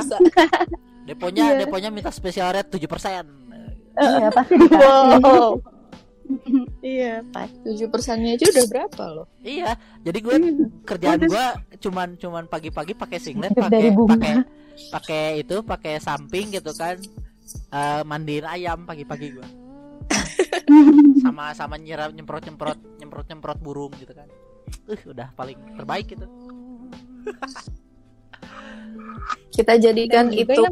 Deponya 1.04 1.44
Iya. 1.52 1.58
deponya 1.64 1.88
minta 1.92 2.08
special 2.08 2.48
rate 2.50 2.72
7%. 2.74 3.24
gua. 3.28 3.68
Iya, 3.94 4.28
pasti 4.32 4.54
dikasih. 4.64 5.20
Wow. 5.20 5.50
iya, 6.80 7.20
pas. 7.28 7.52
Tujuh 7.60 7.86
persennya 7.92 8.40
aja 8.40 8.48
udah 8.48 8.66
berapa 8.72 9.04
loh? 9.12 9.26
Iya, 9.44 9.76
jadi 10.00 10.18
gue 10.24 10.36
kerjaan 10.82 11.20
gue 11.20 11.46
cuman 11.84 12.08
cuman 12.16 12.44
pagi-pagi 12.48 12.96
pakai 12.96 13.18
singlet, 13.20 13.52
pakai 13.52 13.92
pakai 13.92 14.34
pakai 14.88 15.24
itu, 15.44 15.60
pakai 15.60 16.00
samping 16.00 16.48
gitu 16.50 16.72
kan, 16.72 16.96
Eh 17.68 18.02
mandiin 18.08 18.48
ayam 18.48 18.88
pagi-pagi 18.88 19.36
gue, 19.36 19.48
sama 21.22 21.52
sama 21.52 21.76
nyiram 21.76 22.08
nyemprot 22.10 22.40
nyemprot 22.40 22.80
nyemprot 22.96 23.26
nyemprot 23.28 23.58
burung 23.60 23.92
gitu 24.00 24.16
kan, 24.16 24.24
uh 24.88 25.00
udah 25.04 25.28
paling 25.36 25.60
terbaik 25.76 26.08
gitu. 26.08 26.24
Kita 29.54 29.78
jadikan 29.78 30.34
Dan 30.34 30.34
itu 30.34 30.62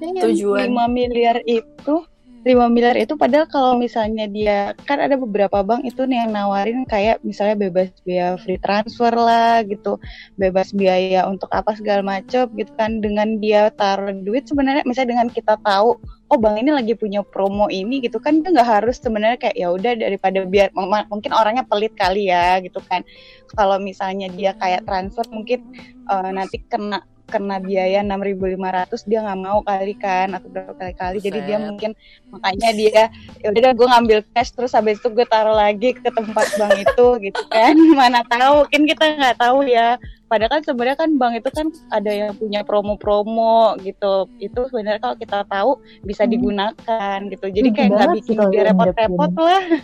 tujuan. 0.00 0.72
5 0.72 0.88
miliar 0.88 1.44
itu 1.44 2.08
5 2.40 2.72
miliar 2.72 2.96
itu 2.96 3.20
padahal 3.20 3.44
kalau 3.52 3.76
misalnya 3.76 4.24
dia 4.24 4.72
kan 4.88 4.96
ada 4.96 5.20
beberapa 5.20 5.60
bank 5.60 5.84
itu 5.84 6.08
nih 6.08 6.24
yang 6.24 6.32
nawarin 6.32 6.88
kayak 6.88 7.20
misalnya 7.20 7.68
bebas 7.68 7.92
biaya 8.00 8.40
free 8.40 8.56
transfer 8.56 9.12
lah 9.12 9.60
gitu 9.68 10.00
bebas 10.40 10.72
biaya 10.72 11.28
untuk 11.28 11.52
apa 11.52 11.76
segala 11.76 12.00
macam 12.00 12.48
gitu 12.56 12.72
kan. 12.80 13.04
Dengan 13.04 13.36
dia 13.44 13.68
taruh 13.76 14.16
duit 14.24 14.48
sebenarnya 14.48 14.88
misalnya 14.88 15.20
dengan 15.20 15.28
kita 15.28 15.60
tahu 15.60 16.00
oh 16.00 16.38
bank 16.40 16.56
ini 16.64 16.72
lagi 16.72 16.96
punya 16.96 17.20
promo 17.20 17.68
ini 17.68 18.00
gitu 18.00 18.16
kan 18.16 18.40
dia 18.40 18.56
nggak 18.56 18.70
harus 18.80 18.96
sebenarnya 19.04 19.36
kayak 19.36 19.56
ya 19.60 19.68
udah 19.76 19.92
daripada 20.00 20.40
biar 20.48 20.72
mungkin 21.12 21.36
orangnya 21.36 21.68
pelit 21.68 21.92
kali 21.92 22.32
ya 22.32 22.56
gitu 22.64 22.80
kan. 22.88 23.04
Kalau 23.52 23.76
misalnya 23.76 24.32
dia 24.32 24.56
kayak 24.56 24.88
transfer 24.88 25.28
mungkin 25.28 25.60
eh, 26.08 26.30
nanti 26.32 26.56
kena 26.64 27.04
kena 27.30 27.62
biaya 27.62 28.02
6.500 28.02 29.06
dia 29.06 29.22
nggak 29.22 29.40
mau 29.40 29.62
kali 29.62 29.94
kan 29.94 30.34
atau 30.34 30.50
berapa 30.50 30.74
kali 30.74 30.94
kali 30.94 31.18
jadi 31.22 31.38
dia 31.46 31.58
mungkin 31.62 31.94
makanya 32.28 32.70
dia 32.74 33.02
ya 33.40 33.48
udah 33.48 33.72
gue 33.72 33.86
ngambil 33.86 34.18
cash 34.34 34.50
terus 34.50 34.74
habis 34.74 34.98
itu 34.98 35.08
gue 35.08 35.24
taruh 35.24 35.54
lagi 35.54 35.94
ke 35.94 36.10
tempat 36.10 36.46
bank 36.58 36.74
itu 36.76 37.06
gitu 37.30 37.42
kan. 37.48 37.74
Mana 37.94 38.26
tahu 38.26 38.66
kan 38.66 38.82
kita 38.84 39.04
nggak 39.16 39.38
tahu 39.38 39.62
ya. 39.64 39.96
Padahal 40.26 40.50
kan 40.58 40.62
sebenarnya 40.62 40.98
kan 40.98 41.10
bank 41.18 41.34
itu 41.42 41.50
kan 41.50 41.66
ada 41.90 42.10
yang 42.10 42.32
punya 42.38 42.62
promo-promo 42.62 43.74
gitu. 43.82 44.30
Itu 44.38 44.70
sebenarnya 44.70 45.02
kalau 45.02 45.16
kita 45.18 45.38
tahu 45.46 45.70
bisa 46.02 46.22
Hmm. 46.26 46.32
digunakan 46.34 47.18
gitu. 47.30 47.46
Jadi 47.50 47.68
kayak 47.74 47.90
nggak 47.94 48.08
bikin 48.22 48.38
dia 48.50 48.62
repot-repot 48.70 49.32
lah. 49.38 49.62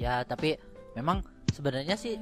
Ya 0.00 0.24
tapi 0.24 0.56
memang 0.96 1.20
sebenarnya 1.60 1.92
sih 1.92 2.16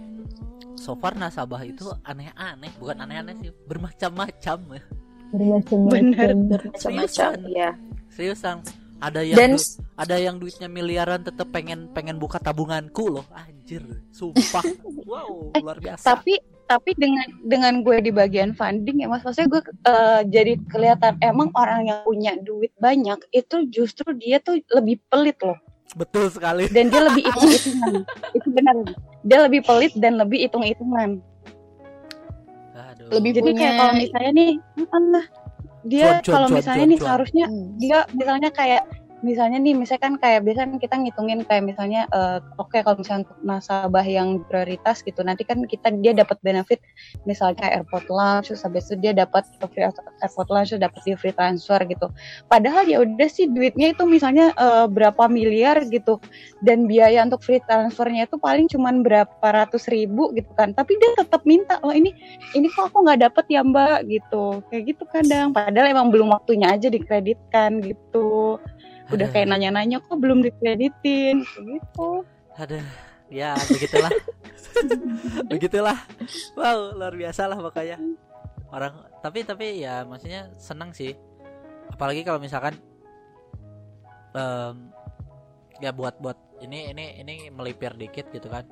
so 0.75 0.99
far 0.99 1.15
nasabah 1.15 1.63
itu 1.63 1.87
aneh-aneh, 2.03 2.75
bukan 2.77 2.99
aneh-aneh 2.99 3.39
sih, 3.39 3.51
bermacam-macam 3.71 4.59
ya. 4.75 4.83
Bermacam-macam. 5.31 6.35
macam-macam 6.51 7.31
ya. 7.49 7.71
Seriusan, 8.09 8.57
ada 8.99 9.23
yang 9.23 9.39
Dan 9.39 9.51
du- 9.55 9.75
ada 9.95 10.17
yang 10.19 10.37
duitnya 10.37 10.67
miliaran 10.67 11.23
tetap 11.23 11.47
pengen 11.51 11.87
pengen 11.93 12.19
buka 12.19 12.39
tabunganku 12.39 13.15
loh, 13.15 13.27
anjir, 13.31 13.83
sumpah, 14.11 14.67
wow, 15.07 15.55
luar 15.55 15.79
biasa. 15.79 16.03
tapi 16.05 16.35
tapi 16.65 16.93
dengan 16.93 17.25
dengan 17.41 17.81
gue 17.81 17.97
di 18.03 18.13
bagian 18.13 18.53
funding 18.53 19.01
ya 19.01 19.09
mas 19.09 19.25
maksudnya 19.25 19.49
gue 19.49 19.63
eh, 19.89 20.21
jadi 20.29 20.53
kelihatan 20.69 21.17
emang 21.19 21.49
orang 21.57 21.89
yang 21.89 22.05
punya 22.05 22.37
duit 22.39 22.77
banyak 22.77 23.17
itu 23.33 23.65
justru 23.73 24.13
dia 24.13 24.37
tuh 24.37 24.61
lebih 24.69 25.01
pelit 25.09 25.41
loh 25.41 25.57
Betul 25.97 26.29
sekali. 26.29 26.69
dan 26.69 26.93
dia 26.93 27.09
lebih 27.09 27.25
hitungan 27.33 28.05
itu 28.37 28.49
benar 28.53 28.77
dia 29.21 29.39
lebih 29.41 29.61
pelit 29.63 29.93
dan 29.97 30.17
lebih 30.17 30.39
hitung 30.41 30.63
hitungan 30.63 31.19
Aduh. 32.79 33.11
Lebih 33.11 33.31
jadi 33.35 33.51
Punya- 33.51 33.59
kayak 33.61 33.75
kalau 33.77 33.95
misalnya 33.95 34.31
nih 34.33 34.51
ah, 34.87 35.27
dia 35.85 36.05
Cuan, 36.05 36.17
cuan, 36.19 36.35
kalau 36.35 36.47
cuan, 36.47 36.57
misalnya 36.57 36.79
cuan, 36.79 36.89
nih 36.89 36.99
cuan. 36.99 37.07
seharusnya 37.07 37.45
Hmm. 37.47 37.67
dia 37.77 37.99
misalnya 38.13 38.51
kayak 38.51 38.83
misalnya 39.21 39.59
nih 39.59 39.75
misalnya 39.75 40.03
kan 40.05 40.15
kayak 40.21 40.47
biasanya 40.47 40.79
kita 40.79 40.95
ngitungin 40.95 41.41
kayak 41.43 41.65
misalnya 41.67 42.07
eh, 42.15 42.39
oke 42.59 42.79
kalau 42.79 42.97
misalnya 42.99 43.27
untuk 43.27 43.39
nasabah 43.43 44.07
yang 44.07 44.43
prioritas 44.47 45.03
gitu 45.03 45.21
nanti 45.27 45.43
kan 45.43 45.59
kita 45.67 45.91
dia 45.99 46.15
dapat 46.15 46.39
benefit 46.47 46.79
misalnya 47.27 47.67
airport 47.67 48.07
lunch 48.07 48.51
terus 48.51 48.63
habis 48.63 48.87
itu 48.87 48.97
dia 49.03 49.13
dapat 49.13 49.43
free 49.75 49.83
airport 49.85 50.47
terus 50.49 50.81
dapat 50.81 51.01
free 51.19 51.35
transfer 51.35 51.81
gitu. 51.87 52.07
Padahal 52.47 52.87
ya 52.87 53.03
udah 53.03 53.29
sih 53.29 53.51
duitnya 53.51 53.93
itu 53.93 54.07
misalnya 54.07 54.55
eh, 54.55 54.87
berapa 54.87 55.27
miliar 55.27 55.83
gitu 55.91 56.23
dan 56.63 56.87
biaya 56.87 57.27
untuk 57.27 57.43
free 57.43 57.63
transfernya 57.67 58.31
itu 58.31 58.37
paling 58.39 58.71
cuman 58.71 59.03
berapa 59.03 59.43
ratus 59.43 59.91
ribu 59.91 60.31
gitu 60.39 60.51
kan. 60.55 60.73
Tapi 60.73 60.95
dia 60.99 61.11
tetap 61.19 61.43
minta 61.43 61.83
oh 61.83 61.93
ini 61.93 62.15
ini 62.55 62.71
kok 62.71 62.95
aku 62.95 63.05
nggak 63.07 63.21
dapet 63.31 63.45
ya 63.51 63.63
mbak? 63.67 64.07
gitu. 64.09 64.63
Kayak 64.71 64.83
gitu 64.95 65.05
kadang. 65.11 65.51
Padahal 65.51 65.91
emang 65.91 66.09
belum 66.15 66.31
waktunya 66.31 66.71
aja 66.71 66.89
dikreditkan 66.89 67.83
gitu 67.83 68.59
udah 69.09 69.29
kayak 69.33 69.49
nanya-nanya 69.49 70.05
kok 70.05 70.21
belum 70.21 70.45
dikreditin 70.45 71.45
gitu 71.57 72.25
Aduh, 72.59 72.83
ya 73.31 73.55
begitulah. 73.71 74.11
begitulah. 75.51 75.99
Wow, 76.59 76.99
luar 76.99 77.15
biasa 77.15 77.47
lah 77.47 77.55
pokoknya. 77.55 78.03
Orang 78.75 79.07
tapi 79.23 79.47
tapi 79.47 79.79
ya 79.79 80.03
maksudnya 80.03 80.51
senang 80.59 80.91
sih. 80.91 81.15
Apalagi 81.95 82.27
kalau 82.27 82.43
misalkan 82.43 82.75
em, 84.35 84.91
ya 85.79 85.95
buat 85.95 86.19
buat 86.19 86.35
ini 86.59 86.91
ini 86.91 87.23
ini 87.23 87.35
melipir 87.55 87.95
dikit 87.95 88.27
gitu 88.35 88.51
kan. 88.51 88.67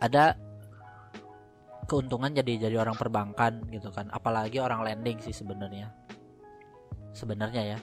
Ada 0.00 0.32
keuntungan 1.84 2.32
jadi 2.32 2.72
jadi 2.72 2.80
orang 2.80 2.96
perbankan 2.96 3.68
gitu 3.68 3.92
kan. 3.92 4.08
Apalagi 4.08 4.64
orang 4.64 4.80
lending 4.80 5.20
sih 5.20 5.36
sebenarnya. 5.36 5.92
Sebenarnya 7.12 7.76
ya. 7.76 7.78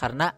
Karena 0.00 0.32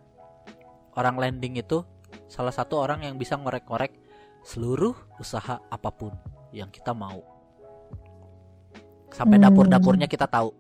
orang 0.99 1.15
lending 1.15 1.63
itu 1.63 1.87
salah 2.27 2.51
satu 2.51 2.83
orang 2.83 3.07
yang 3.07 3.15
bisa 3.15 3.39
ngorek-ngorek 3.39 3.95
seluruh 4.43 4.99
usaha 5.23 5.63
apa 5.71 5.91
pun 5.95 6.11
yang 6.51 6.67
kita 6.69 6.91
mau. 6.91 7.23
Sampai 9.09 9.39
Hmm. 9.39 9.47
dapur-dapurnya 9.47 10.11
kita 10.11 10.27
tahu. 10.27 10.51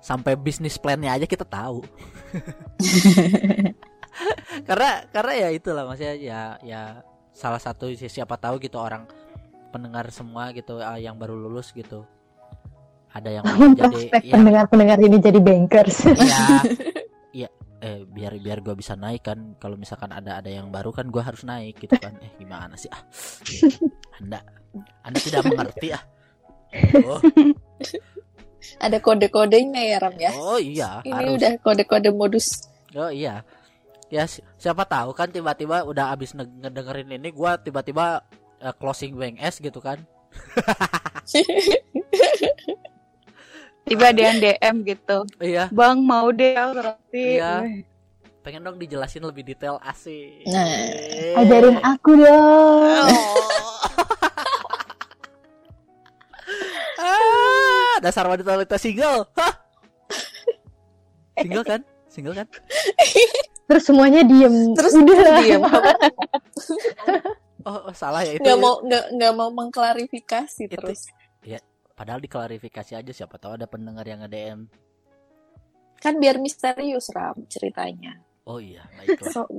Sampai 0.00 0.36
bisnis 0.36 0.76
plannya 0.76 1.12
aja 1.12 1.28
kita 1.28 1.44
tahu. 1.44 1.84
karena 4.68 4.90
karena 5.10 5.32
ya 5.34 5.48
itulah 5.50 5.82
maksudnya 5.88 6.14
ya 6.14 6.40
ya 6.62 6.82
salah 7.34 7.58
satu 7.58 7.90
si- 7.98 8.06
siapa 8.06 8.38
tahu 8.38 8.62
gitu 8.62 8.78
orang 8.78 9.10
pendengar 9.74 10.06
semua 10.14 10.54
gitu 10.54 10.78
ah, 10.78 11.00
yang 11.00 11.18
baru 11.18 11.34
lulus 11.34 11.74
gitu. 11.74 12.06
Ada 13.10 13.40
yang 13.40 13.44
jadi 13.78 14.22
ya, 14.22 14.34
pendengar-pendengar 14.38 14.98
ini 15.02 15.16
jadi 15.18 15.40
bankers. 15.40 16.06
Iya. 16.06 16.38
Eh 17.84 18.00
biar 18.08 18.32
biar 18.40 18.64
gua 18.64 18.72
bisa 18.72 18.96
naik 18.96 19.20
kan. 19.22 19.60
Kalau 19.60 19.76
misalkan 19.76 20.08
ada 20.08 20.40
ada 20.40 20.48
yang 20.48 20.72
baru 20.72 20.88
kan 20.88 21.12
gua 21.12 21.20
harus 21.20 21.44
naik 21.44 21.76
gitu 21.76 21.92
kan. 22.00 22.16
Eh 22.16 22.32
gimana 22.40 22.72
sih 22.74 22.88
ah? 22.88 23.04
Anda 24.16 24.40
Anda 25.04 25.18
tidak 25.20 25.44
mengerti 25.44 25.92
ah. 25.92 26.02
Oh, 27.04 27.20
Ada 28.80 28.96
kode-kodenya 28.98 29.82
ya 29.84 29.96
Ram 30.00 30.16
ya. 30.16 30.32
oh 30.32 30.56
iya, 30.56 31.04
Ini 31.04 31.12
harus. 31.12 31.36
udah 31.36 31.52
kode-kode 31.60 32.10
modus. 32.10 32.66
Oh 32.96 33.12
iya. 33.12 33.44
Ya 34.08 34.24
si- 34.24 34.42
siapa 34.56 34.82
tahu 34.82 35.12
kan 35.12 35.28
tiba-tiba 35.28 35.84
udah 35.84 36.10
abis 36.10 36.32
nge- 36.32 36.50
ngedengerin 36.64 37.12
ini 37.12 37.28
gua 37.30 37.54
tiba-tiba 37.54 38.24
eh, 38.58 38.74
closing 38.74 39.14
bank 39.14 39.38
S 39.38 39.60
gitu 39.60 39.78
kan. 39.78 40.02
tiba 43.84 44.10
ada 44.10 44.20
yang 44.20 44.38
DM 44.40 44.76
gitu 44.84 45.18
Iya. 45.40 45.68
bang 45.72 45.98
mau 46.00 46.28
deh 46.32 46.56
roti 46.56 47.40
Iya. 47.40 47.84
Pengen 48.44 48.60
dong 48.60 48.76
dijelasin 48.76 49.24
lebih 49.24 49.40
detail 49.40 49.80
asik. 49.80 50.44
Nah. 50.52 50.68
Eh. 50.68 51.32
Ajarin 51.32 51.80
aku 51.80 52.12
dong. 52.12 53.08
ah, 57.00 57.96
dasar 58.04 58.28
wanita-wanita 58.28 58.76
single. 58.76 59.24
Hah? 59.32 59.64
Single 61.40 61.64
kan? 61.64 61.80
Single 62.12 62.36
kan? 62.36 62.46
Terus 63.64 63.84
semuanya 63.88 64.20
diem. 64.20 64.76
Terus 64.76 64.92
udah 64.92 65.18
lah. 65.24 65.40
diam. 65.40 65.62
Oh, 67.64 67.88
oh, 67.88 67.94
salah 67.96 68.28
ya 68.28 68.36
itu. 68.36 68.44
Nggak 68.44 68.58
mau 68.60 68.76
nggak 68.84 69.04
nggak 69.16 69.32
mau 69.32 69.48
mengklarifikasi 69.56 70.68
terus. 70.68 71.08
Padahal 71.94 72.18
diklarifikasi 72.18 72.98
aja 72.98 73.12
siapa 73.14 73.38
tahu 73.38 73.54
ada 73.54 73.70
pendengar 73.70 74.02
yang 74.02 74.26
nge-DM. 74.26 74.66
Kan 76.02 76.18
biar 76.18 76.42
misterius 76.42 77.14
ram 77.14 77.38
ceritanya. 77.46 78.18
Oh 78.44 78.60
iya, 78.60 78.84
baiklah. 78.98 79.32
So, 79.32 79.48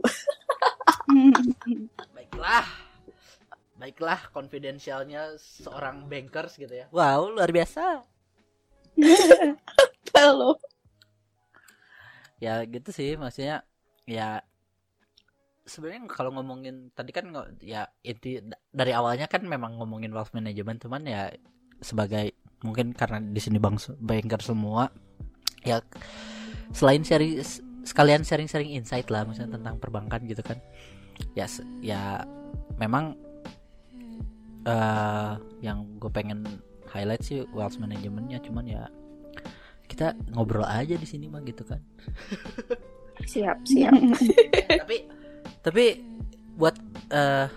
Baiklah. 2.15 2.67
Baiklah, 3.75 4.19
konfidensialnya 4.31 5.36
seorang 5.39 6.07
bankers 6.07 6.55
gitu 6.59 6.71
ya. 6.71 6.88
Wow, 6.91 7.33
luar 7.33 7.51
biasa. 7.51 8.03
lo. 10.31 10.55
Ya 12.39 12.63
gitu 12.67 12.91
sih, 12.91 13.19
maksudnya 13.19 13.63
ya 14.07 14.43
sebenarnya 15.65 16.05
kalau 16.07 16.29
ngomongin 16.38 16.93
tadi 16.93 17.09
kan 17.09 17.25
ya 17.57 17.89
inti 18.05 18.38
da- 18.38 18.61
dari 18.69 18.93
awalnya 18.93 19.25
kan 19.25 19.41
memang 19.41 19.81
ngomongin 19.81 20.13
wealth 20.13 20.29
management 20.38 20.86
cuman 20.86 21.09
ya 21.09 21.33
sebagai 21.80 22.36
mungkin 22.63 22.95
karena 22.95 23.21
di 23.21 23.38
sini 23.38 23.61
bang 23.61 23.78
banker 24.01 24.41
semua 24.41 24.89
ya 25.61 25.82
selain 26.73 27.05
sharing 27.05 27.41
sekalian 27.86 28.26
sharing-sharing 28.26 28.73
insight 28.73 29.07
lah 29.13 29.21
maksudnya 29.28 29.61
tentang 29.61 29.78
perbankan 29.78 30.26
gitu 30.26 30.41
kan 30.41 30.57
ya 31.38 31.45
ya 31.86 32.26
memang 32.82 33.13
eh 34.65 35.34
yang 35.61 35.86
gue 36.01 36.09
pengen 36.09 36.41
highlight 36.89 37.21
sih 37.21 37.45
wealth 37.53 37.78
managementnya 37.78 38.41
cuman 38.41 38.65
ya 38.65 38.84
kita 39.86 40.17
ngobrol 40.34 40.65
aja 40.65 40.97
di 40.97 41.05
sini 41.05 41.30
mah 41.30 41.45
gitu 41.45 41.61
kan 41.61 41.78
Siap 43.23 43.63
siap. 43.63 43.95
tapi 44.84 45.07
tapi 45.63 45.86
buat 46.59 46.76
eh 47.15 47.47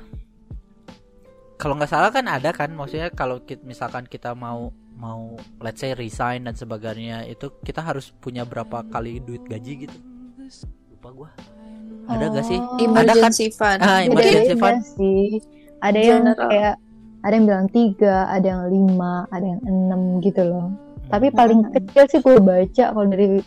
kalau 1.58 1.74
nggak 1.74 1.90
salah 1.90 2.10
kan 2.14 2.24
ada 2.30 2.54
kan 2.54 2.70
maksudnya 2.70 3.10
kalau 3.10 3.42
kita, 3.42 3.60
misalkan 3.66 4.06
kita 4.06 4.32
mau 4.32 4.70
mau 4.94 5.34
let's 5.58 5.78
say 5.78 5.94
resign 5.94 6.46
dan 6.46 6.54
sebagainya 6.54 7.26
itu 7.26 7.50
kita 7.62 7.82
harus 7.82 8.10
punya 8.18 8.42
berapa 8.42 8.82
kali 8.88 9.18
duit 9.22 9.42
gaji 9.46 9.86
gitu 9.86 9.96
lupa 10.94 11.10
gua 11.12 11.30
ada 12.08 12.24
gak 12.32 12.46
sih 12.46 12.56
Oh. 12.58 12.96
ada 12.96 13.12
kan 13.12 13.32
fund. 13.52 13.78
Ah, 13.84 14.00
Mungkin 14.00 14.16
emergency 14.16 14.54
Beda-beda 14.56 14.64
fund. 14.64 14.80
sih. 14.96 15.26
Ada 15.78 15.98
yang 16.00 16.22
General. 16.24 16.48
kayak 16.48 16.74
ada 17.18 17.32
yang 17.36 17.44
bilang 17.44 17.68
tiga, 17.68 18.16
ada 18.30 18.46
yang 18.48 18.62
lima, 18.72 19.14
ada 19.28 19.46
yang 19.46 19.60
enam 19.68 20.00
gitu 20.24 20.42
loh. 20.46 20.66
Tapi 21.12 21.28
paling 21.28 21.68
kecil 21.68 22.04
sih 22.08 22.20
gue 22.24 22.40
baca 22.40 22.84
kalau 22.96 23.06
dari 23.06 23.44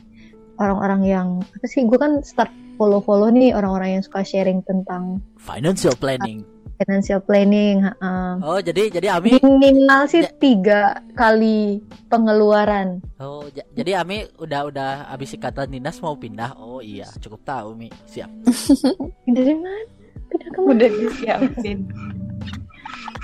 orang-orang 0.62 1.02
yang 1.02 1.28
apa 1.42 1.66
sih 1.66 1.82
gue 1.90 1.98
kan 1.98 2.22
start 2.22 2.54
follow-follow 2.78 3.34
nih 3.34 3.50
orang-orang 3.58 3.98
yang 3.98 4.04
suka 4.06 4.22
sharing 4.22 4.62
tentang 4.62 5.18
financial 5.42 5.98
planning 5.98 6.46
financial 6.82 7.22
planning. 7.22 7.80
ha-ha. 7.80 8.42
oh 8.42 8.58
jadi 8.58 8.90
jadi 8.90 9.08
Ami 9.14 9.38
Minimal 9.38 10.02
sih 10.08 10.22
Ya. 10.22 10.34
tiga 10.34 10.82
kali 11.14 11.78
pengeluaran. 12.08 13.06
oh 13.16 13.46
ja- 13.48 13.68
jadi 13.72 14.02
Ami 14.02 14.26
udah 14.36 14.66
udah 14.66 14.92
habis 15.08 15.32
ikatan 15.32 15.70
dinas 15.70 15.98
mau 15.98 16.14
pindah 16.14 16.58
oh 16.58 16.82
iya 16.82 17.06
cukup 17.18 17.42
tahu 17.42 17.74
Mi 17.76 17.88
siap 18.06 18.34
Dari 19.30 19.54
mana? 19.54 19.86
Pindah 20.28 20.50
ke 20.50 20.60
mana? 20.60 20.70
Udah 20.72 20.90
disiapin. 20.92 21.78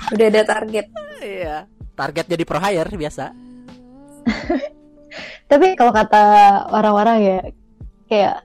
Udah 0.08 0.26
ada 0.26 0.42
target. 0.44 0.86
iya 1.18 1.56
target 1.92 2.24
jadi 2.26 2.42
pro 2.42 2.56
hire 2.56 2.88
biasa 2.88 3.34
Tapi 5.50 5.74
kalau 5.74 5.90
kata 5.90 6.24
orang-orang 6.68 7.18
ya 7.18 7.38
kayak 8.06 8.36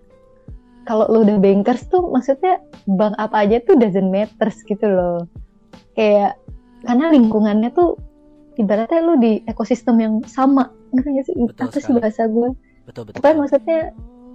kalau 0.84 1.08
lu 1.08 1.24
udah 1.24 1.38
bankers 1.38 1.88
tuh 1.88 2.04
maksudnya 2.08 2.60
bank 2.86 3.16
apa 3.16 3.44
aja 3.44 3.64
tuh 3.64 3.76
doesn't 3.76 4.08
matters 4.08 4.60
gitu 4.64 4.84
loh. 4.84 5.26
Kayak 5.94 6.36
karena 6.84 7.12
lingkungannya 7.12 7.72
tuh 7.72 7.96
ibaratnya 8.56 9.00
lu 9.02 9.16
di 9.18 9.40
ekosistem 9.46 9.98
yang 9.98 10.16
sama. 10.26 10.68
Ngerti 10.92 11.26
sih? 11.26 11.36
Betul 11.40 11.64
apa 11.64 11.74
sih 11.74 11.82
sekali. 11.82 11.98
bahasa 12.00 12.24
gue? 12.28 12.50
betul 12.84 13.08
betul 13.08 13.16
Pokoknya 13.16 13.38
maksudnya 13.40 13.80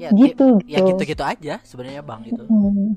ya, 0.01 0.09
gi- 0.09 0.33
gitu 0.33 0.47
gitu. 0.57 0.73
ya 0.73 0.79
gitu-gitu 0.81 1.21
aja 1.21 1.55
sebenarnya 1.63 2.01
bang 2.01 2.21
itu 2.25 2.43
Hmm. 2.49 2.97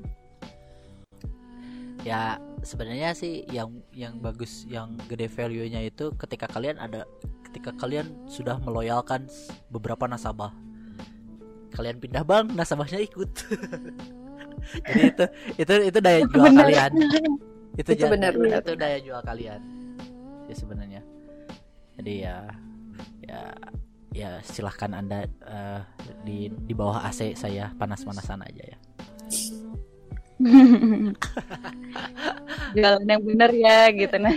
ya 2.02 2.40
sebenarnya 2.64 3.12
sih 3.12 3.44
yang 3.48 3.68
yang 3.92 4.18
bagus 4.18 4.64
yang 4.66 4.96
gede 5.06 5.28
value-nya 5.28 5.84
itu 5.84 6.10
ketika 6.16 6.48
kalian 6.48 6.80
ada 6.80 7.04
ketika 7.46 7.76
kalian 7.76 8.10
sudah 8.24 8.56
meloyalkan 8.58 9.28
beberapa 9.68 10.08
nasabah 10.08 10.50
kalian 11.72 11.96
pindah 11.98 12.22
bank 12.22 12.52
nasabahnya 12.52 13.00
ikut. 13.00 13.30
Jadi 14.86 15.02
itu 15.10 15.24
itu 15.58 15.72
itu 15.90 15.98
daya 15.98 16.20
jual 16.28 16.46
Bener. 16.46 16.60
kalian. 16.68 16.92
Itu, 17.74 17.90
Itu 17.96 18.04
ja- 18.04 18.10
benar-benar. 18.12 18.60
itu 18.62 18.72
daya 18.76 18.98
jual 19.00 19.20
kalian. 19.24 19.60
Ya 20.46 20.54
sebenarnya. 20.54 21.00
Jadi 21.98 22.12
ya 22.22 22.36
ya 23.26 23.40
ya 24.12 24.30
silahkan 24.44 24.92
anda 24.92 25.24
eh, 25.24 25.80
di 26.22 26.46
di 26.52 26.74
bawah 26.76 27.00
AC 27.02 27.32
saya 27.34 27.72
panas-panasan 27.74 28.44
aja 28.44 28.64
ya. 28.76 28.78
Jalan 32.76 33.04
yang 33.06 33.22
bener 33.22 33.50
ya 33.54 33.78
gitu 33.94 34.16
nah. 34.18 34.34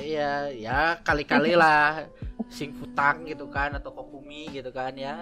Iya, 0.00 0.52
ya 0.52 0.78
kali-kali 1.00 1.54
lah 1.56 2.04
sing 2.50 2.74
futang 2.74 3.24
gitu 3.30 3.46
kan 3.46 3.72
atau 3.78 3.94
kokumi 3.94 4.50
gitu 4.50 4.74
kan 4.74 4.90
ya 4.98 5.14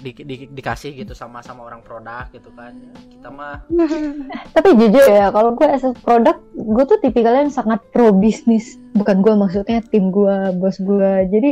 di, 0.00 0.16
di- 0.16 0.48
dikasih 0.48 0.96
gitu 0.96 1.12
sama 1.12 1.44
sama 1.44 1.68
orang 1.68 1.84
produk 1.84 2.24
gitu 2.32 2.48
kan 2.56 2.72
kita 3.12 3.28
mah 3.28 3.60
Tapi 4.56 4.74
jujur 4.74 5.06
ya, 5.06 5.30
kalau 5.30 5.54
gue 5.54 5.68
as 5.68 5.84
produk, 6.02 6.36
gue 6.56 6.84
tuh 6.88 6.98
tipikalnya 6.98 7.46
yang 7.46 7.54
sangat 7.54 7.80
pro 7.94 8.10
bisnis. 8.10 8.80
Bukan 8.98 9.22
gue 9.22 9.34
maksudnya 9.38 9.78
tim 9.86 10.10
gue, 10.10 10.36
bos 10.58 10.76
gue. 10.82 11.12
Jadi 11.30 11.50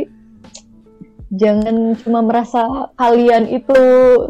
jangan 1.35 1.95
cuma 2.03 2.23
merasa 2.23 2.91
kalian 2.95 3.47
itu 3.47 3.79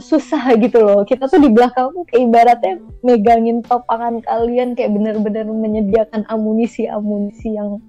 susah 0.01 0.53
gitu 0.61 0.81
loh. 0.81 1.01
Kita 1.05 1.25
tuh 1.25 1.41
di 1.41 1.49
belakang 1.49 1.93
kayak 2.09 2.21
ibaratnya 2.21 2.73
megangin 3.01 3.65
topangan 3.65 4.21
kalian 4.25 4.77
kayak 4.77 4.93
bener-bener 4.93 5.45
menyediakan 5.45 6.25
amunisi-amunisi 6.29 7.57
yang 7.57 7.81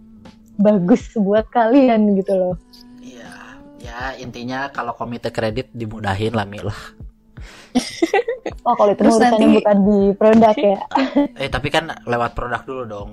bagus 0.58 1.14
buat 1.14 1.46
kalian 1.48 2.18
gitu 2.18 2.34
loh. 2.34 2.54
Iya, 2.98 3.30
ya 3.78 4.00
intinya 4.18 4.68
kalau 4.68 4.92
komite 4.92 5.30
kredit 5.30 5.70
dimudahin 5.72 6.34
lah 6.34 6.44
Mi 6.44 6.60
lah. 6.60 6.76
Oh 8.64 8.74
kalau 8.76 8.92
itu 8.92 9.00
Terus 9.00 9.16
urusannya 9.16 9.38
nanti- 9.38 9.56
bukan 9.60 9.76
di 9.80 9.98
produk 10.16 10.56
ya. 10.56 10.78
Eh 11.40 11.48
tapi 11.48 11.68
kan 11.68 11.84
lewat 12.04 12.32
produk 12.32 12.62
dulu 12.64 12.82
dong. 12.84 13.10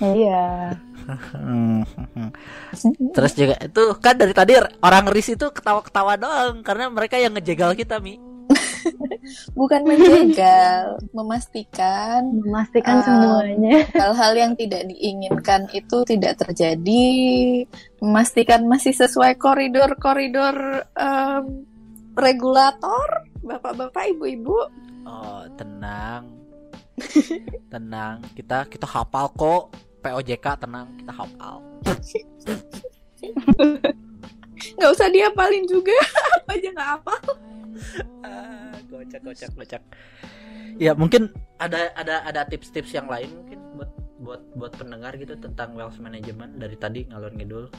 Iya. 0.00 0.74
Terus 3.14 3.32
juga 3.34 3.54
itu 3.58 3.82
kan 3.98 4.14
dari 4.18 4.34
tadi 4.34 4.58
orang 4.82 5.06
ris 5.10 5.30
itu 5.30 5.46
ketawa-ketawa 5.50 6.18
doang 6.18 6.62
karena 6.62 6.90
mereka 6.90 7.18
yang 7.18 7.34
ngejegal 7.34 7.74
kita 7.74 7.98
Mi. 8.02 8.18
Bukan 9.52 9.82
menjegal, 9.82 11.00
memastikan 11.10 12.30
Memastikan 12.42 13.00
Ah. 13.00 13.04
semuanya. 13.04 13.76
hal-hal 13.92 14.32
yang 14.36 14.52
tidak 14.54 14.86
diinginkan 14.86 15.66
itu 15.72 15.96
tidak 16.06 16.38
terjadi, 16.38 17.06
memastikan 17.98 18.64
masih 18.66 18.94
sesuai 18.94 19.34
koridor-koridor 19.36 20.86
em, 20.94 21.44
regulator, 22.14 23.08
bapak-bapak, 23.42 24.14
ibu-ibu. 24.16 24.56
Oh 25.06 25.42
tenang, 25.54 26.26
tenang 27.72 28.22
kita 28.34 28.66
kita 28.66 28.86
hafal 28.86 29.30
kok 29.34 29.62
POJK 30.02 30.46
tenang 30.58 30.86
kita 30.98 31.12
hafal. 31.12 31.62
Nggak 34.76 34.90
usah 34.92 35.08
diapalin 35.12 35.64
juga, 35.68 35.94
apa 36.40 36.50
aja 36.56 36.68
nggak 36.72 36.90
apa. 37.00 37.14
Ah, 38.24 38.54
kocak 38.96 39.20
kocak 39.20 39.50
kocak 39.52 39.82
ya 40.76 40.92
mungkin 40.92 41.32
ada 41.56 41.92
ada 41.96 42.24
ada 42.24 42.40
tips-tips 42.44 42.92
yang 42.92 43.08
lain 43.08 43.32
mungkin 43.32 43.58
buat 43.76 43.90
buat 44.20 44.42
buat 44.56 44.72
pendengar 44.76 45.14
gitu 45.20 45.36
tentang 45.38 45.76
wealth 45.76 45.96
management 46.00 46.58
dari 46.58 46.76
tadi 46.76 47.06
ngalor 47.08 47.32
ngidul. 47.36 47.70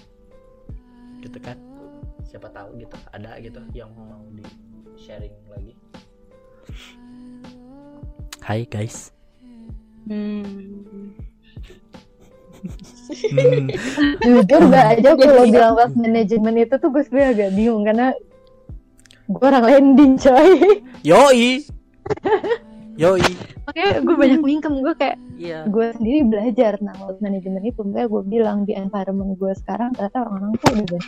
Gitu 1.22 1.38
kan? 1.42 1.58
Siapa 2.24 2.50
tahu 2.54 2.78
gitu 2.78 2.98
ada 3.14 3.38
gitu 3.42 3.62
yang 3.74 3.90
mau 3.94 4.24
di 4.34 4.46
sharing 4.98 5.34
lagi. 5.50 5.74
Hai 8.42 8.64
guys. 8.70 9.12
Hmm. 10.08 10.48
Hmm, 13.08 13.70
jujur 14.26 14.62
gak 14.74 14.98
aja 14.98 15.10
kalau 15.14 15.46
bilang 15.46 15.78
wealth 15.78 15.94
management 15.94 16.58
itu 16.58 16.76
tuh 16.82 16.90
gue 16.90 17.06
sebenernya 17.06 17.30
agak 17.38 17.52
bingung 17.54 17.86
karena 17.86 18.08
gue 19.28 19.44
orang 19.44 19.66
landing 19.68 20.16
coy. 20.16 20.50
Yoi. 21.04 21.62
Yoi. 22.98 23.24
Makanya 23.68 24.00
gue 24.02 24.16
banyak 24.16 24.42
mingkem 24.42 24.74
gue 24.80 24.94
kayak 24.96 25.18
iya. 25.36 25.68
gue 25.68 25.92
sendiri 25.94 26.24
belajar. 26.26 26.80
Tentang 26.80 26.98
wealth 27.04 27.22
management 27.22 27.64
itu 27.68 27.80
makanya 27.84 28.08
gue 28.08 28.22
bilang 28.26 28.58
di 28.64 28.74
environment 28.74 29.36
gue 29.36 29.52
sekarang 29.60 29.92
ternyata 29.94 30.24
orang-orang 30.24 30.52
tuh 30.58 30.68
udah 30.72 30.86
banyak 30.88 31.06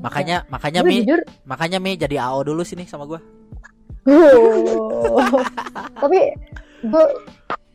makanya 0.00 0.36
makanya 0.48 0.80
gue 0.80 0.88
mi 0.90 0.96
jujur 1.04 1.20
makanya 1.44 1.78
mi 1.78 1.92
jadi 1.94 2.16
AO 2.24 2.40
dulu 2.42 2.64
sini 2.64 2.88
sama 2.88 3.04
gua. 3.04 3.20
Oh. 4.08 5.38
Tapi 6.02 6.20
gue 6.82 7.04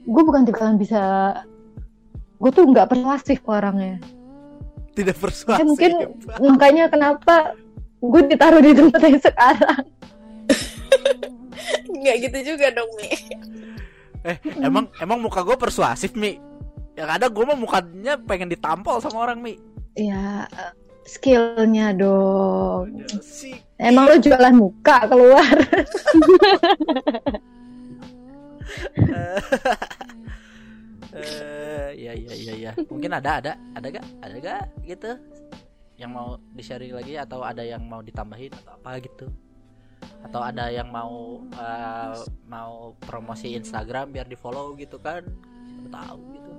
gue 0.05 0.23
bukan 0.25 0.41
tipe 0.43 0.57
yang 0.57 0.81
bisa 0.81 1.01
gue 2.41 2.51
tuh 2.51 2.65
nggak 2.65 2.89
persuasif 2.91 3.39
orangnya. 3.45 4.01
Tidak 4.95 5.15
Ya, 5.15 5.21
persuasif. 5.21 5.63
mungkin 5.67 5.91
makanya 6.41 6.89
kenapa 6.89 7.53
gue 8.01 8.21
ditaruh 8.31 8.61
di 8.61 8.71
tempat 8.75 9.01
yang 9.03 9.21
sekarang. 9.21 9.83
Nggak 12.01 12.15
gitu 12.29 12.55
juga 12.55 12.67
dong, 12.75 12.91
Mi. 12.99 13.09
Eh, 14.25 14.37
emang 14.61 14.89
emang 14.97 15.21
muka 15.21 15.45
gue 15.45 15.57
persuasif, 15.57 16.13
Mi? 16.17 16.37
Yang 16.95 17.09
ada 17.21 17.25
gue 17.27 17.43
mah 17.43 17.57
mukanya 17.57 18.15
pengen 18.19 18.49
ditampol 18.51 18.99
sama 19.03 19.21
orang, 19.25 19.39
Mi. 19.41 19.57
Ya 19.95 20.49
skillnya 21.05 21.93
dong. 21.93 23.05
Si 23.21 23.53
Emang 23.77 24.09
lo 24.09 24.17
jualan 24.17 24.55
muka 24.57 25.05
keluar? 25.05 25.45
eh 31.15 31.89
ya 31.95 32.11
ya 32.17 32.33
ya 32.33 32.53
ya. 32.57 32.71
Mungkin 32.89 33.13
ada 33.13 33.39
ada 33.39 33.53
ada 33.77 33.87
gak? 33.93 34.05
Ada 34.25 34.35
gak 34.41 34.63
gitu? 34.89 35.11
Yang 35.95 36.11
mau 36.11 36.29
di-sharing 36.51 36.93
lagi 36.93 37.15
atau 37.15 37.39
ada 37.43 37.63
yang 37.63 37.83
mau 37.87 38.03
ditambahin 38.03 38.51
atau 38.51 38.71
apa 38.75 38.99
gitu? 38.99 39.27
Atau 40.25 40.41
ada 40.43 40.67
yang 40.69 40.91
mau 40.91 41.39
eh, 41.55 42.15
mau 42.47 42.93
promosi 43.03 43.55
Instagram 43.55 44.11
biar 44.11 44.27
di-follow 44.27 44.75
gitu 44.75 44.99
kan? 44.99 45.23
Siapa 45.67 45.89
tahu 45.91 46.19
gitu. 46.35 46.51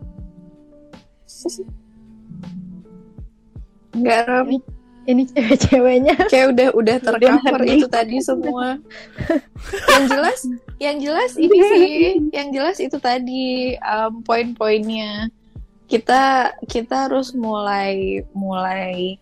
Nggak, 3.97 4.21
Ram. 4.29 4.49
Ini 5.07 5.23
cewek-ceweknya. 5.31 6.15
Kayak 6.33 6.47
udah 6.53 6.69
udah 6.75 6.97
tercover 6.99 7.61
itu 7.63 7.87
tadi 7.87 8.19
semua. 8.19 8.75
yang 9.95 10.05
jelas, 10.11 10.41
yang 10.83 10.97
jelas 10.99 11.33
ini 11.39 11.59
sih, 11.63 11.95
yang 12.35 12.49
jelas 12.51 12.83
itu 12.83 12.99
tadi 12.99 13.79
um, 13.79 14.21
poin-poinnya. 14.27 15.31
Kita 15.87 16.51
kita 16.67 17.07
harus 17.07 17.31
mulai 17.39 18.27
mulai 18.35 19.15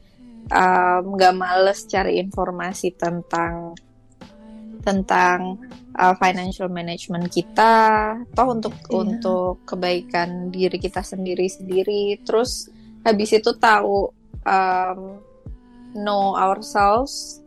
um, 0.50 1.02
nggak 1.16 1.34
males 1.36 1.86
cari 1.88 2.20
informasi 2.20 2.96
tentang 2.96 3.72
tentang 4.84 5.56
uh, 5.96 6.12
financial 6.20 6.68
management 6.68 7.32
kita, 7.32 8.12
toh 8.36 8.52
untuk 8.52 8.76
Iya. 8.84 8.92
untuk 9.00 9.64
kebaikan 9.64 10.52
diri 10.52 10.76
kita 10.76 11.00
sendiri 11.00 11.48
sendiri. 11.48 12.20
Terus 12.20 12.68
habis 13.00 13.32
itu 13.32 13.56
tahu 13.56 14.12
um, 14.44 15.00
know 15.96 16.34
ourselves 16.36 17.40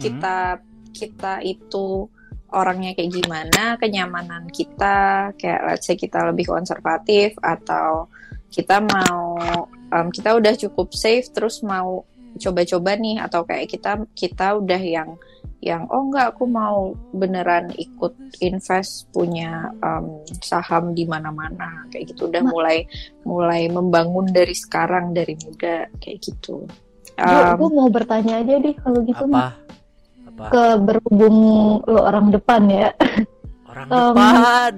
kita 0.00 0.58
kita 0.90 1.44
itu 1.44 2.08
orangnya 2.52 2.92
kayak 2.92 3.12
gimana 3.16 3.80
kenyamanan 3.80 4.44
kita 4.52 5.32
kayak 5.40 5.60
let's 5.64 5.88
say 5.88 5.96
kita 5.96 6.20
lebih 6.28 6.48
konservatif 6.48 7.32
atau 7.40 8.08
kita 8.52 8.84
mau 8.84 9.40
um, 9.88 10.08
kita 10.12 10.36
udah 10.36 10.52
cukup 10.60 10.92
safe 10.92 11.32
terus 11.32 11.64
mau 11.64 12.04
coba-coba 12.40 12.96
nih 12.96 13.16
atau 13.20 13.44
kayak 13.44 13.68
kita 13.68 14.04
kita 14.16 14.56
udah 14.56 14.82
yang 14.82 15.10
yang 15.62 15.86
oh 15.94 16.10
enggak 16.10 16.34
aku 16.34 16.50
mau 16.50 16.90
beneran 17.14 17.70
ikut 17.78 18.18
invest 18.42 19.06
punya 19.14 19.70
um, 19.78 20.18
saham 20.42 20.90
di 20.90 21.06
mana-mana 21.06 21.86
kayak 21.94 22.10
gitu. 22.10 22.26
Udah 22.26 22.42
Ma- 22.42 22.50
mulai 22.50 22.78
mulai 23.22 23.62
membangun 23.70 24.26
dari 24.30 24.58
sekarang 24.58 25.14
dari 25.14 25.38
muda 25.38 25.86
kayak 26.02 26.18
gitu. 26.18 26.66
Gue 27.20 27.68
Um, 27.68 27.76
mau 27.76 27.88
bertanya 27.92 28.40
aja 28.40 28.56
deh 28.58 28.74
kalau 28.80 29.04
gitu 29.04 29.24
apa? 29.28 29.36
Mah. 29.36 29.52
apa? 30.32 30.44
Ke 30.48 30.64
berhubung 30.80 31.36
lo 31.84 32.00
orang 32.08 32.32
depan 32.32 32.62
ya. 32.66 32.90
orang 33.68 33.86
um, 33.92 34.16
depan 34.16 34.72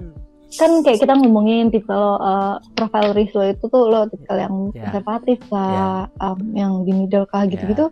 Kan 0.54 0.86
kayak 0.86 1.02
kita 1.02 1.14
ngomongin 1.18 1.68
tipe 1.68 1.90
lo 1.90 2.16
uh, 2.16 2.56
profile 2.74 3.10
risk 3.12 3.34
lo 3.34 3.44
itu 3.44 3.64
tuh 3.66 3.90
lo 3.90 4.06
tipe 4.06 4.30
yang 4.30 4.70
Ya. 4.70 4.90
konservatif 4.90 5.38
kah, 5.48 6.06
um, 6.20 6.38
yang 6.54 6.72
di 6.86 6.92
middle 6.94 7.26
kah 7.26 7.42
Ya. 7.44 7.50
gitu-gitu. 7.54 7.90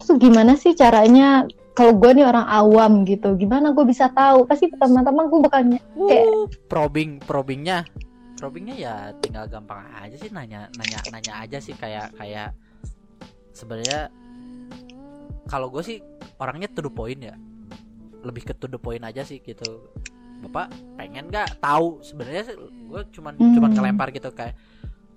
Terus 0.00 0.10
gimana 0.16 0.56
sih 0.56 0.72
caranya 0.72 1.44
kalau 1.74 1.96
gue 1.98 2.10
nih 2.14 2.24
orang 2.24 2.46
awam 2.46 3.02
gitu, 3.02 3.34
gimana 3.34 3.74
gue 3.74 3.82
bisa 3.82 4.06
tahu? 4.10 4.46
Pasti 4.46 4.70
pertama-tama 4.70 5.26
gue 5.26 5.40
bukannya 5.42 5.80
kayak 5.80 6.24
Uh, 6.30 6.46
probing 6.70 7.18
probingnya 7.18 7.82
probingnya 8.34 8.76
ya 8.76 8.94
tinggal 9.18 9.48
gampang 9.48 9.82
aja 9.96 10.14
sih 10.14 10.28
nanya 10.28 10.68
nanya 10.76 10.98
nanya 11.08 11.32
aja 11.40 11.58
sih 11.58 11.72
kayak 11.72 12.12
kayak 12.18 12.52
sebenarnya 13.56 14.12
kalau 15.46 15.70
gue 15.70 15.80
sih 15.80 15.98
orangnya 16.36 16.68
to 16.68 16.84
the 16.84 16.92
point 16.92 17.20
ya 17.20 17.32
lebih 18.20 18.44
ke 18.44 18.52
to 18.52 18.68
the 18.68 18.76
point 18.76 19.00
aja 19.00 19.24
sih 19.24 19.40
gitu 19.40 19.88
bapak 20.48 20.68
pengen 20.94 21.28
nggak 21.28 21.58
tahu? 21.58 22.00
Sebenarnya 22.00 22.54
gue 22.60 23.00
cuman 23.14 23.34
Hmm. 23.36 23.54
cuman 23.56 23.70
ngelempar 23.72 24.08
gitu 24.12 24.30
kayak 24.30 24.54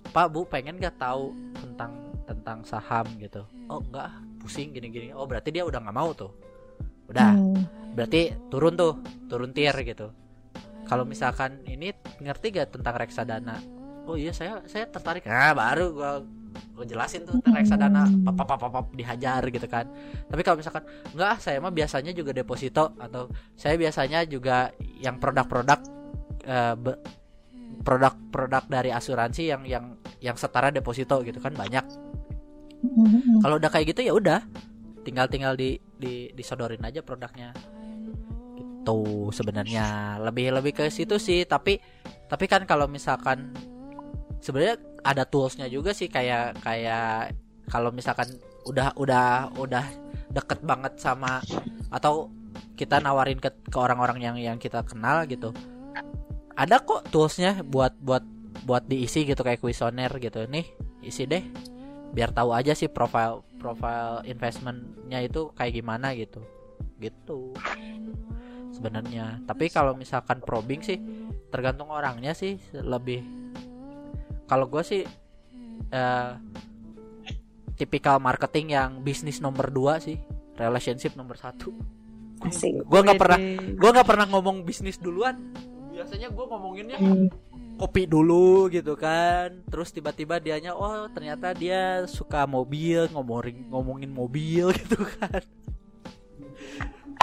pak 0.08 0.26
bu 0.32 0.48
pengen 0.48 0.80
nggak 0.80 0.96
tahu 0.96 1.36
tentang 1.56 1.92
tentang 2.24 2.58
saham? 2.64 3.06
gitu. 3.20 3.44
Oh 3.68 3.80
enggak 3.84 4.08
pusing 4.40 4.72
gini 4.72 4.88
gini 4.88 5.08
oh 5.12 5.28
berarti 5.28 5.52
dia 5.52 5.64
udah 5.64 5.80
nggak 5.80 5.96
mau 5.96 6.10
tuh. 6.16 6.32
Udah 7.08 7.32
hmm, 7.32 7.92
berarti 7.96 8.32
turun 8.52 8.76
tuh 8.76 9.00
turun 9.28 9.52
tier 9.52 9.74
gitu. 9.84 10.12
Kalau 10.88 11.04
misalkan 11.04 11.60
ini 11.68 11.92
ngerti 12.16 12.48
gak 12.48 12.72
tentang 12.72 12.96
reksadana? 12.96 13.60
Oh 14.08 14.16
iya 14.16 14.32
saya 14.32 14.64
saya 14.64 14.88
tertarik. 14.88 15.28
Nah 15.28 15.52
baru 15.52 15.92
gua 15.92 16.24
gua 16.74 16.86
jelasin 16.86 17.26
tuh 17.26 17.42
reksadana 17.42 18.06
pap 18.22 18.34
pap 18.38 18.58
pap, 18.58 18.70
pap, 18.70 18.86
dihajar 18.94 19.42
gitu 19.50 19.66
kan. 19.66 19.86
Tapi 20.30 20.40
kalau 20.46 20.56
misalkan 20.58 20.84
enggak 21.12 21.42
saya 21.42 21.58
mah 21.58 21.74
biasanya 21.74 22.12
juga 22.14 22.30
deposito 22.30 22.94
atau 22.98 23.26
saya 23.58 23.74
biasanya 23.74 24.24
juga 24.28 24.70
yang 25.02 25.18
produk-produk 25.18 25.80
be- 26.78 27.00
produk-produk 27.82 28.64
dari 28.68 28.90
asuransi 28.92 29.42
yang 29.48 29.62
yang 29.64 29.84
yang 30.18 30.36
setara 30.36 30.68
deposito 30.74 31.20
gitu 31.22 31.38
kan 31.38 31.54
banyak. 31.54 31.84
Hmm, 32.78 33.10
hmm. 33.10 33.42
kalau 33.42 33.58
udah 33.58 33.70
kayak 33.74 33.90
gitu 33.90 34.06
ya 34.06 34.14
udah 34.14 34.38
tinggal 35.02 35.26
tinggal 35.26 35.58
di, 35.58 35.82
di 35.98 36.30
disodorin 36.34 36.82
aja 36.84 37.02
produknya. 37.02 37.50
Gitu 38.54 39.30
sebenarnya. 39.34 40.18
Lebih 40.22 40.54
lebih 40.54 40.72
ke 40.78 40.84
situ 40.92 41.18
sih 41.18 41.42
tapi 41.42 41.82
tapi 42.28 42.44
kan 42.46 42.62
kalau 42.68 42.86
misalkan 42.86 43.50
sebenarnya 44.38 44.78
ada 45.04 45.22
toolsnya 45.24 45.70
juga 45.70 45.94
sih 45.94 46.10
kayak 46.10 46.62
kayak 46.62 47.34
kalau 47.68 47.92
misalkan 47.92 48.26
udah 48.66 48.92
udah 48.98 49.52
udah 49.56 49.84
deket 50.32 50.60
banget 50.64 51.00
sama 51.00 51.40
atau 51.88 52.28
kita 52.74 53.00
nawarin 53.02 53.38
ke 53.40 53.50
ke 53.68 53.78
orang-orang 53.78 54.18
yang 54.22 54.36
yang 54.36 54.58
kita 54.58 54.82
kenal 54.84 55.24
gitu. 55.26 55.50
Ada 56.58 56.82
kok 56.82 57.10
toolsnya 57.14 57.62
buat 57.62 57.94
buat 58.02 58.22
buat 58.66 58.84
diisi 58.86 59.22
gitu 59.24 59.40
kayak 59.42 59.62
kuesioner 59.62 60.10
gitu. 60.18 60.42
Nih 60.46 60.66
isi 61.02 61.24
deh. 61.24 61.42
Biar 62.12 62.34
tahu 62.34 62.50
aja 62.54 62.74
sih 62.74 62.90
profile 62.90 63.44
profile 63.58 64.24
investmentnya 64.26 65.22
itu 65.22 65.54
kayak 65.54 65.74
gimana 65.78 66.14
gitu. 66.18 66.42
Gitu. 66.98 67.54
Sebenarnya. 68.74 69.42
Tapi 69.46 69.70
kalau 69.70 69.94
misalkan 69.94 70.42
probing 70.42 70.82
sih 70.82 70.98
tergantung 71.50 71.90
orangnya 71.94 72.34
sih. 72.34 72.58
Lebih 72.74 73.47
kalau 74.48 74.64
gue 74.64 74.80
sih 74.80 75.02
eh, 75.92 76.32
tipikal 77.76 78.18
marketing 78.18 78.74
yang 78.74 78.90
bisnis 79.04 79.38
nomor 79.38 79.70
2 79.70 80.00
sih. 80.02 80.16
Relationship 80.58 81.14
nomor 81.14 81.38
satu. 81.38 81.70
Gue 82.82 83.00
nggak 83.04 83.20
pernah 83.20 83.38
gue 83.78 83.90
nggak 83.94 84.08
pernah 84.08 84.26
ngomong 84.26 84.66
bisnis 84.66 84.98
duluan. 84.98 85.54
Biasanya 85.94 86.34
gue 86.34 86.44
ngomonginnya 86.48 86.98
kopi 87.78 88.10
dulu 88.10 88.66
gitu 88.72 88.98
kan. 88.98 89.62
Terus 89.70 89.94
tiba-tiba 89.94 90.42
dianya 90.42 90.74
oh 90.74 91.06
ternyata 91.14 91.54
dia 91.54 92.08
suka 92.10 92.42
mobil 92.48 93.06
ngomongin 93.14 93.70
ngomongin 93.70 94.10
mobil 94.10 94.72
gitu 94.82 95.04
kan. 95.06 95.44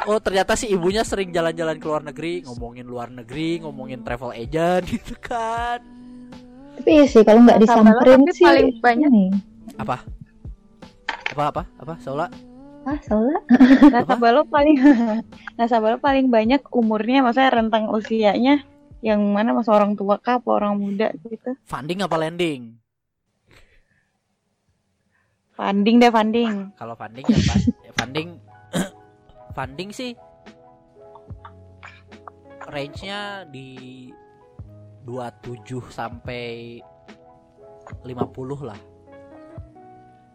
Oh 0.05 0.21
ternyata 0.21 0.53
si 0.53 0.69
ibunya 0.69 1.01
sering 1.01 1.34
jalan-jalan 1.34 1.82
ke 1.82 1.86
luar 1.89 2.03
negeri 2.05 2.45
ngomongin 2.45 2.86
luar 2.86 3.09
negeri 3.09 3.59
ngomongin 3.59 4.05
travel 4.05 4.32
agent 4.32 4.86
gitu 4.95 5.17
kan 5.17 5.95
Tapi 6.76 6.89
iya 6.91 7.05
sih 7.05 7.21
kalau 7.21 7.41
nggak 7.41 7.59
disamperin 7.59 8.21
tapi 8.21 8.32
sih 8.32 8.45
paling 8.45 8.67
banyak- 8.80 9.09
ini. 9.09 9.26
apa? 9.76 9.97
Apa 11.32 11.43
apa? 11.49 11.61
Apa? 11.78 11.93
Saula 11.99 12.28
Ah, 12.86 13.01
salah. 13.01 13.41
nasabah 13.97 14.30
lo 14.30 14.41
paling 14.45 14.78
nasabah 15.57 15.89
lo 15.91 15.97
paling 15.97 16.30
banyak 16.30 16.61
umurnya 16.69 17.26
maksudnya 17.26 17.49
rentang 17.51 17.89
usianya 17.89 18.61
yang 19.01 19.26
mana 19.26 19.53
masa 19.53 19.73
orang 19.73 19.93
tua 19.93 20.17
kah 20.17 20.38
apa 20.38 20.49
orang 20.51 20.78
muda 20.78 21.09
gitu. 21.23 21.57
Funding 21.63 22.01
apa 22.01 22.13
lending? 22.15 22.78
Funding 25.51 25.97
deh 25.97 26.11
funding. 26.11 26.69
Kalau 26.76 26.93
funding 26.93 27.26
ya, 27.26 27.38
ya 27.82 27.91
funding 27.95 28.38
funding 29.57 29.89
sih 29.89 30.11
range-nya 32.65 33.45
di 33.47 34.09
27 35.06 35.93
sampai 35.93 36.82
50 38.03 38.66
lah 38.66 38.80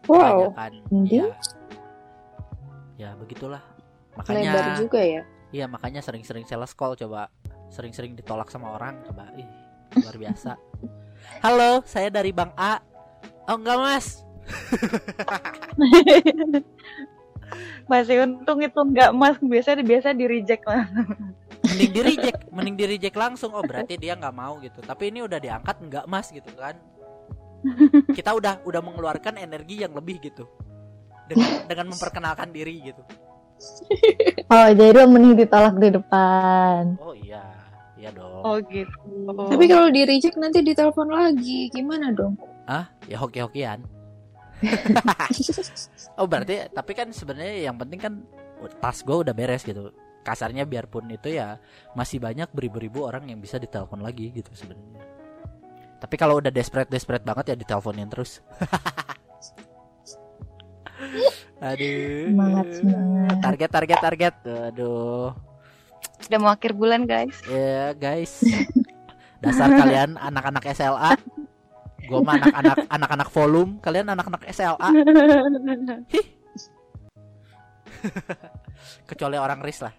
Wow, 0.08 0.50
kan 0.56 0.72
Funding? 0.90 1.06
ya 1.06 1.26
ya 2.96 3.10
begitulah 3.14 3.62
lebar 4.18 4.26
makanya 4.26 4.76
juga 4.76 5.00
ya. 5.00 5.22
Iya 5.50 5.66
makanya 5.66 6.00
sering-sering 6.02 6.46
sales 6.46 6.74
call 6.74 6.94
coba 6.94 7.30
sering-sering 7.70 8.14
ditolak 8.14 8.50
sama 8.50 8.74
orang 8.74 9.02
coba 9.06 9.30
ih 9.38 9.46
luar 9.98 10.16
biasa. 10.18 10.58
Halo, 11.44 11.82
saya 11.86 12.10
dari 12.10 12.34
Bang 12.34 12.50
A. 12.58 12.82
Oh 13.50 13.58
enggak 13.58 13.78
mas, 13.78 14.22
Masih 17.90 18.22
untung 18.22 18.62
itu 18.62 18.78
nggak 18.78 19.10
mas, 19.10 19.34
biasa 19.42 19.74
biasa 19.82 20.14
di 20.14 20.24
reject 20.30 20.62
lah. 20.66 20.86
mending 21.70 21.92
di 21.92 22.00
reject, 22.02 22.40
mending 22.50 22.76
di 22.76 22.84
reject 22.86 23.16
langsung. 23.16 23.50
Oh 23.54 23.62
berarti 23.62 23.94
dia 23.96 24.18
nggak 24.18 24.34
mau 24.34 24.58
gitu. 24.58 24.82
Tapi 24.82 25.14
ini 25.14 25.22
udah 25.24 25.38
diangkat 25.38 25.76
enggak 25.80 26.04
mas 26.10 26.28
gitu 26.34 26.50
kan? 26.58 26.76
Kita 28.16 28.34
udah 28.34 28.64
udah 28.64 28.80
mengeluarkan 28.82 29.38
energi 29.38 29.84
yang 29.84 29.92
lebih 29.94 30.18
gitu 30.20 30.48
dengan 31.30 31.64
dengan 31.70 31.86
memperkenalkan 31.94 32.50
diri 32.50 32.90
gitu. 32.90 33.02
Oh, 34.50 34.68
jadi 34.72 35.04
lo 35.04 35.06
mending 35.06 35.46
ditolak 35.46 35.76
di 35.76 35.92
depan. 35.92 36.96
Oh 36.98 37.12
iya, 37.12 37.44
iya 38.00 38.10
dong. 38.10 38.42
Oh 38.42 38.56
gitu. 38.66 38.96
Tapi 39.28 39.64
kalau 39.68 39.92
di 39.92 40.02
reject 40.08 40.40
nanti 40.40 40.64
ditelepon 40.64 41.12
lagi, 41.12 41.68
gimana 41.68 42.10
dong? 42.10 42.34
Ah, 42.64 42.88
ya 43.06 43.20
hoki-hokian. 43.20 43.84
oh 46.20 46.28
berarti 46.28 46.68
tapi 46.68 46.92
kan 46.92 47.08
sebenarnya 47.08 47.72
yang 47.72 47.80
penting 47.80 47.96
kan 47.96 48.14
tas 48.80 49.00
gue 49.00 49.16
udah 49.16 49.32
beres 49.32 49.64
gitu. 49.64 49.92
Kasarnya 50.20 50.68
biarpun 50.68 51.08
itu 51.08 51.32
ya 51.32 51.56
masih 51.96 52.20
banyak 52.20 52.52
beribu-ribu 52.52 53.08
orang 53.08 53.28
yang 53.32 53.40
bisa 53.40 53.56
ditelepon 53.56 54.04
lagi 54.04 54.30
gitu 54.36 54.52
sebenarnya. 54.52 55.00
Tapi 56.00 56.14
kalau 56.16 56.40
udah 56.40 56.48
desperate 56.48 56.88
desperate 56.88 57.24
banget 57.24 57.52
ya 57.52 57.56
diteleponin 57.56 58.08
terus. 58.08 58.40
Aduh. 61.60 62.32
Semangat, 62.32 62.66
semangat. 62.72 63.36
Target 63.44 63.70
target 63.72 63.98
target. 64.00 64.34
Aduh. 64.72 65.32
Udah 66.28 66.38
mau 66.40 66.52
akhir 66.52 66.72
bulan 66.72 67.04
guys. 67.04 67.36
Ya 67.48 67.92
guys. 67.92 68.40
Dasar 69.40 69.72
kalian 69.72 70.16
anak-anak 70.20 70.64
SLA. 70.72 71.16
Gue 72.00 72.20
mah 72.24 72.36
anak-anak 72.40 72.78
anak-anak 72.88 73.28
volume, 73.28 73.72
kalian 73.84 74.08
anak-anak 74.12 74.42
SLA. 74.52 74.88
Hih. 76.12 76.26
Kecuali 79.08 79.36
orang 79.36 79.60
RIS 79.60 79.80
lah. 79.84 79.94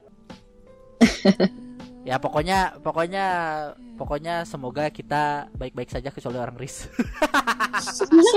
Ya 2.10 2.18
pokoknya 2.18 2.82
pokoknya 2.82 3.26
pokoknya 4.02 4.42
semoga 4.50 4.90
kita 4.90 5.46
baik-baik 5.54 5.94
saja 5.94 6.10
kecuali 6.10 6.42
orang 6.42 6.58
RIS. 6.58 6.90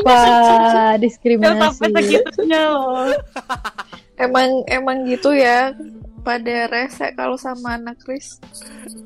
Wah, 0.05 0.93
diskriminasi. 1.03 1.89
segitunya 1.89 2.69
loh. 2.69 3.09
Emang 4.21 4.61
emang 4.69 5.09
gitu 5.09 5.33
ya 5.33 5.73
pada 6.21 6.69
rese 6.69 7.09
kalau 7.17 7.41
sama 7.41 7.81
anak 7.81 7.97
Kris. 8.05 8.37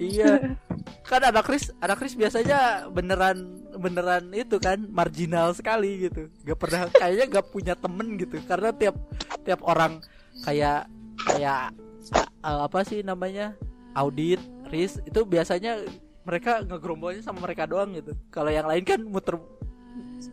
iya. 0.02 0.58
Kan 1.06 1.22
anak 1.22 1.46
RIS, 1.46 1.70
anak 1.78 2.02
RIS 2.02 2.18
biasanya 2.18 2.90
beneran 2.90 3.62
beneran 3.78 4.34
itu 4.34 4.58
kan 4.58 4.82
marginal 4.90 5.54
sekali 5.54 6.10
gitu. 6.10 6.26
Gak 6.42 6.58
pernah 6.58 6.90
kayaknya 6.90 7.38
gak 7.38 7.46
punya 7.54 7.74
temen 7.78 8.18
gitu 8.18 8.42
karena 8.50 8.74
tiap 8.74 8.98
tiap 9.46 9.62
orang 9.62 10.02
kayak 10.42 10.90
kayak 11.22 11.70
a- 12.14 12.64
apa 12.66 12.82
sih 12.86 13.02
namanya 13.02 13.54
audit 13.96 14.40
RIS 14.68 15.00
itu 15.02 15.20
biasanya 15.24 15.80
mereka 16.22 16.60
ngegerombolnya 16.60 17.24
sama 17.24 17.40
mereka 17.40 17.64
doang 17.64 17.96
gitu. 17.96 18.12
Kalau 18.28 18.52
yang 18.52 18.68
lain 18.68 18.84
kan 18.84 19.00
muter 19.00 19.40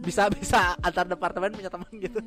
bisa 0.04 0.28
bisa 0.28 0.76
antar 0.84 1.08
departemen 1.08 1.56
punya 1.56 1.72
teman 1.72 1.92
gitu. 1.98 2.20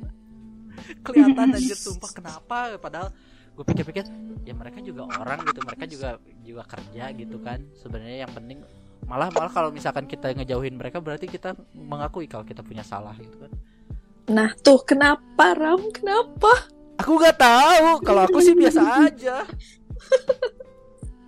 Kelihatan 1.05 1.53
anjir 1.53 1.77
sumpah 1.77 2.09
kenapa 2.09 2.75
padahal 2.81 3.13
gue 3.53 3.65
pikir-pikir 3.67 4.07
ya 4.47 4.55
mereka 4.55 4.79
juga 4.79 5.03
orang 5.19 5.43
gitu 5.43 5.59
mereka 5.67 5.83
juga 5.83 6.09
juga 6.47 6.63
kerja 6.63 7.11
gitu 7.11 7.37
kan 7.43 7.59
sebenarnya 7.75 8.23
yang 8.23 8.31
penting 8.31 8.63
malah 9.03 9.27
malah 9.35 9.51
kalau 9.51 9.67
misalkan 9.67 10.07
kita 10.07 10.31
ngejauhin 10.31 10.79
mereka 10.79 11.03
berarti 11.03 11.27
kita 11.27 11.59
mengakui 11.75 12.23
kalau 12.23 12.47
kita 12.47 12.63
punya 12.63 12.87
salah 12.87 13.11
gitu 13.19 13.35
kan 13.35 13.51
Nah 14.29 14.53
tuh 14.61 14.77
kenapa 14.85 15.57
Ram? 15.57 15.89
Kenapa? 15.89 16.69
Aku 16.99 17.11
nggak 17.15 17.37
tahu. 17.39 17.89
Kalau 18.03 18.21
aku 18.27 18.37
sih 18.43 18.53
biasa 18.53 19.07
aja. 19.07 19.47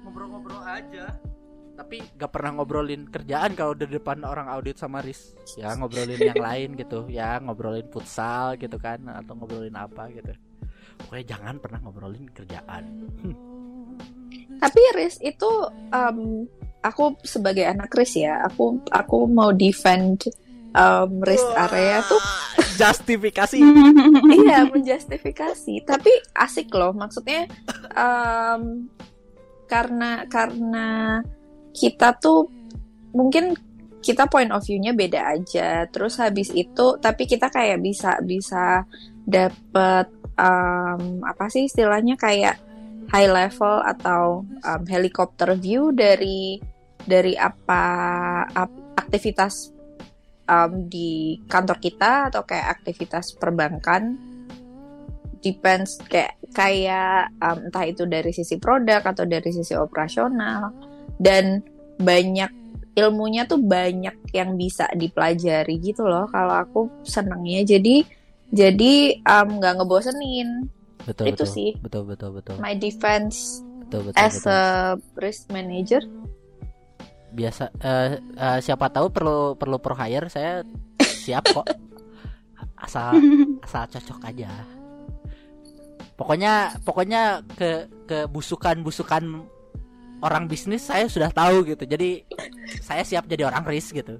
Ngobrol-ngobrol 0.03 0.61
aja. 0.67 1.15
Tapi 1.79 1.97
nggak 2.13 2.31
pernah 2.31 2.61
ngobrolin 2.61 3.09
kerjaan 3.09 3.57
kalau 3.57 3.73
di 3.73 3.89
depan 3.89 4.21
orang 4.27 4.51
audit 4.51 4.77
sama 4.77 5.01
Riz. 5.01 5.33
Ya 5.57 5.73
ngobrolin 5.73 6.19
yang 6.19 6.37
lain 6.37 6.69
gitu. 6.77 7.07
Ya 7.09 7.39
ngobrolin 7.41 7.87
futsal 7.89 8.59
gitu 8.59 8.77
kan 8.77 9.01
atau 9.07 9.33
ngobrolin 9.33 9.73
apa 9.73 10.11
gitu. 10.13 10.35
Pokoknya 11.01 11.25
jangan 11.33 11.55
pernah 11.57 11.79
ngobrolin 11.81 12.29
kerjaan. 12.29 12.83
Tapi 14.61 14.81
Riz 14.93 15.17
itu 15.25 15.49
em, 15.89 16.45
aku 16.85 17.17
sebagai 17.25 17.65
anak 17.65 17.89
Riz 17.97 18.13
ya, 18.13 18.45
aku 18.45 18.77
aku 18.93 19.25
mau 19.25 19.49
defend 19.49 20.29
em, 20.71 21.11
Riz 21.23 21.43
area 21.55 22.01
tuh. 22.05 22.21
Justifikasi. 22.81 23.59
Iya 24.31 24.65
menjustifikasi. 24.67 25.85
Tapi 25.85 26.11
asik 26.33 26.71
loh 26.73 26.95
maksudnya 26.95 27.45
em, 27.93 28.87
karena 29.67 30.25
karena 30.27 31.19
kita 31.71 32.17
tuh 32.19 32.47
mungkin 33.15 33.55
kita 34.01 34.25
point 34.25 34.49
of 34.49 34.65
view-nya 34.65 34.97
beda 34.97 35.37
aja. 35.37 35.85
Terus 35.91 36.17
habis 36.17 36.49
itu 36.51 36.97
tapi 36.97 37.29
kita 37.29 37.53
kayak 37.53 37.79
bisa 37.83 38.17
bisa 38.25 38.83
dapet 39.27 40.09
em, 40.39 41.21
apa 41.21 41.45
sih 41.51 41.69
istilahnya 41.69 42.17
kayak 42.17 42.57
high 43.13 43.29
level 43.29 43.83
atau 43.85 44.41
em, 44.65 44.83
helicopter 44.89 45.53
view 45.53 45.93
dari 45.93 46.57
dari 47.01 47.33
apa 47.37 47.83
ap- 48.53 48.97
aktivitas 48.97 49.73
um, 50.51 50.91
di 50.91 51.39
kantor 51.47 51.79
kita 51.79 52.27
atau 52.27 52.43
kayak 52.43 52.83
aktivitas 52.83 53.39
perbankan 53.39 54.19
depends 55.41 55.97
kayak 56.05 56.37
kayak 56.53 57.33
um, 57.41 57.71
entah 57.71 57.85
itu 57.87 58.05
dari 58.05 58.29
sisi 58.29 58.59
produk 58.61 59.01
atau 59.01 59.23
dari 59.25 59.49
sisi 59.49 59.73
operasional. 59.73 60.69
Dan 61.21 61.63
banyak 61.97 62.51
ilmunya 62.97 63.47
tuh 63.47 63.61
banyak 63.61 64.35
yang 64.35 64.59
bisa 64.59 64.89
dipelajari 64.91 65.79
gitu 65.79 66.03
loh 66.03 66.27
kalau 66.27 66.59
aku 66.59 66.81
senengnya 67.07 67.63
jadi 67.63 68.03
jadi 68.51 69.23
um, 69.23 69.57
nggak 69.57 69.81
ngebosenin. 69.81 70.67
Betul 71.01 71.33
Itu 71.33 71.45
betul, 71.45 71.47
sih. 71.49 71.69
betul 71.81 72.03
betul 72.05 72.29
betul. 72.37 72.55
My 72.61 72.77
defense 72.77 73.63
betul 73.87 74.11
betul, 74.11 74.19
as 74.21 74.43
betul. 74.43 74.53
a 74.53 74.61
risk 75.17 75.49
manager 75.49 76.03
biasa 77.31 77.63
eh, 77.79 78.19
eh, 78.19 78.59
siapa 78.59 78.91
tahu 78.91 79.07
perlu 79.09 79.55
perlu 79.55 79.79
pro 79.79 79.95
hire 79.95 80.27
saya 80.27 80.61
siap 80.99 81.47
kok. 81.49 81.67
Asal 82.75 83.17
asal 83.63 83.87
cocok 83.87 84.19
aja. 84.27 84.51
Pokoknya 86.19 86.75
pokoknya 86.85 87.41
ke 87.55 87.89
ke 88.05 88.27
busukan 88.29 88.83
busukan 88.85 89.47
orang 90.21 90.45
bisnis 90.45 90.85
saya 90.85 91.09
sudah 91.09 91.33
tahu 91.33 91.65
gitu. 91.65 91.87
Jadi 91.87 92.27
saya 92.83 93.01
siap 93.01 93.25
jadi 93.25 93.47
orang 93.49 93.65
risk 93.65 93.97
gitu. 93.97 94.19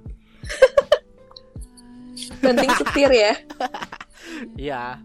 Penting 2.42 2.70
setir 2.80 3.10
ya. 3.12 3.32
Iya. 4.56 4.96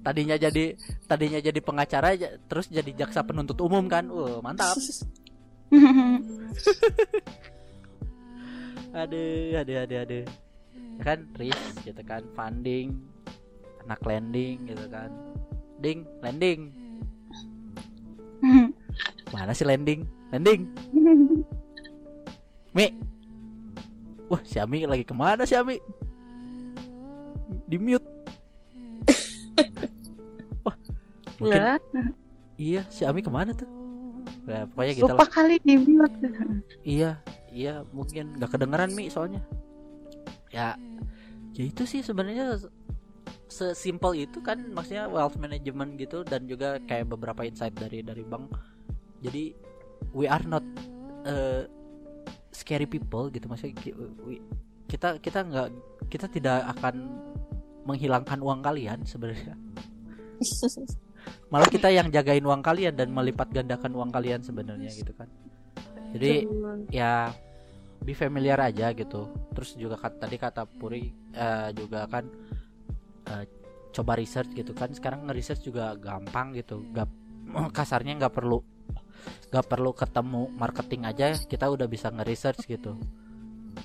Tadinya 0.00 0.38
jadi 0.38 0.78
tadinya 1.10 1.40
jadi 1.42 1.60
pengacara 1.60 2.14
terus 2.46 2.70
jadi 2.70 2.88
jaksa 2.94 3.26
penuntut 3.26 3.58
umum 3.60 3.84
kan. 3.90 4.06
Uh 4.08 4.38
mantap 4.40 4.76
aduh 8.96 9.60
aduh 9.60 9.76
aduh 9.84 9.98
aduh. 10.04 10.24
Ya 10.98 11.02
kan 11.04 11.18
risk 11.38 11.84
gitu 11.84 12.02
kan 12.02 12.24
funding 12.34 12.98
anak 13.86 14.02
landing 14.02 14.66
gitu 14.66 14.86
kan. 14.90 15.10
Ding 15.78 16.02
landing 16.24 16.74
mana 19.34 19.54
sih 19.54 19.68
landing 19.68 20.08
landing 20.34 20.66
Mi. 22.76 22.90
Wah 24.28 24.44
si 24.44 24.60
Ami 24.60 24.84
lagi 24.84 25.08
ke 25.08 25.16
mana 25.16 25.48
si 25.48 25.56
Ami? 25.56 25.80
Di 27.64 27.80
mute. 27.80 28.04
Wah 30.66 30.76
mungkin 31.38 31.62
iya 32.58 32.82
si 32.90 33.06
Ami 33.06 33.22
ke 33.22 33.30
mana 33.30 33.54
tuh 33.54 33.77
nah, 34.48 34.64
pokoknya 34.72 34.92
gitu 34.96 35.04
lupa 35.12 35.24
lah. 35.24 35.30
kali 35.30 35.54
di 35.60 35.74
mute. 35.76 36.16
iya 36.82 37.10
iya 37.52 37.84
mungkin 37.92 38.40
nggak 38.40 38.50
kedengeran 38.56 38.90
Mi 38.96 39.12
soalnya. 39.12 39.44
Ya 40.48 40.74
ya 41.52 41.64
itu 41.68 41.84
sih 41.84 42.00
sebenarnya 42.00 42.56
sesimpel 43.52 44.24
itu 44.24 44.40
kan 44.40 44.60
maksudnya 44.72 45.08
wealth 45.12 45.36
management 45.36 46.00
gitu 46.00 46.24
dan 46.24 46.48
juga 46.48 46.80
kayak 46.88 47.12
beberapa 47.12 47.44
insight 47.44 47.76
dari 47.76 48.00
dari 48.00 48.24
bank. 48.24 48.48
Jadi 49.20 49.52
we 50.16 50.24
are 50.24 50.44
not 50.48 50.64
uh, 51.28 51.68
scary 52.52 52.88
people 52.88 53.28
gitu 53.28 53.44
maksudnya 53.46 53.76
we- 54.24 54.42
kita 54.88 55.20
kita 55.20 55.44
nggak 55.44 55.68
kita 56.08 56.26
tidak 56.32 56.64
akan 56.78 57.20
menghilangkan 57.84 58.40
uang 58.40 58.60
kalian 58.64 59.04
sebenarnya 59.04 59.56
malah 61.48 61.68
kita 61.68 61.88
yang 61.88 62.08
jagain 62.12 62.44
uang 62.44 62.60
kalian 62.60 62.94
dan 62.94 63.08
melipat 63.12 63.48
gandakan 63.50 63.92
uang 63.96 64.10
kalian 64.12 64.40
sebenarnya 64.44 64.90
gitu 64.92 65.12
kan. 65.16 65.28
Jadi 66.16 66.48
ya 66.92 67.32
be 68.00 68.14
familiar 68.14 68.56
aja 68.60 68.92
gitu. 68.92 69.28
Terus 69.52 69.76
juga 69.76 69.96
kat- 69.98 70.18
tadi 70.20 70.36
kata 70.40 70.64
Puri 70.64 71.12
eh, 71.34 71.68
juga 71.76 72.08
kan 72.08 72.24
eh, 73.28 73.44
coba 73.92 74.12
research 74.16 74.52
gitu 74.54 74.72
kan. 74.72 74.92
Sekarang 74.92 75.28
nge-research 75.28 75.64
juga 75.64 75.96
gampang 75.96 76.56
gitu. 76.56 76.84
Gak 76.92 77.08
kasarnya 77.76 78.16
nggak 78.16 78.34
perlu 78.34 78.60
nggak 79.50 79.66
perlu 79.66 79.90
ketemu 79.92 80.42
marketing 80.56 81.02
aja. 81.08 81.34
Kita 81.36 81.68
udah 81.68 81.88
bisa 81.88 82.08
nge-research 82.12 82.64
gitu 82.68 82.96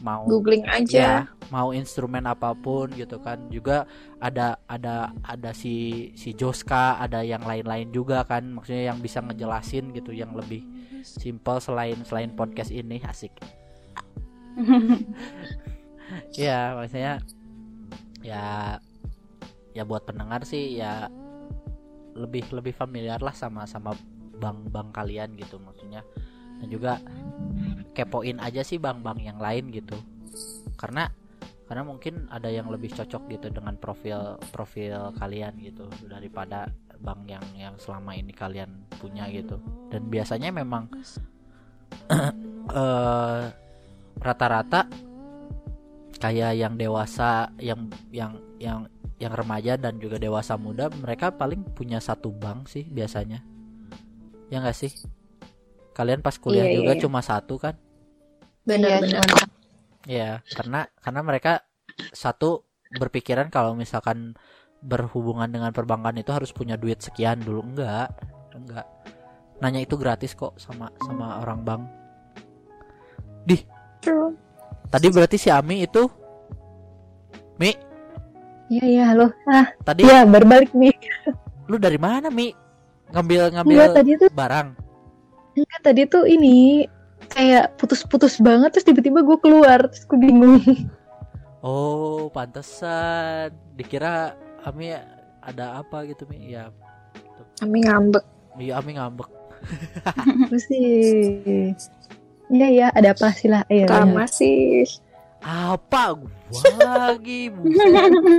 mau 0.01 0.25
Googling 0.25 0.65
ya 0.65 0.73
aja. 0.79 1.07
mau 1.53 1.69
instrumen 1.75 2.25
apa 2.25 2.55
pun 2.57 2.89
gitu 2.95 3.19
kan. 3.21 3.51
Juga 3.53 3.85
ada 4.17 4.57
ada 4.65 5.13
ada 5.21 5.51
si 5.53 6.09
si 6.17 6.33
Joska 6.33 6.97
ada 6.97 7.21
yang 7.21 7.43
lain-lain 7.45 7.91
juga 7.93 8.23
kan. 8.23 8.47
Maksudnya 8.49 8.89
yang 8.93 8.99
bisa 9.03 9.21
ngejelasin 9.21 9.93
gitu 9.93 10.15
yang 10.15 10.33
lebih 10.33 10.63
simple 11.03 11.59
selain 11.61 12.01
selain 12.07 12.33
podcast 12.33 12.73
ini. 12.73 13.03
Asik. 13.05 13.33
Ya 16.37 16.77
maksudnya 16.77 17.25
ya 18.21 18.77
ya 19.73 19.83
buat 19.83 20.05
pendengar 20.05 20.45
sih 20.45 20.77
ya 20.77 21.09
lebih 22.13 22.45
lebih 22.53 22.71
familiar 22.77 23.17
lah 23.19 23.33
sama 23.33 23.65
sama 23.65 23.97
bank-bank 24.37 24.93
kalian 24.93 25.33
gitu 25.33 25.57
maksudnya 25.57 26.05
dan 26.63 26.67
juga 26.71 26.93
kepoin 27.91 28.39
aja 28.39 28.63
sih 28.63 28.79
bank-bank 28.79 29.19
yang 29.19 29.37
lain 29.37 29.67
gitu. 29.75 29.99
Karena 30.79 31.11
karena 31.67 31.83
mungkin 31.83 32.27
ada 32.31 32.47
yang 32.47 32.71
lebih 32.71 32.91
cocok 32.95 33.27
gitu 33.31 33.47
dengan 33.51 33.75
profil 33.79 34.39
profil 34.51 35.11
kalian 35.19 35.57
gitu 35.63 35.87
daripada 36.07 36.71
bank 37.03 37.27
yang 37.27 37.45
yang 37.55 37.75
selama 37.75 38.15
ini 38.15 38.31
kalian 38.31 38.87
punya 38.95 39.27
gitu. 39.27 39.59
Dan 39.91 40.07
biasanya 40.07 40.55
memang 40.55 40.87
eh, 42.79 43.43
rata-rata 44.23 44.87
kayak 46.23 46.55
yang 46.55 46.79
dewasa 46.79 47.51
yang 47.59 47.91
yang 48.15 48.39
yang 48.63 48.87
yang 49.19 49.33
remaja 49.35 49.75
dan 49.75 49.99
juga 49.99 50.15
dewasa 50.15 50.55
muda 50.55 50.87
mereka 50.87 51.35
paling 51.35 51.63
punya 51.75 51.99
satu 51.99 52.31
bank 52.31 52.71
sih 52.71 52.87
biasanya. 52.87 53.43
Ya 54.47 54.63
nggak 54.63 54.77
sih 54.77 54.91
kalian 55.93 56.19
pas 56.19 56.35
kuliah 56.35 56.65
Iya, 56.65 56.75
juga 56.81 56.93
iya. 56.97 57.01
cuma 57.01 57.19
satu 57.21 57.55
kan 57.55 57.77
Benar-benar. 58.65 59.23
ya 60.03 60.41
karena 60.49 60.89
karena 60.99 61.21
mereka 61.21 61.63
satu 62.11 62.65
berpikiran 62.91 63.47
kalau 63.47 63.73
misalkan 63.73 64.33
berhubungan 64.81 65.47
dengan 65.47 65.71
perbankan 65.71 66.17
itu 66.17 66.29
harus 66.29 66.51
punya 66.51 66.75
duit 66.75 66.99
sekian 66.99 67.39
dulu 67.39 67.63
enggak 67.63 68.11
enggak 68.51 68.83
nanya 69.59 69.79
itu 69.79 69.95
gratis 69.95 70.33
kok 70.33 70.57
sama 70.57 70.91
sama 70.99 71.39
orang 71.39 71.63
bank 71.63 71.83
True. 74.03 74.35
tadi 74.91 75.07
berarti 75.07 75.39
si 75.39 75.47
Ami 75.47 75.87
itu 75.87 76.03
Mi 77.55 77.71
Iya 78.67 78.83
iya 78.83 79.03
halo. 79.13 79.31
Ah 79.47 79.71
tadi 79.79 80.03
iya 80.03 80.27
berbalik 80.27 80.75
nih. 80.75 80.91
lu 81.67 81.79
dari 81.79 81.95
mana 81.95 82.27
Mi 82.27 82.51
ngambil 83.07 83.55
ngambil 83.55 83.75
Enggak 83.79 83.95
tadi 83.95 84.11
tuh 84.19 84.27
barang 84.27 84.67
enggak 85.53 85.81
tadi 85.85 86.01
tuh 86.09 86.25
ini 86.25 86.87
kayak 87.33 87.77
putus-putus 87.79 88.37
banget 88.41 88.75
terus 88.75 88.85
tiba-tiba 88.85 89.25
gue 89.25 89.37
keluar 89.41 89.79
terus 89.89 90.05
gue 90.05 90.19
bingung. 90.19 90.61
oh 91.65 92.29
pantesan 92.29 93.53
dikira 93.73 94.37
Ami 94.63 94.95
ada 95.43 95.83
apa 95.83 96.07
gitu 96.07 96.23
Mi 96.31 96.55
ya 96.55 96.71
Kami 97.59 97.83
ngambek. 97.83 98.23
Iya 98.55 98.79
Ami 98.79 98.95
ngambek 98.95 99.27
Terus 100.51 100.63
sih. 100.67 101.71
Iya 102.51 102.67
iya 102.67 102.87
ada 102.91 103.11
apa 103.11 103.31
sih 103.35 103.51
lah. 103.51 103.63
Iya. 103.67 103.87
iya. 103.87 103.91
Lama 103.91 104.23
sih. 104.27 104.87
apa 105.43 106.15
gua 106.15 106.31
lagi 106.87 107.51
buset. 107.51 107.91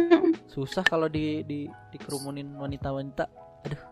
susah 0.57 0.81
kalau 0.81 1.05
di 1.05 1.45
di 1.45 1.69
dikerumunin 1.93 2.49
wanita-wanita 2.57 3.29
aduh 3.69 3.83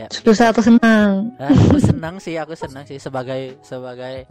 ya. 0.00 0.06
Susah 0.08 0.52
atau 0.52 0.64
senang? 0.64 1.36
Ah, 1.36 1.52
aku 1.52 1.76
senang 1.76 2.16
sih 2.16 2.40
aku 2.40 2.56
senang 2.56 2.88
sih. 2.88 2.96
Sebagai 2.96 3.60
sebagai 3.60 4.24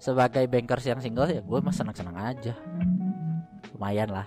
sebagai 0.00 0.44
bankers 0.48 0.88
yang 0.88 1.00
single 1.04 1.28
ya 1.28 1.44
gue 1.44 1.58
mah 1.60 1.74
senang 1.74 1.92
senang 1.92 2.16
aja. 2.16 2.56
Lumayan 3.76 4.08
lah. 4.08 4.24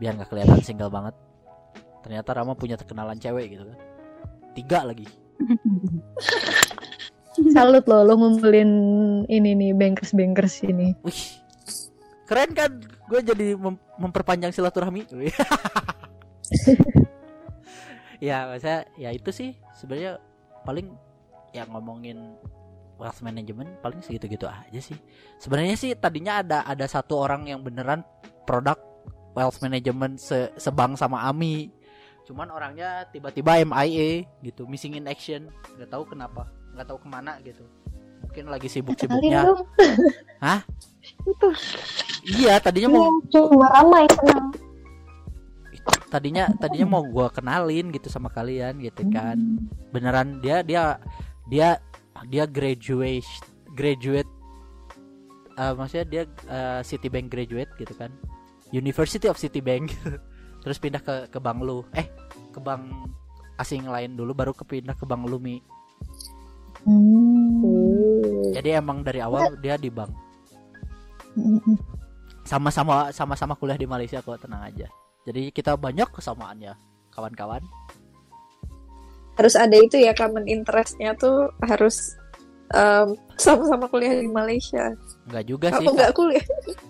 Biar 0.00 0.16
nggak 0.16 0.32
kelihatan 0.32 0.64
single 0.64 0.88
banget. 0.88 1.12
Ternyata 2.00 2.32
Rama 2.32 2.56
punya 2.56 2.80
kenalan 2.80 3.20
cewek 3.20 3.52
gitu 3.52 3.68
kan. 3.68 3.78
Tiga 4.56 4.88
lagi. 4.88 5.04
Salut 7.54 7.86
loh 7.88 8.04
lo 8.04 8.20
ngumpulin 8.20 8.68
ini 9.30 9.56
nih 9.56 9.72
bankers 9.72 10.12
bankers 10.12 10.60
ini. 10.66 10.92
wih 11.00 11.20
keren 12.28 12.52
kan? 12.52 12.72
Gue 13.10 13.26
jadi 13.26 13.58
mem- 13.58 13.80
memperpanjang 13.98 14.54
silaturahmi 14.54 15.02
ya 18.20 18.46
masa 18.46 18.84
ya 19.00 19.10
itu 19.10 19.32
sih 19.32 19.56
sebenarnya 19.80 20.20
paling 20.64 20.92
yang 21.56 21.68
ngomongin 21.72 22.36
wealth 23.00 23.24
management 23.24 23.68
paling 23.80 24.04
segitu-gitu 24.04 24.44
aja 24.44 24.80
sih 24.80 24.96
sebenarnya 25.40 25.76
sih 25.76 25.96
tadinya 25.96 26.44
ada 26.44 26.62
ada 26.68 26.84
satu 26.84 27.16
orang 27.16 27.48
yang 27.48 27.64
beneran 27.64 28.04
produk 28.44 28.76
wealth 29.32 29.58
management 29.64 30.20
se 30.20 30.52
sebang 30.60 30.94
sama 31.00 31.24
Ami 31.24 31.72
cuman 32.28 32.52
orangnya 32.52 33.08
tiba-tiba 33.08 33.64
MIA 33.64 34.28
gitu 34.44 34.68
missing 34.68 35.00
in 35.00 35.08
action 35.08 35.48
nggak 35.80 35.90
tahu 35.90 36.04
kenapa 36.04 36.46
nggak 36.76 36.86
tahu 36.86 36.98
ke 37.00 37.08
mana 37.08 37.40
gitu 37.42 37.64
mungkin 38.30 38.46
lagi 38.46 38.68
sibuk-sibuknya. 38.70 39.42
Hah? 40.44 40.62
Itu. 41.26 41.48
iya 42.38 42.60
tadinya 42.60 42.94
mau 42.94 43.10
cuma 43.32 43.66
ramai 43.74 44.06
kenal. 44.06 44.54
Tadinya 46.10 46.50
tadinya 46.58 46.98
mau 46.98 47.02
gua 47.06 47.30
kenalin 47.30 47.94
gitu 47.94 48.10
sama 48.10 48.28
kalian 48.28 48.82
gitu 48.82 49.06
kan. 49.14 49.38
Beneran 49.94 50.42
dia 50.42 50.60
dia 50.66 50.98
dia 51.46 51.78
dia 52.26 52.44
graduate 52.44 53.26
graduate 53.72 54.28
eh, 55.56 55.72
maksudnya 55.72 56.06
dia 56.06 56.22
eh, 56.50 56.80
Citibank 56.82 57.30
graduate 57.30 57.72
gitu 57.78 57.94
kan. 57.94 58.10
University 58.74 59.30
of 59.30 59.38
Citibank. 59.38 59.94
Terus 60.66 60.76
pindah 60.76 61.00
ke 61.00 61.30
ke 61.32 61.38
bank 61.40 61.64
lu 61.64 61.86
eh 61.96 62.10
ke 62.52 62.60
bank 62.60 62.84
asing 63.56 63.86
lain 63.88 64.18
dulu 64.18 64.36
baru 64.36 64.52
kepindah 64.52 64.98
ke 64.98 65.06
bank 65.06 65.24
lu 65.24 65.38
mi. 65.40 65.62
Hmm. 66.80 68.56
jadi 68.56 68.80
emang 68.80 69.04
dari 69.04 69.20
awal 69.20 69.52
dia 69.60 69.76
di 69.76 69.92
bank. 69.92 70.08
Sama-sama 72.48 73.12
sama-sama 73.12 73.52
kuliah 73.52 73.76
di 73.76 73.84
Malaysia 73.84 74.24
kok 74.24 74.40
tenang 74.40 74.64
aja 74.64 74.88
jadi 75.22 75.50
kita 75.50 75.74
banyak 75.74 76.08
kesamaannya 76.08 76.72
kawan-kawan 77.10 77.60
Harus 79.32 79.56
ada 79.56 79.72
itu 79.72 79.96
ya 79.96 80.12
common 80.12 80.44
interestnya 80.44 81.14
tuh 81.14 81.48
harus 81.62 82.12
em, 82.68 83.16
sama-sama 83.34 83.88
kuliah 83.88 84.12
di 84.14 84.28
Malaysia. 84.28 84.92
nggak 85.26 85.44
juga 85.44 85.68
sih 85.72 85.80
Aku 85.82 85.92
nggak 85.92 86.12
kuliah. 86.12 86.44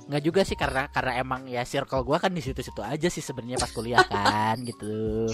nggak 0.07 0.23
juga 0.25 0.41
sih 0.43 0.55
karena 0.55 0.83
karena 0.89 1.13
emang 1.17 1.47
ya 1.47 1.63
circle 1.63 2.03
gua 2.03 2.19
kan 2.19 2.29
di 2.29 2.41
situ-situ 2.41 2.81
aja 2.81 3.07
sih 3.07 3.21
sebenarnya 3.21 3.55
pas 3.57 3.71
kuliah 3.71 4.03
kan 4.03 4.59
gitu 4.69 5.31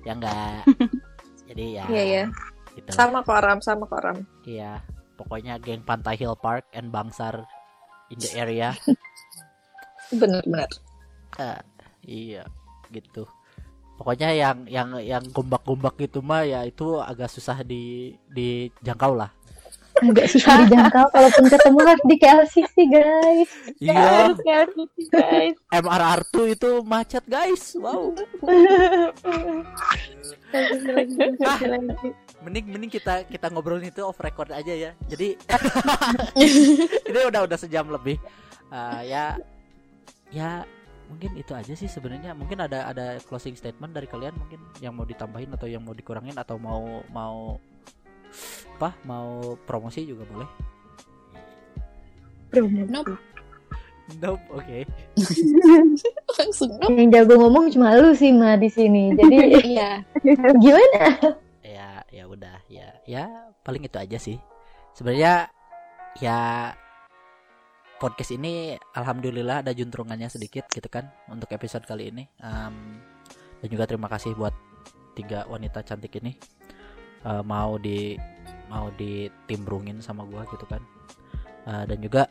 ya 0.00 0.12
enggak 0.14 0.64
jadi 1.50 1.64
ya 1.74 1.84
Iya 1.88 2.02
ya. 2.06 2.24
gitu 2.72 2.88
Sama 2.88 3.20
koram, 3.20 3.58
sama 3.60 3.84
koram. 3.84 4.16
iya 4.42 4.80
pokoknya 5.14 5.58
geng 5.58 5.82
Pantai 5.82 6.16
Hill 6.16 6.34
Park 6.34 6.64
and 6.72 6.88
Bangsar 6.88 7.44
in 8.08 8.16
the 8.16 8.30
area 8.32 8.72
Bener-bener. 10.10 10.66
Ah, 11.36 11.60
iya 12.04 12.44
gitu. 12.90 13.26
Pokoknya 14.00 14.32
yang 14.32 14.64
yang 14.64 14.88
yang 15.04 15.20
gombak-gombak 15.28 16.00
gitu 16.00 16.24
mah 16.24 16.40
ya 16.40 16.64
itu 16.64 16.96
agak 17.04 17.28
susah 17.28 17.60
di 17.60 18.16
dijangkau 18.32 19.12
lah. 19.12 19.28
Agak 20.00 20.32
susah 20.32 20.64
dijangkau 20.64 21.12
kalaupun 21.12 21.44
ketemu 21.52 21.78
harus 21.84 22.04
di 22.08 22.16
KLC 22.16 22.54
sih 22.64 22.86
guys. 22.88 23.50
iya. 23.76 24.32
Guys. 25.12 25.56
MRR2 25.68 26.56
itu 26.56 26.70
macet 26.80 27.24
guys. 27.28 27.76
Wow. 27.76 28.16
Mending 32.40 32.64
mending 32.72 32.88
kita 32.88 33.28
kita 33.28 33.52
ngobrolin 33.52 33.92
itu 33.92 34.00
off 34.00 34.16
record 34.16 34.48
aja 34.48 34.72
ya. 34.72 34.90
Jadi 35.12 35.36
ini 37.12 37.20
udah 37.28 37.44
udah 37.44 37.58
sejam 37.60 37.84
lebih. 37.92 38.16
Eh, 38.72 39.00
ya 39.12 39.36
ya 40.32 40.64
mungkin 41.10 41.34
itu 41.34 41.50
aja 41.52 41.74
sih 41.74 41.90
sebenarnya 41.90 42.32
mungkin 42.32 42.62
ada 42.62 42.86
ada 42.86 43.18
closing 43.26 43.58
statement 43.58 43.90
dari 43.90 44.06
kalian 44.06 44.30
mungkin 44.38 44.62
yang 44.78 44.94
mau 44.94 45.02
ditambahin 45.02 45.50
atau 45.50 45.66
yang 45.66 45.82
mau 45.82 45.90
dikurangin 45.92 46.38
atau 46.38 46.54
mau 46.56 47.02
mau 47.10 47.58
apa 48.78 48.94
mau 49.04 49.58
promosi 49.66 50.06
juga 50.06 50.22
boleh 50.24 50.48
Nope. 52.90 53.14
nope 54.18 54.42
oke 54.50 54.78
langsung 56.34 56.70
no. 56.78 56.86
Yang 56.90 57.08
jago 57.14 57.34
ngomong 57.38 57.70
cuma 57.70 57.94
lu 57.94 58.10
sih 58.10 58.34
ma 58.34 58.58
di 58.58 58.66
sini. 58.66 59.14
Jadi 59.14 59.36
Iya. 59.74 60.02
gimana? 60.58 61.02
ya 61.62 62.02
ya 62.10 62.24
udah 62.26 62.58
ya 62.66 62.90
ya 63.06 63.24
paling 63.62 63.86
itu 63.86 63.94
aja 63.94 64.18
sih 64.18 64.38
sebenarnya 64.94 65.46
ya 66.18 66.38
podcast 68.00 68.32
ini 68.32 68.80
alhamdulillah 68.96 69.60
ada 69.60 69.76
juntrungannya 69.76 70.32
sedikit 70.32 70.64
gitu 70.72 70.88
kan 70.88 71.12
untuk 71.28 71.52
episode 71.52 71.84
kali 71.84 72.08
ini. 72.08 72.24
Em, 72.40 72.96
dan 73.60 73.68
juga 73.68 73.84
terima 73.84 74.08
kasih 74.08 74.32
buat 74.32 74.56
tiga 75.12 75.44
wanita 75.44 75.84
cantik 75.84 76.16
ini. 76.16 76.32
Eh, 77.20 77.42
mau 77.44 77.76
di 77.76 78.16
mau 78.72 78.88
ditimbrungin 78.96 80.00
sama 80.00 80.24
gua 80.24 80.48
gitu 80.48 80.64
kan. 80.64 80.80
Eh, 81.68 81.84
dan 81.84 81.98
juga 82.00 82.24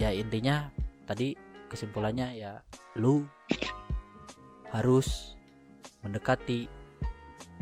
ya 0.00 0.08
intinya 0.08 0.72
tadi 1.04 1.36
kesimpulannya 1.68 2.40
ya 2.40 2.56
lu 2.96 3.28
harus 4.72 5.36
mendekati 6.00 6.72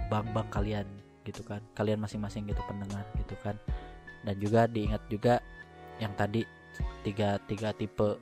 bank-bank 0.06 0.54
kalian 0.54 0.86
gitu 1.26 1.42
kan. 1.42 1.58
Kalian 1.74 1.98
masing-masing 1.98 2.46
gitu 2.46 2.62
pendengar 2.70 3.02
gitu 3.18 3.34
kan. 3.42 3.58
Dan 4.22 4.38
juga 4.38 4.70
diingat 4.70 5.02
juga 5.10 5.42
yang 5.98 6.14
tadi 6.14 6.46
tiga 7.06 7.38
tiga 7.44 7.70
tipe 7.76 8.18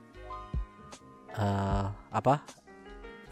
eh 1.33 1.87
apa 2.13 2.45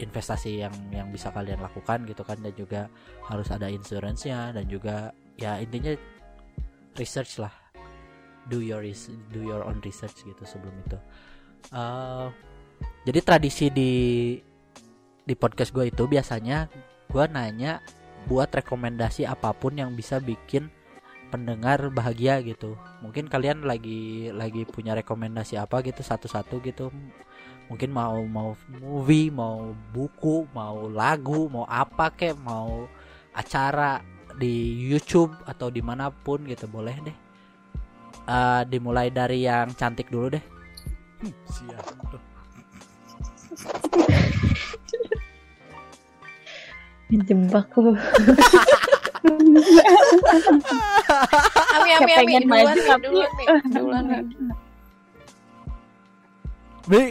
investasi 0.02 0.66
yang 0.66 0.74
yang 0.90 1.08
bisa 1.14 1.30
kalian 1.30 1.62
lakukan 1.62 2.02
gitu 2.08 2.22
kan. 2.26 2.38
Dan 2.42 2.52
juga 2.58 2.90
harus 3.30 3.48
ada 3.54 3.70
insurance-nya 3.70 4.56
dan 4.56 4.66
juga 4.66 5.14
ya 5.38 5.62
intinya 5.62 5.94
research 6.98 7.38
lah. 7.38 7.52
Do 8.50 8.58
your 8.58 8.82
do 9.30 9.40
your 9.46 9.62
own 9.62 9.78
research 9.86 10.26
gitu 10.26 10.42
sebelum 10.42 10.74
itu. 10.82 10.98
Eh, 11.70 12.26
jadi 13.06 13.20
tradisi 13.22 13.70
di 13.70 13.92
di 15.22 15.34
podcast 15.38 15.70
gue 15.70 15.86
itu 15.86 16.10
biasanya 16.10 16.66
gue 17.06 17.24
nanya 17.30 17.78
buat 18.26 18.50
rekomendasi 18.50 19.22
apa 19.26 19.54
pun 19.54 19.78
yang 19.78 19.94
bisa 19.94 20.18
bikin 20.18 20.66
pendengar 21.32 21.88
bahagia 21.88 22.44
gitu. 22.44 22.76
Mungkin 23.00 23.32
kalian 23.32 23.64
lagi 23.64 24.28
lagi 24.28 24.68
punya 24.68 24.92
rekomendasi 24.92 25.56
apa 25.56 25.80
gitu 25.80 26.04
satu-satu 26.04 26.60
gitu. 26.60 26.92
Mungkin 27.72 27.88
mau 27.88 28.20
mau 28.28 28.52
movie 28.68 29.32
mau 29.32 29.72
buku 29.96 30.44
mau 30.52 30.92
lagu 30.92 31.48
mau 31.48 31.64
apa 31.64 32.12
kek 32.12 32.36
mau 32.44 32.84
acara 33.32 34.04
di 34.36 34.76
YouTube 34.76 35.32
atau 35.48 35.72
di 35.72 35.80
mana 35.80 36.12
pun 36.12 36.44
gitu 36.44 36.68
boleh 36.68 36.96
deh. 37.00 37.16
Eh, 38.28 38.62
dimulai 38.68 39.08
dari 39.08 39.48
yang 39.48 39.72
cantik 39.72 40.12
dulu 40.12 40.36
deh. 40.36 40.44
Hmm, 41.24 41.34
siap. 41.48 41.86
Jebak 47.12 47.68
lu. 47.76 47.92
Ami 51.72 51.90
ami 51.94 52.12
ami 52.12 52.12
pengen 52.18 52.42
duluan 52.42 52.74
nih, 52.74 52.86
duluan 52.98 53.30
nih, 53.38 53.46
duluan 53.70 54.04
nih. 54.06 54.22
Bi 56.90 57.02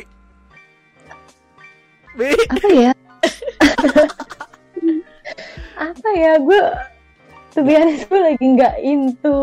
Bi 2.12 2.30
Apa 2.36 2.70
ya? 2.76 2.92
apa 5.80 6.10
ya? 6.12 6.34
Gue 6.44 6.62
tuh 7.52 7.64
honest 7.68 8.08
gue 8.08 8.20
lagi 8.20 8.46
nggak 8.48 8.76
into 8.80 9.38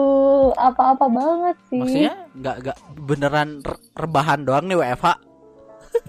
apa-apa 0.57 1.07
banget 1.09 1.57
sih. 1.69 1.81
maksudnya 1.81 2.15
nggak 2.36 2.57
nggak 2.65 2.78
beneran 3.05 3.49
re- 3.61 3.85
rebahan 3.97 4.49
doang 4.49 4.65
nih 4.65 4.81
WFH 4.81 5.28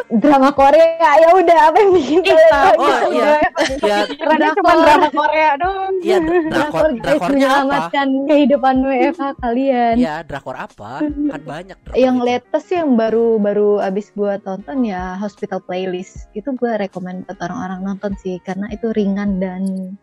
drama 0.10 0.50
Korea 0.50 1.10
ya 1.16 1.30
udah 1.32 1.60
apa 1.70 1.78
yang 1.78 1.92
bikin 1.94 2.20
kalian 2.20 2.50
tahu. 2.50 2.74
Oh, 2.76 2.88
gitu? 2.90 3.08
iya. 3.14 3.32
ya 3.80 4.00
Karena 4.18 4.48
cuma 4.54 4.74
drama 4.76 5.08
Korea 5.10 5.50
doang. 5.56 5.94
Iya, 6.00 6.18
dra- 6.20 6.48
drakor 6.50 6.88
drakornya 6.98 7.48
apa? 7.48 7.80
kehidupan 8.26 8.76
WFH 8.82 9.24
kalian. 9.38 9.96
Iya, 9.96 10.16
drakor 10.24 10.56
apa? 10.56 10.92
Kan 11.04 11.42
banyak 11.46 11.78
drakor 11.80 11.94
Yang 11.94 12.16
itu. 12.16 12.26
latest 12.26 12.68
yang 12.72 12.90
baru 12.96 13.28
baru 13.38 13.70
abis 13.80 14.10
gua 14.12 14.40
tonton 14.40 14.82
ya 14.82 15.14
Hospital 15.16 15.62
Playlist 15.62 16.26
itu 16.34 16.50
gua 16.56 16.76
rekomend 16.76 17.30
buat 17.30 17.38
orang-orang 17.40 17.86
nonton 17.86 18.18
sih 18.18 18.42
karena 18.42 18.66
itu 18.70 18.90
ringan 18.92 19.38
dan 19.38 19.94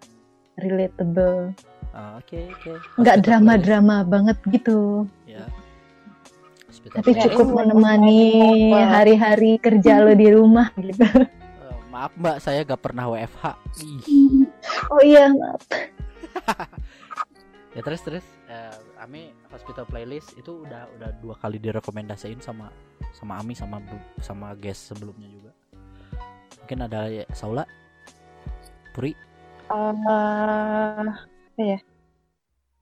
relatable 0.56 1.50
Ah, 1.90 2.20
Oke, 2.20 2.36
oke. 2.52 2.76
nggak 3.00 3.16
Hospital 3.16 3.24
drama-drama 3.24 4.04
banget 4.04 4.36
gitu. 4.52 5.08
Ya. 5.24 5.25
Hospital 6.86 7.02
tapi 7.02 7.10
cukup 7.34 7.48
menemani 7.50 8.22
hari-hari 8.72 9.58
kerja 9.58 9.98
lo 10.02 10.14
di 10.14 10.28
rumah 10.30 10.70
gitu 10.78 11.02
Eh, 11.02 11.26
maaf 11.90 12.14
Mbak, 12.14 12.36
saya 12.38 12.62
gak 12.62 12.78
pernah 12.78 13.10
WFH. 13.10 13.44
Ih. 13.82 14.46
oh 14.92 15.02
iya 15.02 15.26
maaf 15.34 15.62
Ya 17.76 17.84
terus 17.84 18.00
terus 18.00 18.24
eh, 18.48 18.72
Ami 18.96 19.36
Hospital 19.52 19.84
Playlist 19.84 20.32
itu 20.38 20.64
udah 20.64 20.88
udah 20.96 21.10
dua 21.20 21.36
kali 21.36 21.60
direkomendasiin 21.60 22.40
sama 22.40 22.72
sama 23.12 23.36
Ami 23.36 23.52
sama 23.52 23.82
sama 24.24 24.56
guest 24.56 24.88
sebelumnya 24.94 25.28
juga. 25.28 25.52
Mungkin 26.64 26.78
ada 26.88 27.04
ya, 27.12 27.28
Saula, 27.36 27.68
Puri, 28.96 29.12
Eh, 29.12 29.76
apa? 29.76 30.18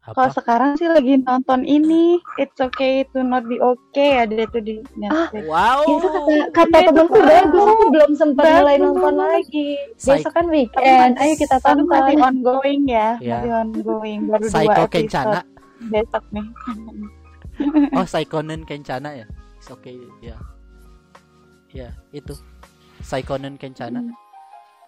Kalau 0.07 0.29
sekarang 0.31 0.71
sih 0.75 0.85
lagi 0.85 1.17
nonton 1.19 1.63
ini 1.63 2.21
It's 2.35 2.59
Okay 2.59 3.09
to 3.11 3.21
Not 3.21 3.45
Be 3.45 3.57
Okay 3.57 4.21
ada 4.21 4.37
itu 4.37 4.59
di 4.59 4.75
Ah, 4.77 5.33
Netflix. 5.33 5.45
Wow. 5.47 5.81
itu 5.83 6.07
kata 6.07 6.33
kata 6.53 6.77
Itu 6.77 6.91
temanku 6.91 7.19
bagus. 7.19 7.65
aku 7.65 7.85
belum 7.89 8.11
sempat 8.13 8.45
Bagus. 8.45 8.59
mulai 8.59 8.77
nonton 8.79 9.15
lagi 9.17 9.69
besok 9.97 10.33
kan 10.33 10.47
weekend 10.47 11.15
ayo 11.17 11.33
kita 11.35 11.57
Tapi 11.57 11.81
masih 11.81 11.89
tonton 12.13 12.21
ongoing 12.21 12.83
ya, 12.85 13.09
Iya. 13.17 13.37
masih 13.39 13.51
ongoing 13.57 14.21
baru 14.27 14.43
dua 14.43 14.53
Psycho 14.53 14.73
episode 14.75 14.93
Kencana. 14.93 15.41
besok 15.87 16.25
nih. 16.31 16.47
Oh, 17.95 18.03
Psychonen 18.03 18.61
Kencana 18.63 19.15
ya. 19.15 19.27
It's 19.55 19.71
okay 19.71 19.95
ya. 20.19 20.35
Ya, 21.71 21.95
itu. 22.11 22.35
Psychonen 22.99 23.55
Kencana. 23.55 24.03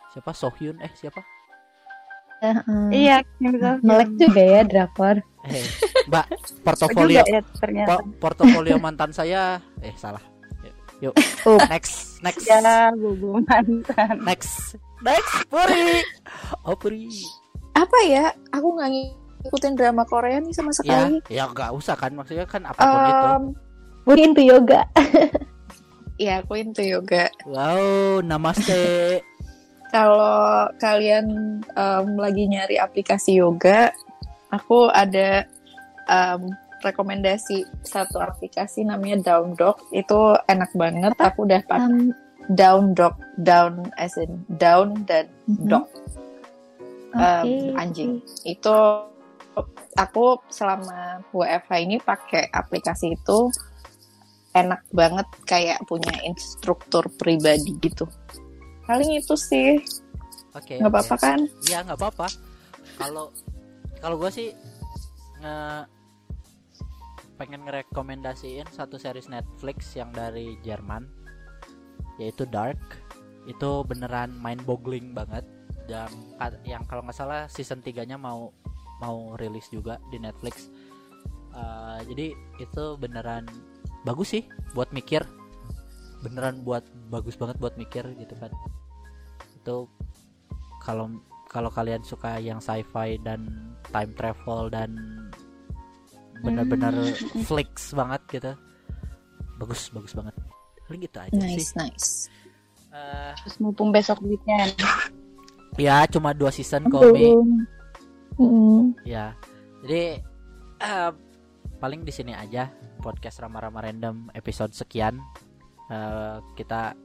Siapa 0.09 0.31
Sohyun? 0.31 0.75
Eh, 0.79 0.91
siapa? 0.93 1.23
Heeh. 2.37 2.89
Iya, 2.93 3.17
melek 3.81 4.11
juga 4.17 4.43
ya 4.43 4.61
drakor 4.63 5.17
Eh, 5.47 5.63
Mbak, 6.05 6.27
juga 6.35 6.59
portofolio 6.65 7.23
ya 7.23 7.41
ternyata. 7.55 7.97
po- 7.97 8.07
portofolio 8.21 8.77
mantan 8.77 9.11
saya 9.11 9.57
eh 9.79 9.95
salah. 9.95 10.21
Yuk, 10.61 10.75
yuk. 11.01 11.15
Oh. 11.45 11.57
next, 11.71 12.19
next. 12.21 12.43
Ya, 12.45 12.91
gugu 12.93 13.39
mantan. 13.41 14.19
Next. 14.21 14.75
Next, 14.99 15.47
Puri. 15.47 16.03
Oh, 16.63 16.75
Puri. 16.75 17.07
Apa 17.73 17.99
ya? 18.05 18.35
Aku 18.51 18.75
nggak 18.75 18.91
ngikutin 19.41 19.79
drama 19.79 20.03
Korea 20.03 20.43
nih 20.43 20.51
sama 20.51 20.73
Ya, 20.73 20.77
sekali. 20.77 21.15
ya 21.31 21.45
nggak 21.47 21.71
usah 21.73 21.95
kan 21.95 22.11
maksudnya 22.11 22.43
kan 22.45 22.67
apa 22.67 22.81
pun 22.81 23.01
itu. 23.05 23.27
Em, 23.29 23.45
Gue 24.03 24.17
into 24.19 24.39
yoga 24.41 24.83
ya 26.17 26.41
aku 26.41 26.57
into 26.57 26.81
yoga. 26.81 27.29
Wow, 27.45 28.19
namaste. 28.21 29.21
Kalau 29.97 30.69
kalian 30.77 31.27
em, 31.65 32.09
lagi 32.21 32.45
nyari 32.45 32.77
aplikasi 32.77 33.41
yoga, 33.41 33.89
aku 34.53 34.93
ada 34.93 35.49
em, 36.05 36.53
rekomendasi 36.85 37.65
satu 37.81 38.21
aplikasi 38.21 38.85
namanya 38.85 39.33
Down 39.33 39.57
Dog. 39.57 39.81
Itu 39.97 40.37
enak 40.45 40.77
banget. 40.77 41.17
Aku 41.17 41.49
udah 41.49 41.65
pakai 41.65 42.13
Um, 42.13 42.13
Down 42.53 42.93
Dog, 42.95 43.17
down 43.43 43.91
as 43.97 44.15
in 44.21 44.45
down 44.61 45.03
dan 45.09 45.27
mhm. 45.49 45.67
dog. 45.67 45.89
Um, 47.17 47.75
anjing. 47.81 48.21
Itu 48.45 49.03
aku 49.97 50.25
selama 50.53 51.25
WFH 51.33 51.73
ini 51.81 51.97
pakai 51.99 52.53
aplikasi 52.53 53.17
itu 53.17 53.49
enak 54.53 54.85
banget 54.93 55.27
kayak 55.49 55.81
punya 55.89 56.13
instruktur 56.23 57.09
pribadi 57.19 57.75
gitu. 57.81 58.07
Paling 58.87 59.11
itu 59.19 59.35
sih 59.35 59.83
Oke. 60.57 60.81
nggak 60.81 60.93
apa-apa 60.93 61.15
oke. 61.19 61.25
kan? 61.27 61.41
Iya, 61.69 61.79
nggak 61.85 61.99
apa-apa. 62.01 62.27
Kalau 62.97 63.29
kalau 64.01 64.17
gue 64.17 64.31
sih 64.33 64.49
nge 65.43 65.57
pengen 67.37 67.69
ngerekomendasiin 67.69 68.65
satu 68.73 68.97
series 68.97 69.29
Netflix 69.29 69.93
yang 69.93 70.09
dari 70.17 70.57
Jerman 70.65 71.05
yaitu 72.17 72.49
Dark. 72.49 72.81
Itu 73.45 73.85
beneran 73.85 74.35
mind 74.41 74.65
boggling 74.65 75.13
banget. 75.13 75.45
Dan 75.87 76.11
yang 76.67 76.83
kalau 76.89 77.05
nggak 77.07 77.15
salah 77.15 77.47
season 77.47 77.79
3-nya 77.85 78.19
mau 78.19 78.51
mau 78.99 79.37
rilis 79.37 79.69
juga 79.69 80.01
di 80.09 80.17
Netflix. 80.19 80.73
Eh, 81.57 82.01
jadi 82.13 82.27
itu 82.61 82.85
beneran 83.01 83.45
bagus 84.05 84.37
sih 84.37 84.45
buat 84.73 84.91
mikir. 84.93 85.25
Beneran 86.27 86.67
buat 86.67 86.83
bagus 87.09 87.39
banget 87.39 87.57
buat 87.63 87.79
mikir 87.79 88.03
gitu 88.19 88.35
kan. 88.37 88.51
Itu 89.63 89.87
kalau 90.83 91.07
kalau 91.47 91.71
kalian 91.71 92.03
suka 92.03 92.43
yang 92.43 92.59
sci-fi 92.59 93.17
dan 93.23 93.73
time 93.95 94.11
travel 94.19 94.67
dan 94.67 94.91
benar-benar 96.45 96.93
flicks 97.49 97.97
banget 97.97 98.21
gitu 98.29 98.53
bagus 99.57 99.89
bagus 99.89 100.13
banget 100.13 100.37
paling 100.85 101.01
gitu 101.01 101.17
aja 101.17 101.33
sih 101.33 101.57
Nice, 101.57 101.73
nice. 101.75 102.09
Eh, 102.93 103.33
Terus 103.41 103.57
mumpung 103.57 103.89
besok 103.89 104.21
weekend. 104.21 104.77
ya 105.81 106.05
cuma 106.09 106.33
dua 106.33 106.49
season. 106.53 106.89
Betul. 106.89 107.41
Mm-mm. 108.37 108.93
ya 109.01 109.33
jadi 109.81 110.21
eh, 110.77 111.11
paling 111.81 112.05
di 112.05 112.13
sini 112.13 112.37
aja 112.37 112.69
podcast 113.01 113.41
rama-rama 113.41 113.81
random 113.81 114.29
episode 114.37 114.77
sekian 114.77 115.25
Eh, 115.87 116.37
kita 116.59 116.99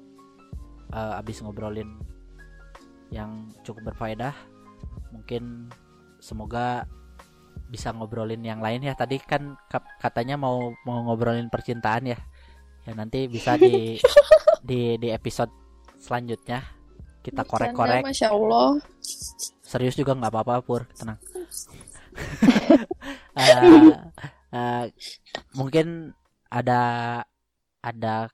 eh, 0.90 1.20
abis 1.22 1.46
ngobrolin 1.46 2.02
yang 3.14 3.52
cukup 3.62 3.94
berfaedah 3.94 4.34
mungkin 5.12 5.68
semoga 6.24 6.88
bisa 7.70 7.94
ngobrolin 7.94 8.42
yang 8.42 8.58
lain 8.58 8.82
ya. 8.82 8.98
Tadi 8.98 9.22
kan 9.22 9.54
katanya 10.02 10.36
mau 10.36 10.74
mau 10.84 11.06
ngobrolin 11.06 11.48
percintaan 11.54 12.10
ya. 12.10 12.20
Ya 12.90 12.92
nanti 12.98 13.30
bisa 13.30 13.54
di 13.56 14.02
di 14.70 14.98
di 14.98 15.08
episode 15.14 15.54
selanjutnya 16.02 16.66
kita 17.22 17.46
korek-korek. 17.46 18.02
Masya 18.02 18.34
Allah. 18.34 18.82
serius 19.62 19.96
juga 19.96 20.18
nggak 20.18 20.34
apa-apa 20.34 20.56
pur. 20.66 20.84
Tenang. 20.98 21.20
Eh, 23.32 23.96
eh, 24.52 24.86
mungkin 25.56 26.12
ada 26.52 26.84
ada 27.80 28.28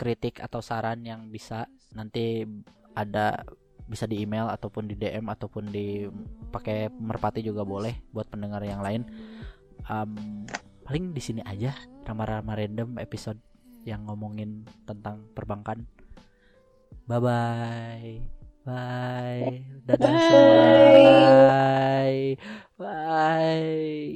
kritik 0.00 0.40
atau 0.40 0.64
saran 0.64 1.04
yang 1.04 1.28
bisa 1.28 1.68
nanti 1.92 2.48
ada 2.96 3.44
bisa 3.84 4.08
di 4.08 4.24
email 4.24 4.48
ataupun 4.48 4.88
di 4.88 4.96
DM 4.96 5.28
ataupun 5.28 5.68
di 5.68 6.08
pakai 6.48 6.88
merpati 6.88 7.44
juga 7.44 7.66
boleh 7.68 8.08
buat 8.14 8.32
pendengar 8.32 8.64
yang 8.64 8.80
lain. 8.80 9.04
Em, 9.84 10.46
paling 10.88 11.12
di 11.12 11.20
sini 11.20 11.44
aja 11.44 11.76
rama-rama 12.08 12.56
random 12.56 12.96
episode 12.96 13.42
yang 13.84 14.08
ngomongin 14.08 14.64
tentang 14.88 15.28
perbankan. 15.36 15.84
Bye. 17.04 17.20
Bye 17.20 18.22
bye. 18.64 19.58
dadah 19.84 20.12
semua. 20.22 20.64
Bye. 21.50 22.38
Bye 22.78 24.08